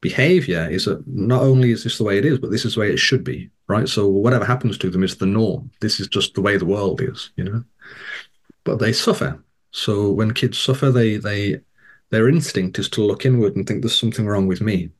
behavior 0.00 0.68
is 0.68 0.84
that 0.86 1.06
not 1.06 1.42
only 1.42 1.70
is 1.70 1.84
this 1.84 1.98
the 1.98 2.04
way 2.04 2.18
it 2.18 2.24
is, 2.24 2.38
but 2.38 2.50
this 2.50 2.64
is 2.64 2.74
the 2.74 2.80
way 2.80 2.90
it 2.90 2.98
should 2.98 3.22
be, 3.22 3.50
right? 3.68 3.88
So 3.88 4.08
whatever 4.08 4.44
happens 4.44 4.76
to 4.78 4.90
them 4.90 5.04
is 5.04 5.16
the 5.16 5.26
norm. 5.26 5.70
This 5.80 6.00
is 6.00 6.08
just 6.08 6.34
the 6.34 6.40
way 6.40 6.56
the 6.56 6.66
world 6.66 7.00
is, 7.00 7.30
you 7.36 7.44
know. 7.44 7.64
But 8.64 8.78
they 8.78 8.92
suffer. 8.92 9.42
So 9.70 10.10
when 10.10 10.34
kids 10.34 10.58
suffer, 10.58 10.90
they 10.90 11.16
they 11.16 11.60
their 12.12 12.28
instinct 12.28 12.78
is 12.78 12.90
to 12.90 13.02
look 13.02 13.24
inward 13.24 13.56
and 13.56 13.66
think 13.66 13.80
there's 13.80 13.98
something 13.98 14.26
wrong 14.26 14.46
with 14.46 14.60
me. 14.60 14.90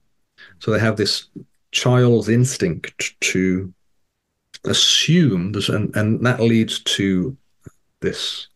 So 0.59 0.71
they 0.71 0.79
have 0.79 0.97
this 0.97 1.29
child's 1.71 2.31
instinct 2.31 3.15
to 3.21 3.73
assume 4.65 5.53
and, 5.69 5.95
and 5.95 6.25
that 6.25 6.41
leads 6.41 6.81
to 6.81 7.37
this 8.01 8.49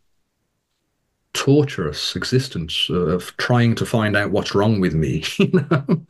torturous 1.34 2.16
existence 2.16 2.86
uh, 2.88 2.94
of 2.94 3.36
trying 3.36 3.74
to 3.74 3.84
find 3.84 4.16
out 4.16 4.30
what's 4.30 4.54
wrong 4.54 4.80
with 4.80 4.94
me, 4.94 5.22
you 5.36 5.50
know, 5.52 6.00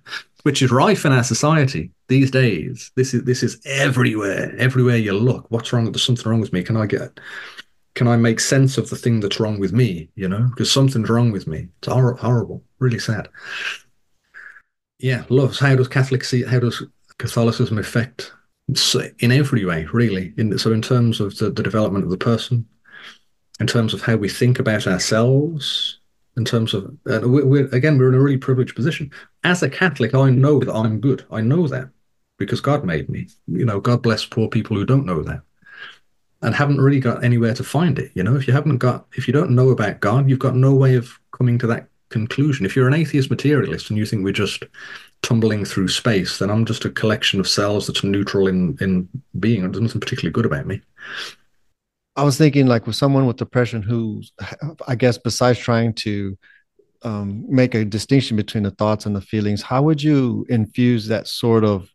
which 0.44 0.62
is 0.62 0.70
rife 0.70 1.05
in 1.05 1.11
our 1.11 1.24
society 1.24 1.90
these 2.07 2.30
days. 2.30 2.92
This 2.94 3.12
is 3.12 3.24
this 3.24 3.42
is 3.42 3.61
everywhere. 3.66 4.55
Everywhere 4.57 4.99
you 4.99 5.14
look, 5.14 5.51
what's 5.51 5.72
wrong? 5.72 5.90
There's 5.90 6.05
something 6.05 6.30
wrong 6.30 6.40
with 6.40 6.53
me. 6.53 6.62
Can 6.62 6.76
I 6.76 6.86
get? 6.86 7.18
Can 7.97 8.07
I 8.07 8.16
make 8.16 8.40
sense 8.40 8.76
of 8.76 8.90
the 8.90 8.97
thing 8.97 9.20
that's 9.20 9.40
wrong 9.40 9.59
with 9.59 9.72
me? 9.72 10.11
You 10.14 10.28
know, 10.28 10.49
because 10.51 10.70
something's 10.70 11.09
wrong 11.09 11.32
with 11.32 11.47
me. 11.47 11.68
It's 11.78 11.88
hor- 11.88 12.14
horrible, 12.14 12.62
really 12.78 12.99
sad. 12.99 13.28
Yeah, 14.99 15.24
love. 15.30 15.59
How 15.59 15.74
does 15.74 15.88
Catholic 15.88 16.22
see? 16.22 16.42
How 16.44 16.61
does 16.61 16.82
Catholicism 17.18 17.78
affect? 17.78 18.32
in 19.20 19.30
every 19.30 19.64
way, 19.64 19.86
really. 19.92 20.34
In, 20.36 20.59
so, 20.59 20.72
in 20.72 20.82
terms 20.82 21.20
of 21.20 21.38
the, 21.38 21.51
the 21.51 21.62
development 21.62 22.05
of 22.05 22.11
the 22.11 22.18
person, 22.18 22.66
in 23.61 23.66
terms 23.66 23.94
of 23.94 24.03
how 24.03 24.16
we 24.16 24.28
think 24.28 24.59
about 24.59 24.88
ourselves, 24.88 26.01
in 26.36 26.44
terms 26.44 26.74
of, 26.74 26.84
uh, 27.09 27.20
we're, 27.22 27.47
we're, 27.47 27.68
again, 27.68 27.97
we're 27.97 28.09
in 28.09 28.16
a 28.16 28.20
really 28.20 28.36
privileged 28.36 28.74
position. 28.74 29.11
As 29.44 29.62
a 29.62 29.70
Catholic, 29.70 30.14
I 30.14 30.30
know 30.30 30.59
that 30.59 30.74
I'm 30.74 31.01
good. 31.01 31.24
I 31.30 31.42
know 31.42 31.68
that 31.68 31.90
because 32.38 32.61
God 32.61 32.84
made 32.84 33.09
me. 33.09 33.28
You 33.47 33.64
know, 33.64 33.78
God 33.80 34.03
bless 34.03 34.24
poor 34.24 34.49
people 34.49 34.76
who 34.76 34.84
don't 34.84 35.07
know 35.07 35.22
that 35.22 35.42
and 36.47 36.55
haven't 36.55 36.80
really 36.80 37.01
got 37.01 37.24
anywhere 37.24 37.53
to 37.53 37.64
find 37.64 37.99
it. 37.99 38.12
You 38.14 38.22
know, 38.22 38.36
if 38.36 38.47
you 38.47 38.53
haven't 38.53 38.78
got, 38.78 39.07
if 39.16 39.26
you 39.26 39.34
don't 39.34 39.51
know 39.51 39.70
about 39.70 39.99
God, 39.99 40.30
you've 40.30 40.38
got 40.38 40.55
no 40.55 40.72
way 40.74 40.94
of 40.94 41.11
coming 41.32 41.59
to 41.59 41.66
that 41.66 41.88
conclusion. 42.09 42.64
If 42.64 42.76
you're 42.76 42.86
an 42.86 42.94
atheist 42.94 43.30
materialist 43.30 43.90
and 43.90 43.99
you 43.99 44.07
think 44.07 44.22
we're 44.22 44.32
just 44.32 44.62
tumbling 45.22 45.64
through 45.64 45.88
space, 45.88 46.38
then 46.38 46.49
I'm 46.49 46.64
just 46.64 46.84
a 46.84 46.90
collection 46.90 47.40
of 47.40 47.49
cells 47.49 47.88
that's 47.88 48.05
neutral 48.05 48.47
in 48.47 48.78
in 48.80 49.09
being. 49.40 49.62
There's 49.62 49.82
nothing 49.82 50.01
particularly 50.01 50.32
good 50.32 50.47
about 50.47 50.68
me. 50.68 50.80
I 52.14 52.22
was 52.22 52.38
thinking 52.38 52.68
like 52.68 52.86
with 52.86 52.94
someone 52.94 53.26
with 53.26 53.38
depression 53.38 53.82
who, 53.82 54.22
I 54.86 54.94
guess, 54.94 55.18
besides 55.18 55.59
trying 55.59 55.94
to 55.94 56.38
um, 57.03 57.44
make 57.49 57.74
a 57.74 57.84
distinction 57.84 58.36
between 58.36 58.62
the 58.62 58.70
thoughts 58.70 59.05
and 59.05 59.16
the 59.16 59.20
feelings, 59.20 59.62
how 59.62 59.82
would 59.82 60.01
you 60.01 60.47
infuse 60.49 61.09
that 61.09 61.26
sort 61.26 61.64
of 61.64 61.90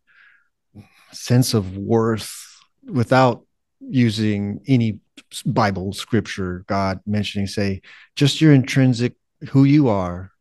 sense 1.14 1.54
of 1.54 1.78
worth 1.78 2.60
without 2.84 3.46
using 3.90 4.62
any 4.68 5.00
Bible, 5.46 5.94
scripture, 5.94 6.64
God 6.68 7.00
mentioning, 7.06 7.48
say, 7.48 7.82
just 8.16 8.42
your 8.42 8.54
intrinsic 8.54 9.14
who 9.50 9.64
you 9.64 9.88
are. 9.90 10.32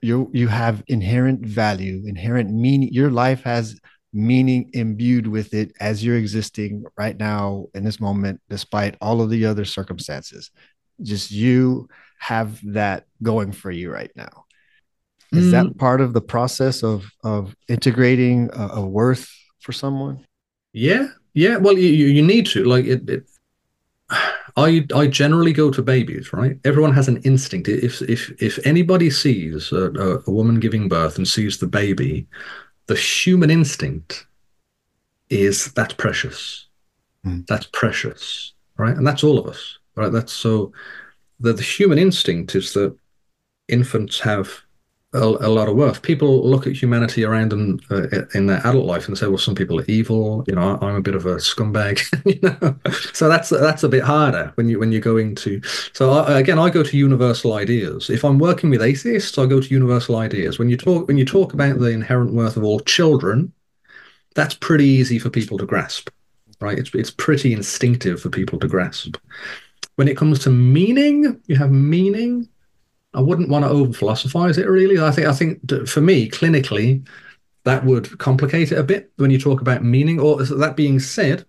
You 0.00 0.30
you 0.32 0.46
have 0.48 0.84
inherent 0.86 1.44
value, 1.44 2.04
inherent 2.06 2.50
meaning. 2.52 2.90
Your 2.92 3.10
life 3.10 3.42
has 3.42 3.80
meaning 4.12 4.70
imbued 4.72 5.26
with 5.26 5.52
it 5.54 5.72
as 5.80 6.04
you're 6.04 6.16
existing 6.16 6.84
right 6.96 7.18
now 7.18 7.66
in 7.74 7.84
this 7.84 8.00
moment, 8.00 8.40
despite 8.48 8.96
all 9.00 9.20
of 9.20 9.28
the 9.28 9.44
other 9.44 9.64
circumstances. 9.64 10.50
Just 11.02 11.30
you 11.30 11.88
have 12.20 12.60
that 12.72 13.06
going 13.22 13.52
for 13.52 13.70
you 13.70 13.92
right 13.92 14.10
now. 14.14 14.44
Is 15.32 15.46
mm. 15.46 15.50
that 15.50 15.78
part 15.78 16.00
of 16.00 16.12
the 16.12 16.20
process 16.20 16.82
of 16.82 17.10
of 17.24 17.54
integrating 17.68 18.50
a, 18.52 18.68
a 18.74 18.86
worth 18.86 19.28
for 19.60 19.72
someone? 19.72 20.24
Yeah, 20.72 21.08
yeah. 21.34 21.56
Well, 21.56 21.78
you 21.78 22.06
you 22.06 22.22
need 22.22 22.46
to 22.46 22.64
like 22.64 22.86
it, 22.86 23.08
it 23.08 23.24
I 24.56 24.86
I 24.94 25.06
generally 25.06 25.52
go 25.52 25.70
to 25.70 25.82
babies, 25.82 26.32
right? 26.32 26.58
Everyone 26.64 26.92
has 26.92 27.08
an 27.08 27.18
instinct. 27.18 27.68
If 27.68 28.02
if 28.02 28.30
if 28.42 28.58
anybody 28.66 29.10
sees 29.10 29.72
a, 29.72 30.20
a, 30.26 30.30
woman 30.30 30.60
giving 30.60 30.88
birth 30.88 31.16
and 31.16 31.26
sees 31.26 31.58
the 31.58 31.66
baby, 31.66 32.26
the 32.86 32.96
human 32.96 33.50
instinct 33.50 34.26
is 35.30 35.72
that's 35.72 35.94
precious. 35.94 36.66
Mm. 37.24 37.46
That's 37.46 37.66
precious, 37.66 38.54
right? 38.76 38.96
And 38.96 39.06
that's 39.06 39.24
all 39.24 39.38
of 39.38 39.46
us, 39.46 39.78
right? 39.96 40.10
That's 40.10 40.32
so 40.32 40.72
the, 41.40 41.52
the 41.52 41.62
human 41.62 41.98
instinct 41.98 42.54
is 42.54 42.72
that 42.72 42.96
infants 43.68 44.20
have 44.20 44.62
a, 45.14 45.20
a, 45.20 45.48
lot 45.48 45.68
of 45.68 45.76
worth. 45.76 46.02
People 46.02 46.46
look 46.46 46.66
at 46.66 46.74
humanity 46.74 47.24
around 47.24 47.50
them 47.50 47.80
uh, 47.90 48.08
in 48.34 48.46
their 48.46 48.58
adult 48.66 48.84
life 48.84 49.08
and 49.08 49.16
say, 49.16 49.26
"Well, 49.26 49.38
some 49.38 49.54
people 49.54 49.80
are 49.80 49.84
evil." 49.88 50.44
You 50.46 50.54
know, 50.54 50.78
I'm 50.82 50.96
a 50.96 51.00
bit 51.00 51.14
of 51.14 51.24
a 51.24 51.36
scumbag. 51.36 52.02
you 52.26 52.40
know, 52.42 52.76
so 53.14 53.28
that's 53.28 53.48
that's 53.48 53.82
a 53.82 53.88
bit 53.88 54.02
harder 54.02 54.52
when 54.56 54.68
you 54.68 54.78
when 54.78 54.92
you're 54.92 55.00
going 55.00 55.34
to. 55.36 55.62
So 55.94 56.10
I, 56.10 56.38
again, 56.38 56.58
I 56.58 56.68
go 56.68 56.82
to 56.82 56.96
universal 56.96 57.54
ideas. 57.54 58.10
If 58.10 58.22
I'm 58.24 58.38
working 58.38 58.68
with 58.68 58.82
atheists, 58.82 59.38
I 59.38 59.46
go 59.46 59.60
to 59.60 59.68
universal 59.68 60.16
ideas. 60.16 60.58
When 60.58 60.68
you 60.68 60.76
talk 60.76 61.08
when 61.08 61.16
you 61.16 61.24
talk 61.24 61.54
about 61.54 61.78
the 61.78 61.86
inherent 61.86 62.34
worth 62.34 62.58
of 62.58 62.64
all 62.64 62.80
children, 62.80 63.52
that's 64.34 64.54
pretty 64.54 64.84
easy 64.84 65.18
for 65.18 65.30
people 65.30 65.56
to 65.56 65.66
grasp, 65.66 66.10
right? 66.60 66.78
It's 66.78 66.94
it's 66.94 67.10
pretty 67.10 67.54
instinctive 67.54 68.20
for 68.20 68.28
people 68.28 68.58
to 68.58 68.68
grasp. 68.68 69.16
When 69.96 70.06
it 70.06 70.18
comes 70.18 70.38
to 70.40 70.50
meaning, 70.50 71.40
you 71.46 71.56
have 71.56 71.72
meaning 71.72 72.48
I 73.18 73.20
wouldn't 73.20 73.48
want 73.48 73.64
to 73.64 73.68
over 73.68 73.92
philosophize 73.92 74.58
it 74.58 74.68
really. 74.68 75.00
I 75.00 75.10
think 75.10 75.26
I 75.26 75.32
think 75.32 75.88
for 75.88 76.00
me 76.00 76.30
clinically 76.30 77.04
that 77.64 77.84
would 77.84 78.16
complicate 78.18 78.70
it 78.70 78.78
a 78.78 78.84
bit 78.84 79.10
when 79.16 79.32
you 79.32 79.40
talk 79.40 79.60
about 79.60 79.82
meaning. 79.82 80.20
Or 80.20 80.40
that 80.40 80.76
being 80.76 81.00
said, 81.00 81.44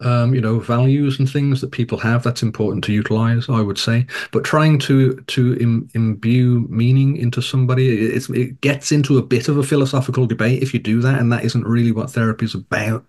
um, 0.00 0.32
you 0.32 0.40
know, 0.40 0.60
values 0.60 1.18
and 1.18 1.28
things 1.28 1.60
that 1.60 1.72
people 1.72 1.98
have 1.98 2.22
that's 2.22 2.44
important 2.44 2.84
to 2.84 2.92
utilize. 2.92 3.48
I 3.48 3.62
would 3.62 3.78
say, 3.78 4.06
but 4.30 4.44
trying 4.44 4.78
to 4.80 5.16
to 5.16 5.56
Im- 5.56 5.88
imbue 5.94 6.68
meaning 6.68 7.16
into 7.16 7.42
somebody, 7.42 8.06
it, 8.14 8.30
it 8.30 8.60
gets 8.60 8.92
into 8.92 9.18
a 9.18 9.22
bit 9.22 9.48
of 9.48 9.58
a 9.58 9.64
philosophical 9.64 10.24
debate 10.24 10.62
if 10.62 10.72
you 10.72 10.78
do 10.78 11.00
that, 11.00 11.18
and 11.18 11.32
that 11.32 11.44
isn't 11.44 11.66
really 11.66 11.90
what 11.90 12.12
therapy 12.12 12.44
is 12.44 12.54
about. 12.54 13.04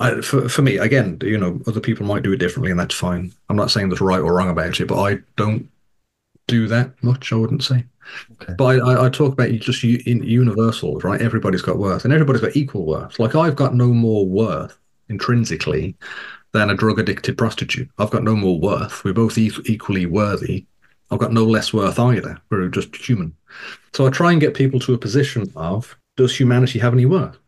I, 0.00 0.20
for 0.20 0.48
for 0.48 0.62
me, 0.62 0.78
again, 0.78 1.18
you 1.22 1.38
know, 1.38 1.60
other 1.68 1.80
people 1.80 2.06
might 2.06 2.24
do 2.24 2.32
it 2.32 2.38
differently, 2.38 2.72
and 2.72 2.80
that's 2.80 2.96
fine. 2.96 3.32
I'm 3.48 3.56
not 3.56 3.70
saying 3.70 3.88
there's 3.88 4.00
right 4.00 4.18
or 4.18 4.34
wrong 4.34 4.50
about 4.50 4.80
it, 4.80 4.88
but 4.88 5.00
I 5.00 5.18
don't 5.36 5.70
do 6.46 6.66
that 6.68 7.02
much, 7.02 7.32
I 7.32 7.36
wouldn't 7.36 7.64
say. 7.64 7.84
Okay. 8.32 8.54
But 8.56 8.80
I, 8.82 9.06
I, 9.06 9.08
talk 9.08 9.32
about 9.32 9.50
just 9.52 9.82
in 9.82 10.22
universals, 10.22 11.04
right? 11.04 11.20
Everybody's 11.22 11.62
got 11.62 11.78
worth, 11.78 12.04
and 12.04 12.12
everybody's 12.12 12.42
got 12.42 12.56
equal 12.56 12.84
worth. 12.84 13.18
Like 13.18 13.34
I've 13.34 13.56
got 13.56 13.74
no 13.74 13.88
more 13.88 14.26
worth 14.26 14.78
intrinsically 15.08 15.96
than 16.52 16.70
a 16.70 16.74
drug 16.74 16.98
addicted 16.98 17.38
prostitute. 17.38 17.88
I've 17.98 18.10
got 18.10 18.22
no 18.22 18.36
more 18.36 18.58
worth. 18.58 19.04
We're 19.04 19.14
both 19.14 19.38
e- 19.38 19.50
equally 19.64 20.06
worthy. 20.06 20.66
I've 21.10 21.18
got 21.18 21.32
no 21.32 21.44
less 21.44 21.72
worth 21.72 21.98
either. 21.98 22.38
We're 22.50 22.68
just 22.68 22.94
human. 22.96 23.34
So 23.92 24.06
I 24.06 24.10
try 24.10 24.32
and 24.32 24.40
get 24.40 24.54
people 24.54 24.80
to 24.80 24.94
a 24.94 24.98
position 24.98 25.50
of 25.56 25.96
does 26.16 26.38
humanity 26.38 26.78
have 26.78 26.92
any 26.92 27.06
worth? 27.06 27.38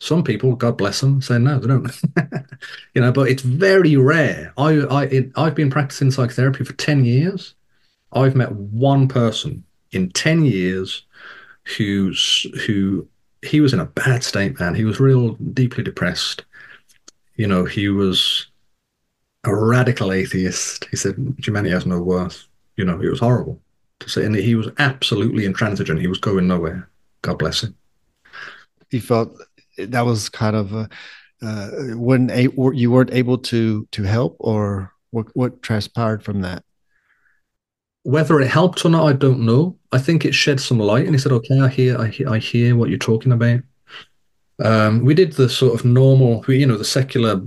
Some 0.00 0.24
people, 0.24 0.56
God 0.56 0.78
bless 0.78 1.00
them, 1.00 1.20
say 1.20 1.38
no, 1.38 1.58
they 1.58 1.68
don't. 1.68 2.02
you 2.94 3.02
know, 3.02 3.12
but 3.12 3.28
it's 3.28 3.42
very 3.42 3.96
rare. 3.96 4.52
I 4.56 4.80
I 4.80 5.04
it, 5.04 5.32
I've 5.36 5.54
been 5.54 5.70
practicing 5.70 6.10
psychotherapy 6.10 6.64
for 6.64 6.72
ten 6.74 7.04
years 7.04 7.54
I've 8.12 8.36
met 8.36 8.52
one 8.52 9.08
person 9.08 9.64
in 9.92 10.10
10 10.10 10.44
years 10.44 11.04
who's 11.76 12.46
who 12.66 13.06
he 13.42 13.60
was 13.60 13.72
in 13.72 13.80
a 13.80 13.86
bad 13.86 14.22
state, 14.22 14.58
man. 14.58 14.74
He 14.74 14.84
was 14.84 15.00
real 15.00 15.30
deeply 15.54 15.82
depressed. 15.82 16.44
You 17.36 17.46
know, 17.46 17.64
he 17.64 17.88
was 17.88 18.48
a 19.44 19.54
radical 19.54 20.12
atheist. 20.12 20.86
He 20.90 20.96
said 20.96 21.34
humanity 21.38 21.72
has 21.72 21.86
no 21.86 22.00
worth. 22.00 22.46
You 22.76 22.84
know, 22.84 23.00
it 23.00 23.08
was 23.08 23.20
horrible 23.20 23.60
to 24.00 24.08
say, 24.08 24.24
and 24.24 24.34
he 24.34 24.54
was 24.54 24.68
absolutely 24.78 25.44
intransigent. 25.44 26.00
He 26.00 26.06
was 26.06 26.18
going 26.18 26.46
nowhere. 26.46 26.88
God 27.22 27.38
bless 27.38 27.62
him. 27.62 27.76
He 28.90 28.98
felt 28.98 29.32
that 29.78 30.04
was 30.04 30.28
kind 30.28 30.56
of 30.56 30.72
a, 30.72 30.88
uh, 31.42 31.70
when 31.96 32.30
a, 32.30 32.48
you 32.74 32.90
weren't 32.90 33.12
able 33.12 33.38
to 33.38 33.86
to 33.92 34.02
help, 34.02 34.36
or 34.40 34.92
what 35.10 35.34
what 35.34 35.62
transpired 35.62 36.22
from 36.22 36.42
that? 36.42 36.64
Whether 38.10 38.40
it 38.40 38.48
helped 38.48 38.84
or 38.84 38.88
not, 38.88 39.06
I 39.06 39.12
don't 39.12 39.46
know. 39.46 39.76
I 39.92 39.98
think 39.98 40.24
it 40.24 40.34
shed 40.34 40.60
some 40.60 40.80
light, 40.80 41.06
and 41.06 41.14
he 41.14 41.18
said, 41.18 41.32
"Okay, 41.32 41.60
I 41.60 41.68
hear, 41.68 41.96
I 41.96 42.08
hear, 42.08 42.28
I 42.28 42.38
hear 42.38 42.74
what 42.74 42.88
you're 42.88 42.98
talking 42.98 43.30
about." 43.30 43.60
Um, 44.58 45.04
we 45.04 45.14
did 45.14 45.34
the 45.34 45.48
sort 45.48 45.74
of 45.74 45.84
normal, 45.84 46.44
you 46.48 46.66
know, 46.66 46.76
the 46.76 46.84
secular, 46.84 47.40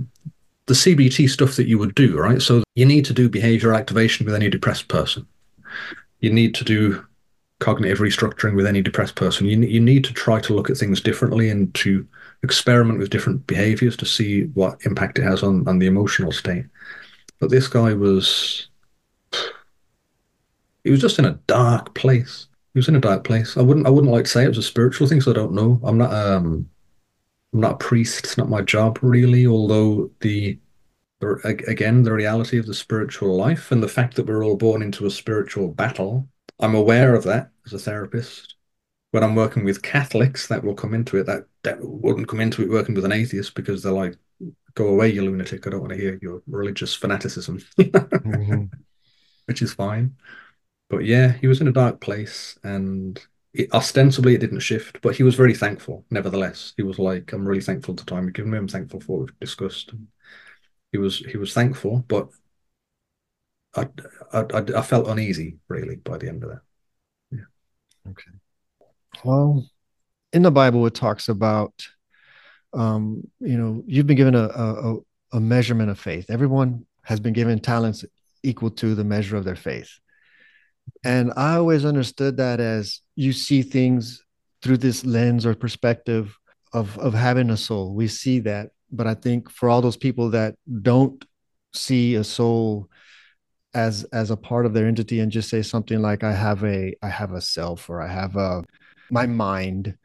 the 0.66 0.74
CBT 0.74 1.28
stuff 1.28 1.56
that 1.56 1.68
you 1.68 1.78
would 1.78 1.94
do, 1.94 2.18
right? 2.18 2.40
So 2.40 2.62
you 2.74 2.86
need 2.86 3.04
to 3.04 3.12
do 3.12 3.28
behavior 3.28 3.74
activation 3.74 4.24
with 4.24 4.34
any 4.34 4.48
depressed 4.48 4.88
person. 4.88 5.26
You 6.20 6.32
need 6.32 6.54
to 6.54 6.64
do 6.64 7.04
cognitive 7.60 7.98
restructuring 7.98 8.56
with 8.56 8.66
any 8.66 8.80
depressed 8.80 9.16
person. 9.16 9.46
You 9.46 9.60
you 9.60 9.80
need 9.80 10.04
to 10.04 10.14
try 10.14 10.40
to 10.40 10.54
look 10.54 10.70
at 10.70 10.78
things 10.78 11.00
differently 11.00 11.50
and 11.50 11.72
to 11.74 12.06
experiment 12.42 12.98
with 12.98 13.10
different 13.10 13.46
behaviors 13.46 13.96
to 13.98 14.06
see 14.06 14.44
what 14.54 14.80
impact 14.86 15.18
it 15.18 15.24
has 15.24 15.42
on 15.42 15.68
on 15.68 15.78
the 15.78 15.86
emotional 15.86 16.32
state. 16.32 16.64
But 17.38 17.50
this 17.50 17.68
guy 17.68 17.92
was 17.92 18.68
he 20.84 20.90
was 20.90 21.00
just 21.00 21.18
in 21.18 21.24
a 21.24 21.40
dark 21.46 21.94
place. 21.94 22.46
He 22.74 22.78
was 22.78 22.88
in 22.88 22.96
a 22.96 23.00
dark 23.00 23.24
place. 23.24 23.56
I 23.56 23.62
wouldn't 23.62 23.86
I 23.86 23.90
wouldn't 23.90 24.12
like 24.12 24.24
to 24.24 24.30
say 24.30 24.44
it 24.44 24.48
was 24.48 24.58
a 24.58 24.62
spiritual 24.62 25.08
thing, 25.08 25.20
so 25.20 25.30
I 25.30 25.34
don't 25.34 25.54
know. 25.54 25.80
I'm 25.82 25.98
not 25.98 26.12
um 26.12 26.68
I'm 27.52 27.60
not 27.60 27.72
a 27.74 27.76
priest. 27.76 28.24
It's 28.24 28.38
not 28.38 28.50
my 28.50 28.62
job 28.62 28.98
really. 29.00 29.46
Although 29.46 30.10
the, 30.20 30.58
the 31.20 31.64
again 31.66 32.02
the 32.02 32.12
reality 32.12 32.58
of 32.58 32.66
the 32.66 32.74
spiritual 32.74 33.36
life 33.36 33.72
and 33.72 33.82
the 33.82 33.88
fact 33.88 34.14
that 34.16 34.26
we're 34.26 34.44
all 34.44 34.56
born 34.56 34.82
into 34.82 35.06
a 35.06 35.10
spiritual 35.10 35.68
battle, 35.68 36.28
I'm 36.60 36.74
aware 36.74 37.14
of 37.14 37.24
that 37.24 37.50
as 37.66 37.72
a 37.72 37.78
therapist. 37.78 38.54
When 39.12 39.22
I'm 39.22 39.36
working 39.36 39.64
with 39.64 39.82
Catholics, 39.82 40.48
that 40.48 40.64
will 40.64 40.74
come 40.74 40.92
into 40.92 41.16
it. 41.16 41.26
That 41.26 41.46
that 41.62 41.78
wouldn't 41.80 42.28
come 42.28 42.40
into 42.40 42.62
it 42.62 42.68
working 42.70 42.96
with 42.96 43.04
an 43.04 43.12
atheist 43.12 43.54
because 43.54 43.82
they're 43.82 43.92
like, 43.92 44.16
"Go 44.74 44.88
away, 44.88 45.12
you 45.12 45.22
lunatic! 45.22 45.66
I 45.66 45.70
don't 45.70 45.80
want 45.80 45.92
to 45.92 45.98
hear 45.98 46.18
your 46.20 46.42
religious 46.48 46.94
fanaticism," 46.94 47.60
mm-hmm. 47.78 48.64
which 49.46 49.62
is 49.62 49.72
fine. 49.72 50.16
But 50.94 51.06
yeah, 51.06 51.32
he 51.32 51.48
was 51.48 51.60
in 51.60 51.66
a 51.66 51.72
dark 51.72 52.00
place, 52.00 52.56
and 52.62 53.20
it, 53.52 53.72
ostensibly 53.74 54.36
it 54.36 54.38
didn't 54.38 54.60
shift, 54.60 55.00
but 55.02 55.16
he 55.16 55.24
was 55.24 55.34
very 55.34 55.52
thankful. 55.52 56.04
Nevertheless, 56.08 56.72
he 56.76 56.84
was 56.84 57.00
like, 57.00 57.32
"I'm 57.32 57.46
really 57.46 57.60
thankful 57.60 57.94
the 57.94 58.04
time 58.04 58.26
you've 58.26 58.34
given 58.34 58.52
me. 58.52 58.58
I'm 58.58 58.68
thankful 58.68 59.00
for 59.00 59.18
what 59.18 59.20
we've 59.26 59.40
discussed." 59.40 59.92
He 60.92 60.98
was 60.98 61.18
he 61.18 61.36
was 61.36 61.52
thankful, 61.52 62.04
but 62.06 62.28
I, 63.74 63.88
I, 64.32 64.44
I 64.76 64.82
felt 64.82 65.08
uneasy 65.08 65.58
really 65.66 65.96
by 65.96 66.16
the 66.16 66.28
end 66.28 66.44
of 66.44 66.50
that. 66.50 66.60
Yeah. 67.32 68.10
Okay. 68.10 68.30
Well, 69.24 69.68
in 70.32 70.42
the 70.42 70.52
Bible, 70.52 70.86
it 70.86 70.94
talks 70.94 71.28
about, 71.28 71.72
um, 72.72 73.28
you 73.40 73.58
know, 73.58 73.82
you've 73.84 74.06
been 74.06 74.16
given 74.16 74.36
a, 74.36 74.44
a 74.44 74.98
a 75.32 75.40
measurement 75.40 75.90
of 75.90 75.98
faith. 75.98 76.30
Everyone 76.30 76.86
has 77.02 77.18
been 77.18 77.32
given 77.32 77.58
talents 77.58 78.04
equal 78.44 78.70
to 78.70 78.94
the 78.94 79.02
measure 79.02 79.36
of 79.36 79.44
their 79.44 79.56
faith. 79.56 79.98
And 81.04 81.32
I 81.36 81.56
always 81.56 81.84
understood 81.84 82.36
that 82.38 82.60
as 82.60 83.00
you 83.16 83.32
see 83.32 83.62
things 83.62 84.22
through 84.62 84.78
this 84.78 85.04
lens 85.04 85.44
or 85.44 85.54
perspective 85.54 86.36
of, 86.72 86.98
of 86.98 87.14
having 87.14 87.50
a 87.50 87.56
soul. 87.56 87.94
We 87.94 88.08
see 88.08 88.40
that. 88.40 88.70
But 88.90 89.06
I 89.06 89.14
think 89.14 89.50
for 89.50 89.68
all 89.68 89.82
those 89.82 89.96
people 89.96 90.30
that 90.30 90.56
don't 90.82 91.22
see 91.72 92.14
a 92.14 92.24
soul 92.24 92.88
as 93.74 94.04
as 94.12 94.30
a 94.30 94.36
part 94.36 94.66
of 94.66 94.72
their 94.72 94.86
entity 94.86 95.20
and 95.20 95.32
just 95.32 95.50
say 95.50 95.60
something 95.60 96.00
like 96.00 96.22
i 96.22 96.32
have 96.32 96.64
a 96.64 96.94
i 97.02 97.08
have 97.08 97.32
a 97.32 97.40
self 97.40 97.90
or 97.90 98.00
i 98.00 98.06
have 98.06 98.36
a 98.36 98.62
my 99.10 99.26
mind 99.26 99.96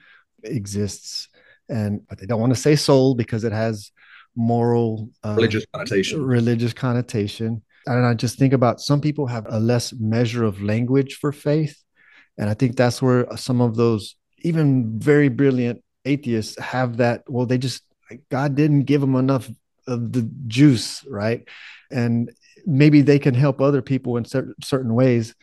exists 0.44 1.30
and 1.70 2.02
but 2.08 2.18
they 2.18 2.26
don't 2.26 2.40
want 2.40 2.54
to 2.54 2.60
say 2.60 2.76
soul 2.76 3.14
because 3.14 3.44
it 3.44 3.52
has 3.52 3.92
moral 4.36 5.10
uh, 5.24 5.34
religious 5.36 5.66
connotation 5.72 6.24
religious 6.24 6.74
connotation 6.74 7.62
and 7.96 8.06
i 8.06 8.14
just 8.14 8.38
think 8.38 8.54
about 8.54 8.80
some 8.80 9.02
people 9.02 9.28
have 9.28 9.46
a 9.50 9.60
less 9.60 9.94
measure 9.94 10.44
of 10.44 10.62
language 10.62 11.16
for 11.16 11.32
faith. 11.32 11.84
And 12.38 12.50
i 12.50 12.54
think 12.54 12.76
that's 12.76 13.02
where 13.02 13.28
some 13.36 13.62
of 13.62 13.76
those 13.76 14.16
even 14.40 15.00
very 15.00 15.30
brilliant 15.30 15.84
atheists 16.06 16.58
have 16.60 16.98
that 16.98 17.24
well 17.28 17.46
they 17.46 17.58
just 17.58 17.84
god 18.30 18.56
didn't 18.56 18.84
give 18.84 19.02
them 19.02 19.16
enough 19.16 19.50
of 19.88 20.12
the 20.14 20.30
juice 20.48 21.04
right? 21.08 21.48
And 21.92 22.32
maybe 22.66 23.02
they 23.02 23.20
can 23.20 23.34
help 23.34 23.60
other 23.60 23.82
people 23.82 24.18
in 24.18 24.26
cer- 24.26 24.56
certain 24.64 24.94
ways. 24.94 25.34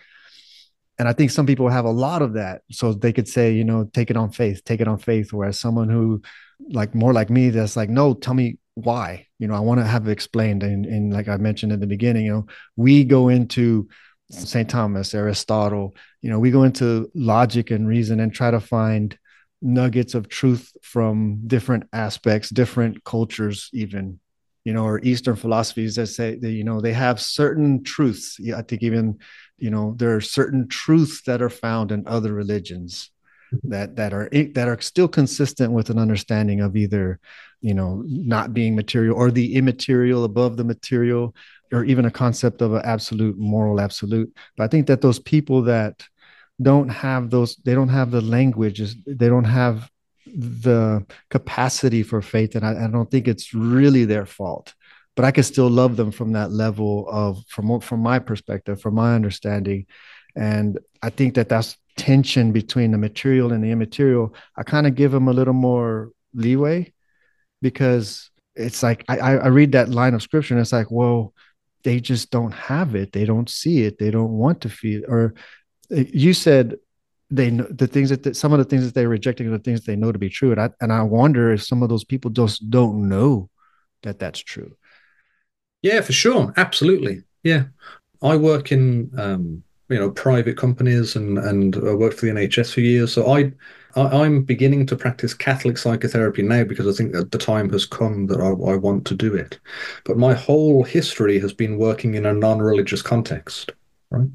And 0.98 1.08
i 1.08 1.12
think 1.12 1.30
some 1.30 1.46
people 1.46 1.68
have 1.68 1.84
a 1.84 1.90
lot 1.90 2.22
of 2.22 2.34
that. 2.34 2.62
So 2.70 2.92
they 2.92 3.12
could 3.12 3.28
say 3.28 3.52
you 3.52 3.64
know 3.64 3.90
take 3.92 4.10
it 4.10 4.16
on 4.16 4.30
faith 4.30 4.64
take 4.64 4.80
it 4.80 4.88
on 4.88 4.98
faith. 4.98 5.32
Whereas 5.32 5.58
someone 5.60 5.90
who 5.90 6.22
like 6.70 6.94
more 6.94 7.12
like 7.12 7.28
me 7.28 7.50
that's 7.50 7.76
like 7.76 7.90
no 7.90 8.14
tell 8.14 8.34
me 8.34 8.58
why 8.76 9.26
you 9.38 9.48
know 9.48 9.54
i 9.54 9.60
want 9.60 9.80
to 9.80 9.86
have 9.86 10.06
it 10.06 10.12
explained 10.12 10.62
and, 10.62 10.86
and 10.86 11.12
like 11.12 11.28
i 11.28 11.36
mentioned 11.36 11.72
in 11.72 11.80
the 11.80 11.86
beginning 11.86 12.24
you 12.24 12.32
know 12.32 12.46
we 12.76 13.04
go 13.04 13.28
into 13.28 13.88
st 14.30 14.68
thomas 14.68 15.14
aristotle 15.14 15.96
you 16.22 16.30
know 16.30 16.38
we 16.38 16.50
go 16.50 16.62
into 16.62 17.10
logic 17.14 17.70
and 17.70 17.88
reason 17.88 18.20
and 18.20 18.32
try 18.32 18.50
to 18.50 18.60
find 18.60 19.18
nuggets 19.62 20.14
of 20.14 20.28
truth 20.28 20.76
from 20.82 21.40
different 21.46 21.84
aspects 21.92 22.50
different 22.50 23.02
cultures 23.04 23.70
even 23.72 24.20
you 24.66 24.72
know, 24.72 24.84
or 24.84 24.98
Eastern 25.04 25.36
philosophies 25.36 25.94
that 25.94 26.08
say 26.08 26.34
that, 26.34 26.50
you 26.50 26.64
know, 26.64 26.80
they 26.80 26.92
have 26.92 27.20
certain 27.20 27.84
truths. 27.84 28.36
I 28.52 28.62
think 28.62 28.82
even, 28.82 29.20
you 29.58 29.70
know, 29.70 29.94
there 29.96 30.16
are 30.16 30.20
certain 30.20 30.66
truths 30.66 31.22
that 31.22 31.40
are 31.40 31.48
found 31.48 31.92
in 31.92 32.02
other 32.08 32.34
religions. 32.34 33.12
That 33.62 33.96
that 33.96 34.12
are 34.12 34.28
that 34.54 34.68
are 34.68 34.80
still 34.80 35.08
consistent 35.08 35.72
with 35.72 35.90
an 35.90 35.98
understanding 35.98 36.60
of 36.60 36.76
either, 36.76 37.20
you 37.60 37.74
know, 37.74 38.02
not 38.06 38.52
being 38.52 38.74
material 38.74 39.16
or 39.16 39.30
the 39.30 39.54
immaterial 39.54 40.24
above 40.24 40.56
the 40.56 40.64
material, 40.64 41.34
or 41.72 41.84
even 41.84 42.04
a 42.04 42.10
concept 42.10 42.62
of 42.62 42.74
an 42.74 42.82
absolute 42.84 43.38
moral 43.38 43.80
absolute. 43.80 44.34
But 44.56 44.64
I 44.64 44.68
think 44.68 44.86
that 44.86 45.00
those 45.00 45.18
people 45.18 45.62
that 45.62 46.04
don't 46.60 46.88
have 46.88 47.30
those, 47.30 47.56
they 47.56 47.74
don't 47.74 47.88
have 47.88 48.10
the 48.10 48.20
languages, 48.20 48.96
they 49.06 49.28
don't 49.28 49.44
have 49.44 49.90
the 50.26 51.06
capacity 51.30 52.02
for 52.02 52.20
faith, 52.20 52.56
and 52.56 52.66
I, 52.66 52.84
I 52.84 52.88
don't 52.88 53.10
think 53.10 53.28
it's 53.28 53.54
really 53.54 54.04
their 54.04 54.26
fault. 54.26 54.74
But 55.14 55.24
I 55.24 55.30
can 55.30 55.44
still 55.44 55.70
love 55.70 55.96
them 55.96 56.10
from 56.10 56.32
that 56.32 56.50
level 56.50 57.08
of 57.08 57.42
from 57.48 57.80
from 57.80 58.00
my 58.00 58.18
perspective, 58.18 58.80
from 58.80 58.94
my 58.94 59.14
understanding, 59.14 59.86
and 60.34 60.78
I 61.06 61.10
think 61.10 61.34
that 61.34 61.48
that's 61.48 61.76
tension 61.96 62.50
between 62.50 62.90
the 62.90 62.98
material 62.98 63.52
and 63.52 63.62
the 63.62 63.70
immaterial. 63.70 64.34
I 64.56 64.64
kind 64.64 64.88
of 64.88 64.96
give 64.96 65.12
them 65.12 65.28
a 65.28 65.32
little 65.32 65.54
more 65.54 66.10
leeway 66.34 66.92
because 67.62 68.30
it's 68.56 68.82
like 68.82 69.04
I, 69.08 69.18
I 69.18 69.46
read 69.46 69.72
that 69.72 69.88
line 69.88 70.14
of 70.14 70.22
scripture 70.22 70.54
and 70.54 70.60
it's 70.60 70.72
like, 70.72 70.90
well, 70.90 71.32
they 71.84 72.00
just 72.00 72.32
don't 72.32 72.52
have 72.52 72.96
it. 72.96 73.12
They 73.12 73.24
don't 73.24 73.48
see 73.48 73.84
it. 73.84 73.98
They 73.98 74.10
don't 74.10 74.32
want 74.32 74.62
to 74.62 74.68
feel. 74.68 75.02
Or 75.08 75.34
you 75.90 76.34
said 76.34 76.76
they 77.30 77.50
know 77.50 77.66
the 77.70 77.86
things 77.86 78.10
that 78.10 78.24
the, 78.24 78.34
some 78.34 78.52
of 78.52 78.58
the 78.58 78.64
things 78.64 78.84
that 78.84 78.94
they're 78.94 79.08
rejecting 79.08 79.46
are 79.46 79.50
the 79.50 79.58
things 79.60 79.84
they 79.84 79.96
know 79.96 80.12
to 80.12 80.18
be 80.18 80.28
true 80.28 80.52
and 80.52 80.60
I, 80.60 80.70
and 80.80 80.92
I 80.92 81.02
wonder 81.02 81.52
if 81.52 81.62
some 81.62 81.82
of 81.82 81.88
those 81.88 82.04
people 82.04 82.30
just 82.30 82.70
don't 82.70 83.08
know 83.08 83.50
that 84.04 84.18
that's 84.18 84.38
true 84.38 84.76
yeah 85.82 86.00
for 86.02 86.12
sure 86.12 86.54
absolutely 86.56 87.22
yeah 87.42 87.64
i 88.22 88.36
work 88.36 88.70
in 88.70 89.10
um, 89.18 89.64
you 89.88 89.98
know 89.98 90.10
private 90.10 90.56
companies 90.56 91.16
and 91.16 91.38
and 91.38 91.76
I 91.76 91.94
worked 91.94 92.18
for 92.18 92.26
the 92.26 92.32
nhs 92.32 92.72
for 92.72 92.80
years. 92.80 93.12
So 93.12 93.32
i, 93.32 93.52
I 93.94 94.26
am 94.26 94.42
beginning 94.42 94.86
to 94.86 94.96
practice 94.96 95.34
catholic 95.34 95.78
psychotherapy 95.78 96.42
now 96.42 96.64
because 96.64 96.86
i 96.86 96.96
think 96.96 97.12
that 97.12 97.30
the 97.32 97.38
time 97.38 97.70
has 97.70 97.86
come 97.86 98.26
that 98.26 98.40
I, 98.40 98.48
I 98.72 98.76
want 98.76 99.06
to 99.06 99.14
do 99.14 99.34
it. 99.34 99.58
But 100.04 100.18
my 100.18 100.34
whole 100.34 100.84
history 100.84 101.38
has 101.40 101.52
been 101.52 101.78
working 101.78 102.14
in 102.14 102.26
a 102.26 102.32
non-religious 102.32 103.02
context 103.02 103.72
right? 104.10 104.28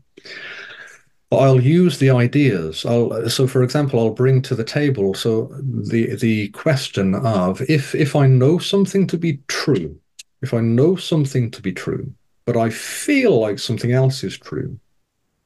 I'll 1.32 1.62
use 1.62 1.98
the 1.98 2.10
ideas. 2.10 2.86
I'll, 2.86 3.30
so, 3.30 3.48
for 3.48 3.64
example, 3.64 4.00
I'll 4.00 4.10
bring 4.14 4.42
to 4.44 4.56
the 4.56 4.66
table 4.66 5.14
so 5.14 5.50
the 5.62 6.16
the 6.16 6.50
question 6.50 7.16
of 7.16 7.62
if 7.70 7.96
if 7.96 8.16
I 8.16 8.28
know 8.28 8.58
something 8.58 9.08
to 9.08 9.18
be 9.18 9.40
true, 9.48 9.98
if 10.42 10.54
I 10.54 10.60
know 10.60 10.96
something 10.98 11.50
to 11.52 11.62
be 11.62 11.72
true, 11.72 12.14
but 12.46 12.58
I 12.58 12.70
feel 12.70 13.40
like 13.40 13.60
something 13.60 13.94
else 13.94 14.24
is 14.26 14.38
true, 14.38 14.78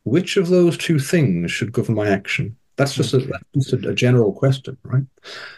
which 0.06 0.38
of 0.38 0.48
those 0.48 0.78
two 0.78 1.00
things 1.00 1.52
should 1.52 1.74
govern 1.74 1.96
my 1.96 2.08
action? 2.08 2.56
That's 2.78 2.94
just, 2.94 3.14
a, 3.14 3.20
that's 3.20 3.70
just 3.70 3.86
a, 3.86 3.94
general 3.94 4.34
question, 4.34 4.78
right? 4.84 5.04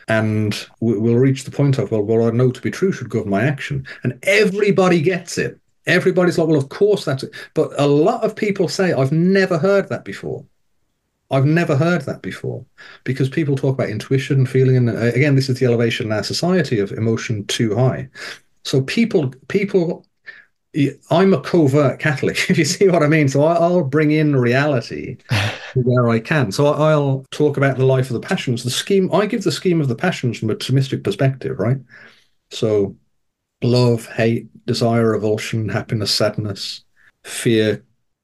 And 0.07 0.67
we'll 0.81 1.15
reach 1.15 1.45
the 1.45 1.51
point 1.51 1.79
of 1.79 1.91
well, 1.91 2.03
what 2.03 2.21
I 2.21 2.35
know 2.35 2.51
to 2.51 2.61
be 2.61 2.69
true 2.69 2.91
should 2.91 3.09
govern 3.09 3.29
my 3.29 3.43
action, 3.43 3.87
and 4.03 4.19
everybody 4.23 5.01
gets 5.01 5.37
it. 5.37 5.59
Everybody's 5.87 6.37
like, 6.37 6.47
well, 6.47 6.57
of 6.57 6.69
course 6.69 7.05
that's 7.05 7.23
it. 7.23 7.31
But 7.53 7.71
a 7.79 7.87
lot 7.87 8.23
of 8.23 8.35
people 8.35 8.67
say, 8.67 8.93
I've 8.93 9.11
never 9.11 9.57
heard 9.57 9.89
that 9.89 10.05
before. 10.05 10.45
I've 11.31 11.45
never 11.45 11.75
heard 11.75 12.03
that 12.03 12.21
before 12.21 12.65
because 13.03 13.29
people 13.29 13.55
talk 13.55 13.73
about 13.73 13.89
intuition, 13.89 14.37
and 14.37 14.49
feeling, 14.49 14.77
and 14.77 14.89
uh, 14.89 15.11
again, 15.13 15.35
this 15.35 15.49
is 15.49 15.59
the 15.59 15.65
elevation 15.65 16.05
in 16.07 16.13
our 16.13 16.23
society 16.23 16.79
of 16.79 16.91
emotion 16.91 17.45
too 17.47 17.75
high. 17.75 18.09
So 18.63 18.81
people, 18.81 19.33
people, 19.47 20.05
I'm 21.09 21.33
a 21.33 21.41
covert 21.41 21.99
Catholic, 21.99 22.37
if 22.49 22.57
you 22.57 22.65
see 22.65 22.87
what 22.87 23.03
I 23.03 23.07
mean. 23.07 23.27
So 23.29 23.43
I'll 23.43 23.83
bring 23.83 24.11
in 24.11 24.35
reality 24.35 25.17
where 25.75 26.09
I 26.09 26.19
can. 26.19 26.51
So 26.51 26.67
I'll 26.67 27.25
talk 27.31 27.57
about 27.57 27.77
the 27.77 27.85
life 27.85 28.09
of 28.09 28.13
the 28.13 28.27
passions. 28.27 28.63
The 28.63 28.69
scheme, 28.69 29.13
I 29.13 29.25
give 29.25 29.43
the 29.43 29.51
scheme 29.51 29.81
of 29.81 29.87
the 29.87 29.95
passions 29.95 30.39
from 30.39 30.49
a 30.49 30.55
Thomistic 30.55 31.03
perspective, 31.03 31.59
right? 31.59 31.77
So 32.51 32.95
love, 33.63 34.07
hate, 34.07 34.47
desire, 34.65 35.11
revulsion, 35.11 35.69
happiness, 35.69 36.13
sadness, 36.13 36.83
fear, 37.23 37.83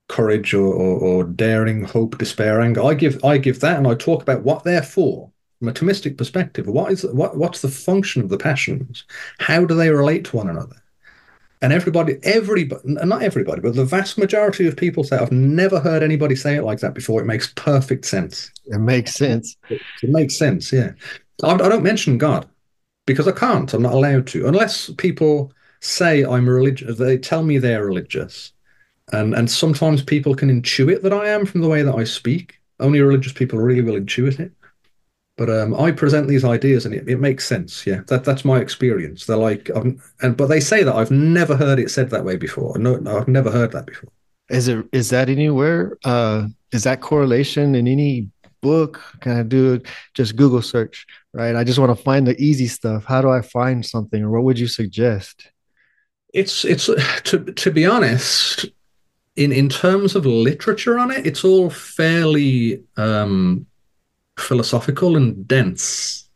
courage, 0.09 0.53
or, 0.53 0.73
or, 0.73 0.99
or, 0.99 1.23
daring, 1.23 1.83
hope, 1.83 2.17
despair, 2.17 2.61
anger. 2.61 2.83
I 2.83 2.93
give 2.93 3.23
I 3.23 3.37
give 3.37 3.59
that, 3.61 3.77
and 3.77 3.87
I 3.87 3.95
talk 3.95 4.21
about 4.21 4.43
what 4.43 4.63
they're 4.63 4.83
for 4.83 5.31
from 5.59 5.69
a 5.69 5.73
Thomistic 5.73 6.17
perspective. 6.17 6.67
What 6.67 6.91
is 6.91 7.03
what 7.05 7.37
what's 7.37 7.61
the 7.61 7.69
function 7.69 8.21
of 8.21 8.29
the 8.29 8.37
passions? 8.37 9.05
How 9.39 9.65
do 9.65 9.75
they 9.75 9.89
relate 9.89 10.25
to 10.25 10.37
one 10.37 10.49
another? 10.49 10.82
And 11.63 11.71
everybody, 11.71 12.17
everybody, 12.23 12.81
not 12.83 13.23
everybody, 13.23 13.61
but 13.61 13.73
the 13.73 13.85
vast 13.85 14.17
majority 14.17 14.67
of 14.67 14.75
people 14.75 15.05
say, 15.05 15.17
I've 15.17 15.31
never 15.31 15.79
heard 15.79 16.03
anybody 16.03 16.35
say 16.35 16.57
it 16.57 16.63
like 16.63 16.81
that 16.81 16.93
before. 16.93 17.21
It 17.21 17.25
makes 17.25 17.53
perfect 17.55 18.03
sense. 18.03 18.51
It 18.65 18.79
makes 18.79 19.13
sense. 19.13 19.55
It, 19.69 19.81
it 20.01 20.09
makes 20.09 20.35
sense, 20.35 20.73
yeah. 20.73 20.91
I, 21.41 21.53
I 21.53 21.69
don't 21.69 21.81
mention 21.81 22.17
God 22.17 22.49
because 23.07 23.29
I 23.29 23.31
can't. 23.31 23.73
I'm 23.73 23.81
not 23.81 23.93
allowed 23.93 24.27
to, 24.27 24.45
unless 24.45 24.89
people 24.97 25.53
say 25.79 26.25
I'm 26.25 26.47
religious. 26.49 26.97
They 26.97 27.17
tell 27.17 27.43
me 27.43 27.57
they're 27.57 27.85
religious, 27.85 28.51
and 29.13 29.33
and 29.33 29.49
sometimes 29.49 30.03
people 30.03 30.35
can 30.35 30.49
intuit 30.49 31.01
that 31.01 31.13
I 31.13 31.29
am 31.29 31.45
from 31.45 31.61
the 31.61 31.69
way 31.69 31.81
that 31.81 31.95
I 31.95 32.03
speak. 32.03 32.59
Only 32.81 32.99
religious 32.99 33.33
people 33.33 33.59
really 33.59 33.81
will 33.81 33.99
intuit 33.99 34.39
it. 34.39 34.51
But 35.35 35.49
um, 35.49 35.73
I 35.73 35.91
present 35.91 36.27
these 36.27 36.45
ideas, 36.45 36.85
and 36.85 36.93
it, 36.93 37.09
it 37.09 37.19
makes 37.19 37.47
sense. 37.47 37.87
Yeah, 37.87 38.01
that 38.07 38.23
that's 38.23 38.45
my 38.45 38.59
experience. 38.59 39.25
They're 39.25 39.35
like, 39.37 39.69
I'm, 39.75 40.01
and 40.21 40.37
but 40.37 40.47
they 40.47 40.59
say 40.59 40.83
that 40.83 40.95
I've 40.95 41.11
never 41.11 41.55
heard 41.55 41.79
it 41.79 41.89
said 41.89 42.11
that 42.11 42.23
way 42.23 42.35
before. 42.35 42.77
No, 42.77 42.97
no 42.97 43.17
I've 43.17 43.27
never 43.27 43.49
heard 43.49 43.71
that 43.71 43.87
before. 43.87 44.11
Is 44.49 44.67
it 44.67 44.85
is 44.91 45.09
that 45.09 45.29
anywhere? 45.29 45.97
Uh, 46.03 46.47
is 46.71 46.83
that 46.83 47.01
correlation 47.01 47.73
in 47.73 47.87
any 47.87 48.29
book? 48.61 49.01
Can 49.21 49.37
I 49.37 49.43
do 49.43 49.81
just 50.13 50.35
Google 50.35 50.61
search? 50.61 51.07
right? 51.33 51.55
I 51.55 51.63
just 51.63 51.79
want 51.79 51.95
to 51.95 52.03
find 52.03 52.25
the 52.25 52.39
easy 52.41 52.67
stuff. 52.67 53.05
How 53.05 53.21
do 53.21 53.29
I 53.29 53.41
find 53.41 53.85
something, 53.85 54.23
or 54.23 54.29
what 54.29 54.43
would 54.43 54.59
you 54.59 54.67
suggest? 54.67 55.51
It's 56.33 56.63
it's 56.63 56.85
to 57.23 57.43
to 57.43 57.71
be 57.71 57.85
honest, 57.85 58.65
in 59.35 59.51
in 59.51 59.69
terms 59.69 60.15
of 60.15 60.25
literature 60.25 60.97
on 60.97 61.11
it, 61.11 61.25
it's 61.27 61.43
all 61.43 61.69
fairly 61.69 62.83
um, 62.97 63.65
philosophical 64.37 65.15
and 65.15 65.47
dense. 65.47 66.29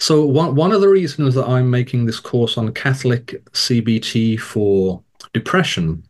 So 0.00 0.24
one 0.24 0.54
one 0.54 0.72
of 0.72 0.80
the 0.80 0.88
reasons 0.88 1.34
that 1.34 1.46
I'm 1.46 1.70
making 1.70 2.06
this 2.06 2.20
course 2.20 2.58
on 2.58 2.72
Catholic 2.72 3.44
CBT 3.52 4.40
for 4.40 5.02
depression 5.32 6.02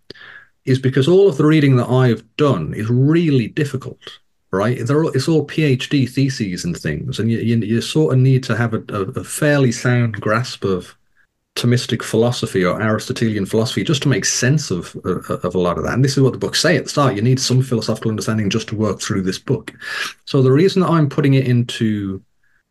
is 0.64 0.78
because 0.78 1.08
all 1.08 1.28
of 1.28 1.36
the 1.36 1.46
reading 1.46 1.76
that 1.76 1.88
I've 1.88 2.24
done 2.36 2.74
is 2.74 2.88
really 2.90 3.48
difficult 3.48 4.20
right? 4.50 4.90
All, 4.90 5.08
it's 5.08 5.28
all 5.28 5.46
PhD 5.46 6.10
theses 6.10 6.64
and 6.64 6.76
things, 6.76 7.18
and 7.18 7.30
you, 7.30 7.38
you, 7.38 7.56
you 7.58 7.80
sort 7.80 8.14
of 8.14 8.20
need 8.20 8.42
to 8.44 8.56
have 8.56 8.74
a, 8.74 8.80
a, 8.80 9.24
fairly 9.24 9.72
sound 9.72 10.20
grasp 10.20 10.64
of 10.64 10.96
Thomistic 11.58 12.02
philosophy 12.02 12.64
or 12.64 12.80
Aristotelian 12.80 13.46
philosophy 13.46 13.84
just 13.84 14.02
to 14.02 14.08
make 14.08 14.24
sense 14.24 14.70
of, 14.70 14.96
of, 15.04 15.28
of 15.30 15.54
a 15.54 15.58
lot 15.58 15.76
of 15.76 15.84
that. 15.84 15.94
And 15.94 16.04
this 16.04 16.16
is 16.16 16.22
what 16.22 16.32
the 16.32 16.38
books 16.38 16.60
say 16.60 16.76
at 16.76 16.84
the 16.84 16.90
start. 16.90 17.16
You 17.16 17.22
need 17.22 17.40
some 17.40 17.62
philosophical 17.62 18.10
understanding 18.10 18.50
just 18.50 18.68
to 18.68 18.76
work 18.76 19.00
through 19.00 19.22
this 19.22 19.38
book. 19.38 19.72
So 20.24 20.42
the 20.42 20.52
reason 20.52 20.82
that 20.82 20.90
I'm 20.90 21.08
putting 21.08 21.34
it 21.34 21.46
into, 21.46 22.22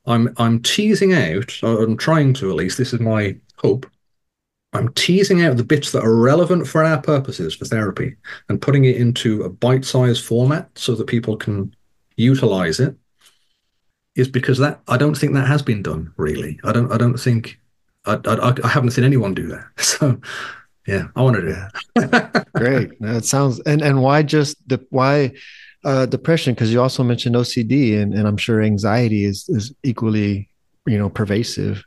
I'm 0.05 0.33
I'm 0.38 0.61
teasing 0.61 1.13
out, 1.13 1.51
I'm 1.63 1.97
trying 1.97 2.33
to 2.35 2.49
at 2.49 2.55
least. 2.55 2.77
This 2.77 2.93
is 2.93 2.99
my 2.99 3.35
hope. 3.57 3.85
I'm 4.73 4.93
teasing 4.93 5.41
out 5.41 5.57
the 5.57 5.63
bits 5.63 5.91
that 5.91 6.03
are 6.03 6.15
relevant 6.15 6.67
for 6.67 6.83
our 6.83 7.01
purposes 7.01 7.55
for 7.55 7.65
therapy 7.65 8.15
and 8.49 8.61
putting 8.61 8.85
it 8.85 8.97
into 8.97 9.43
a 9.43 9.49
bite-sized 9.49 10.23
format 10.23 10.69
so 10.75 10.93
that 10.95 11.07
people 11.07 11.38
can 11.38 11.75
utilize 12.15 12.79
it 12.79 12.95
is 14.15 14.27
because 14.27 14.57
that 14.57 14.81
I 14.88 14.97
don't 14.97 15.15
think 15.15 15.33
that 15.33 15.47
has 15.47 15.61
been 15.61 15.83
done 15.83 16.13
really. 16.17 16.59
I 16.63 16.73
don't 16.73 16.91
I 16.91 16.97
don't 16.97 17.17
think 17.17 17.59
I 18.07 18.19
I, 18.25 18.55
I 18.63 18.67
haven't 18.67 18.91
seen 18.91 19.03
anyone 19.03 19.33
do 19.33 19.47
that. 19.47 19.65
So 19.77 20.19
yeah, 20.87 21.07
I 21.17 21.21
want 21.21 21.35
to 21.35 21.41
do 21.41 21.55
that. 21.95 22.47
Great. 22.55 22.99
That 23.01 23.25
sounds 23.25 23.59
and 23.61 23.81
and 23.81 24.01
why 24.01 24.23
just 24.23 24.55
the 24.69 24.85
why 24.89 25.33
uh, 25.83 26.05
depression? 26.05 26.53
Because 26.53 26.71
you 26.71 26.81
also 26.81 27.03
mentioned 27.03 27.35
OCD 27.35 28.01
and 28.01 28.13
and 28.13 28.27
I'm 28.27 28.37
sure 28.37 28.61
anxiety 28.61 29.25
is 29.25 29.49
is 29.49 29.73
equally 29.83 30.49
you 30.85 30.97
know 30.97 31.09
pervasive. 31.09 31.83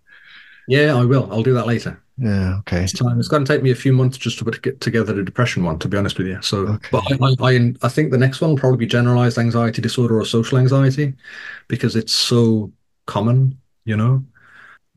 Yeah, 0.68 0.94
I 0.94 1.04
will. 1.04 1.28
I'll 1.32 1.42
do 1.42 1.54
that 1.54 1.66
later. 1.66 2.00
Yeah. 2.20 2.58
Okay. 2.58 2.84
It's 2.84 2.92
time. 2.92 3.18
It's 3.18 3.28
going 3.28 3.44
to 3.44 3.52
take 3.52 3.62
me 3.62 3.70
a 3.70 3.74
few 3.74 3.94
months 3.94 4.18
just 4.18 4.38
to 4.38 4.44
put 4.44 4.60
get 4.60 4.80
together 4.80 5.14
the 5.14 5.24
depression 5.24 5.64
one, 5.64 5.78
to 5.78 5.88
be 5.88 5.96
honest 5.96 6.18
with 6.18 6.26
you. 6.26 6.40
So, 6.42 6.58
okay. 6.58 6.88
but 6.92 7.40
I, 7.40 7.52
I, 7.52 7.74
I 7.82 7.88
think 7.88 8.10
the 8.10 8.18
next 8.18 8.42
one 8.42 8.50
will 8.50 8.58
probably 8.58 8.78
be 8.78 8.86
generalized 8.86 9.38
anxiety 9.38 9.80
disorder 9.80 10.20
or 10.20 10.26
social 10.26 10.58
anxiety, 10.58 11.14
because 11.66 11.96
it's 11.96 12.12
so 12.12 12.70
common. 13.06 13.58
You 13.86 13.96
know, 13.96 14.22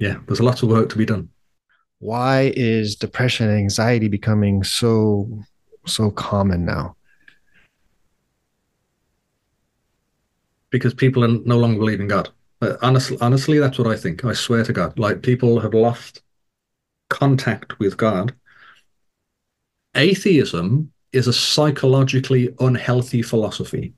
yeah. 0.04 0.18
There's 0.28 0.42
a 0.42 0.44
lot 0.44 0.62
of 0.62 0.68
work 0.68 0.90
to 0.90 0.98
be 0.98 1.06
done. 1.06 1.30
Why 2.00 2.52
is 2.58 2.98
depression 2.98 3.48
and 3.48 3.58
anxiety 3.58 4.10
becoming 4.10 4.64
so 4.64 5.46
so 5.86 6.12
common 6.12 6.66
now? 6.66 6.98
Because 10.72 10.94
people 10.94 11.24
are 11.24 11.30
no 11.30 11.58
longer 11.58 11.80
believing 11.80 12.10
God. 12.10 12.30
Uh, 12.62 12.76
honestly, 12.82 13.18
honestly, 13.22 13.60
that's 13.60 13.78
what 13.78 13.88
I 13.88 13.96
think. 13.96 14.26
I 14.26 14.34
swear 14.34 14.66
to 14.66 14.74
God, 14.74 15.00
like 15.00 15.22
people 15.22 15.62
have 15.62 15.74
lost 15.74 16.22
contact 17.10 17.80
with 17.80 17.96
God. 17.96 18.36
Atheism 19.96 20.92
is 21.14 21.28
a 21.28 21.34
psychologically 21.34 22.54
unhealthy 22.60 23.22
philosophy 23.22 23.94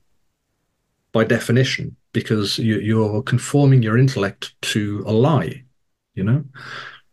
by 1.10 1.24
definition 1.24 1.96
because 2.12 2.58
you, 2.58 3.02
are 3.02 3.22
conforming 3.22 3.82
your 3.82 3.98
intellect 3.98 4.54
to 4.60 5.02
a 5.06 5.12
lie, 5.12 5.64
you 6.16 6.24
know. 6.24 6.44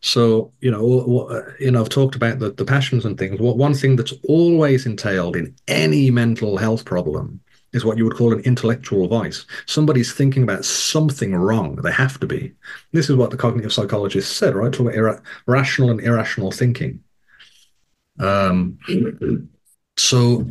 So 0.01 0.51
you 0.59 0.71
know, 0.71 1.45
you 1.59 1.71
know, 1.71 1.81
I've 1.81 1.89
talked 1.89 2.15
about 2.15 2.39
the, 2.39 2.51
the 2.51 2.65
passions 2.65 3.05
and 3.05 3.17
things. 3.17 3.39
What 3.39 3.57
one 3.57 3.75
thing 3.75 3.95
that's 3.95 4.13
always 4.27 4.85
entailed 4.85 5.35
in 5.35 5.55
any 5.67 6.09
mental 6.09 6.57
health 6.57 6.83
problem 6.83 7.39
is 7.73 7.83
what 7.83 7.97
you 7.97 8.05
would 8.05 8.15
call 8.15 8.33
an 8.33 8.39
intellectual 8.41 9.07
vice. 9.07 9.45
Somebody's 9.65 10.13
thinking 10.13 10.43
about 10.43 10.63
something 10.63 11.35
wrong. 11.35 11.75
They 11.77 11.91
have 11.91 12.19
to 12.19 12.27
be. 12.27 12.53
This 12.91 13.09
is 13.09 13.15
what 13.15 13.31
the 13.31 13.37
cognitive 13.37 13.73
psychologists 13.73 14.35
said, 14.35 14.55
right? 14.55 14.71
Talking 14.71 14.99
about 14.99 15.21
rational 15.47 15.89
and 15.89 15.99
irrational 15.99 16.51
thinking. 16.51 17.03
Um, 18.19 18.77
so 19.97 20.45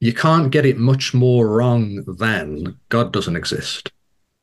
you 0.00 0.14
can't 0.14 0.50
get 0.50 0.66
it 0.66 0.78
much 0.78 1.14
more 1.14 1.48
wrong 1.48 2.02
than 2.18 2.78
God 2.88 3.12
doesn't 3.12 3.36
exist. 3.36 3.92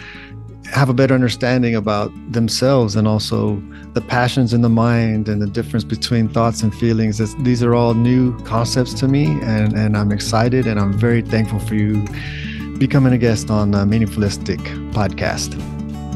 have 0.66 0.88
a 0.88 0.94
better 0.94 1.14
understanding 1.14 1.74
about 1.74 2.12
themselves 2.32 2.94
and 2.94 3.08
also 3.08 3.60
the 3.94 4.00
passions 4.00 4.54
in 4.54 4.60
the 4.60 4.68
mind 4.68 5.28
and 5.28 5.42
the 5.42 5.48
difference 5.48 5.82
between 5.82 6.28
thoughts 6.28 6.62
and 6.62 6.72
feelings. 6.72 7.20
It's, 7.20 7.34
these 7.42 7.60
are 7.64 7.74
all 7.74 7.94
new 7.94 8.38
concepts 8.44 8.94
to 9.00 9.08
me, 9.08 9.26
and, 9.42 9.72
and 9.72 9.96
I'm 9.96 10.12
excited 10.12 10.64
and 10.68 10.78
I'm 10.78 10.92
very 10.92 11.22
thankful 11.22 11.58
for 11.58 11.74
you 11.74 12.06
becoming 12.78 13.12
a 13.12 13.18
guest 13.18 13.50
on 13.50 13.72
the 13.72 13.78
Meaningfulistic 13.78 14.60
podcast. 14.92 15.56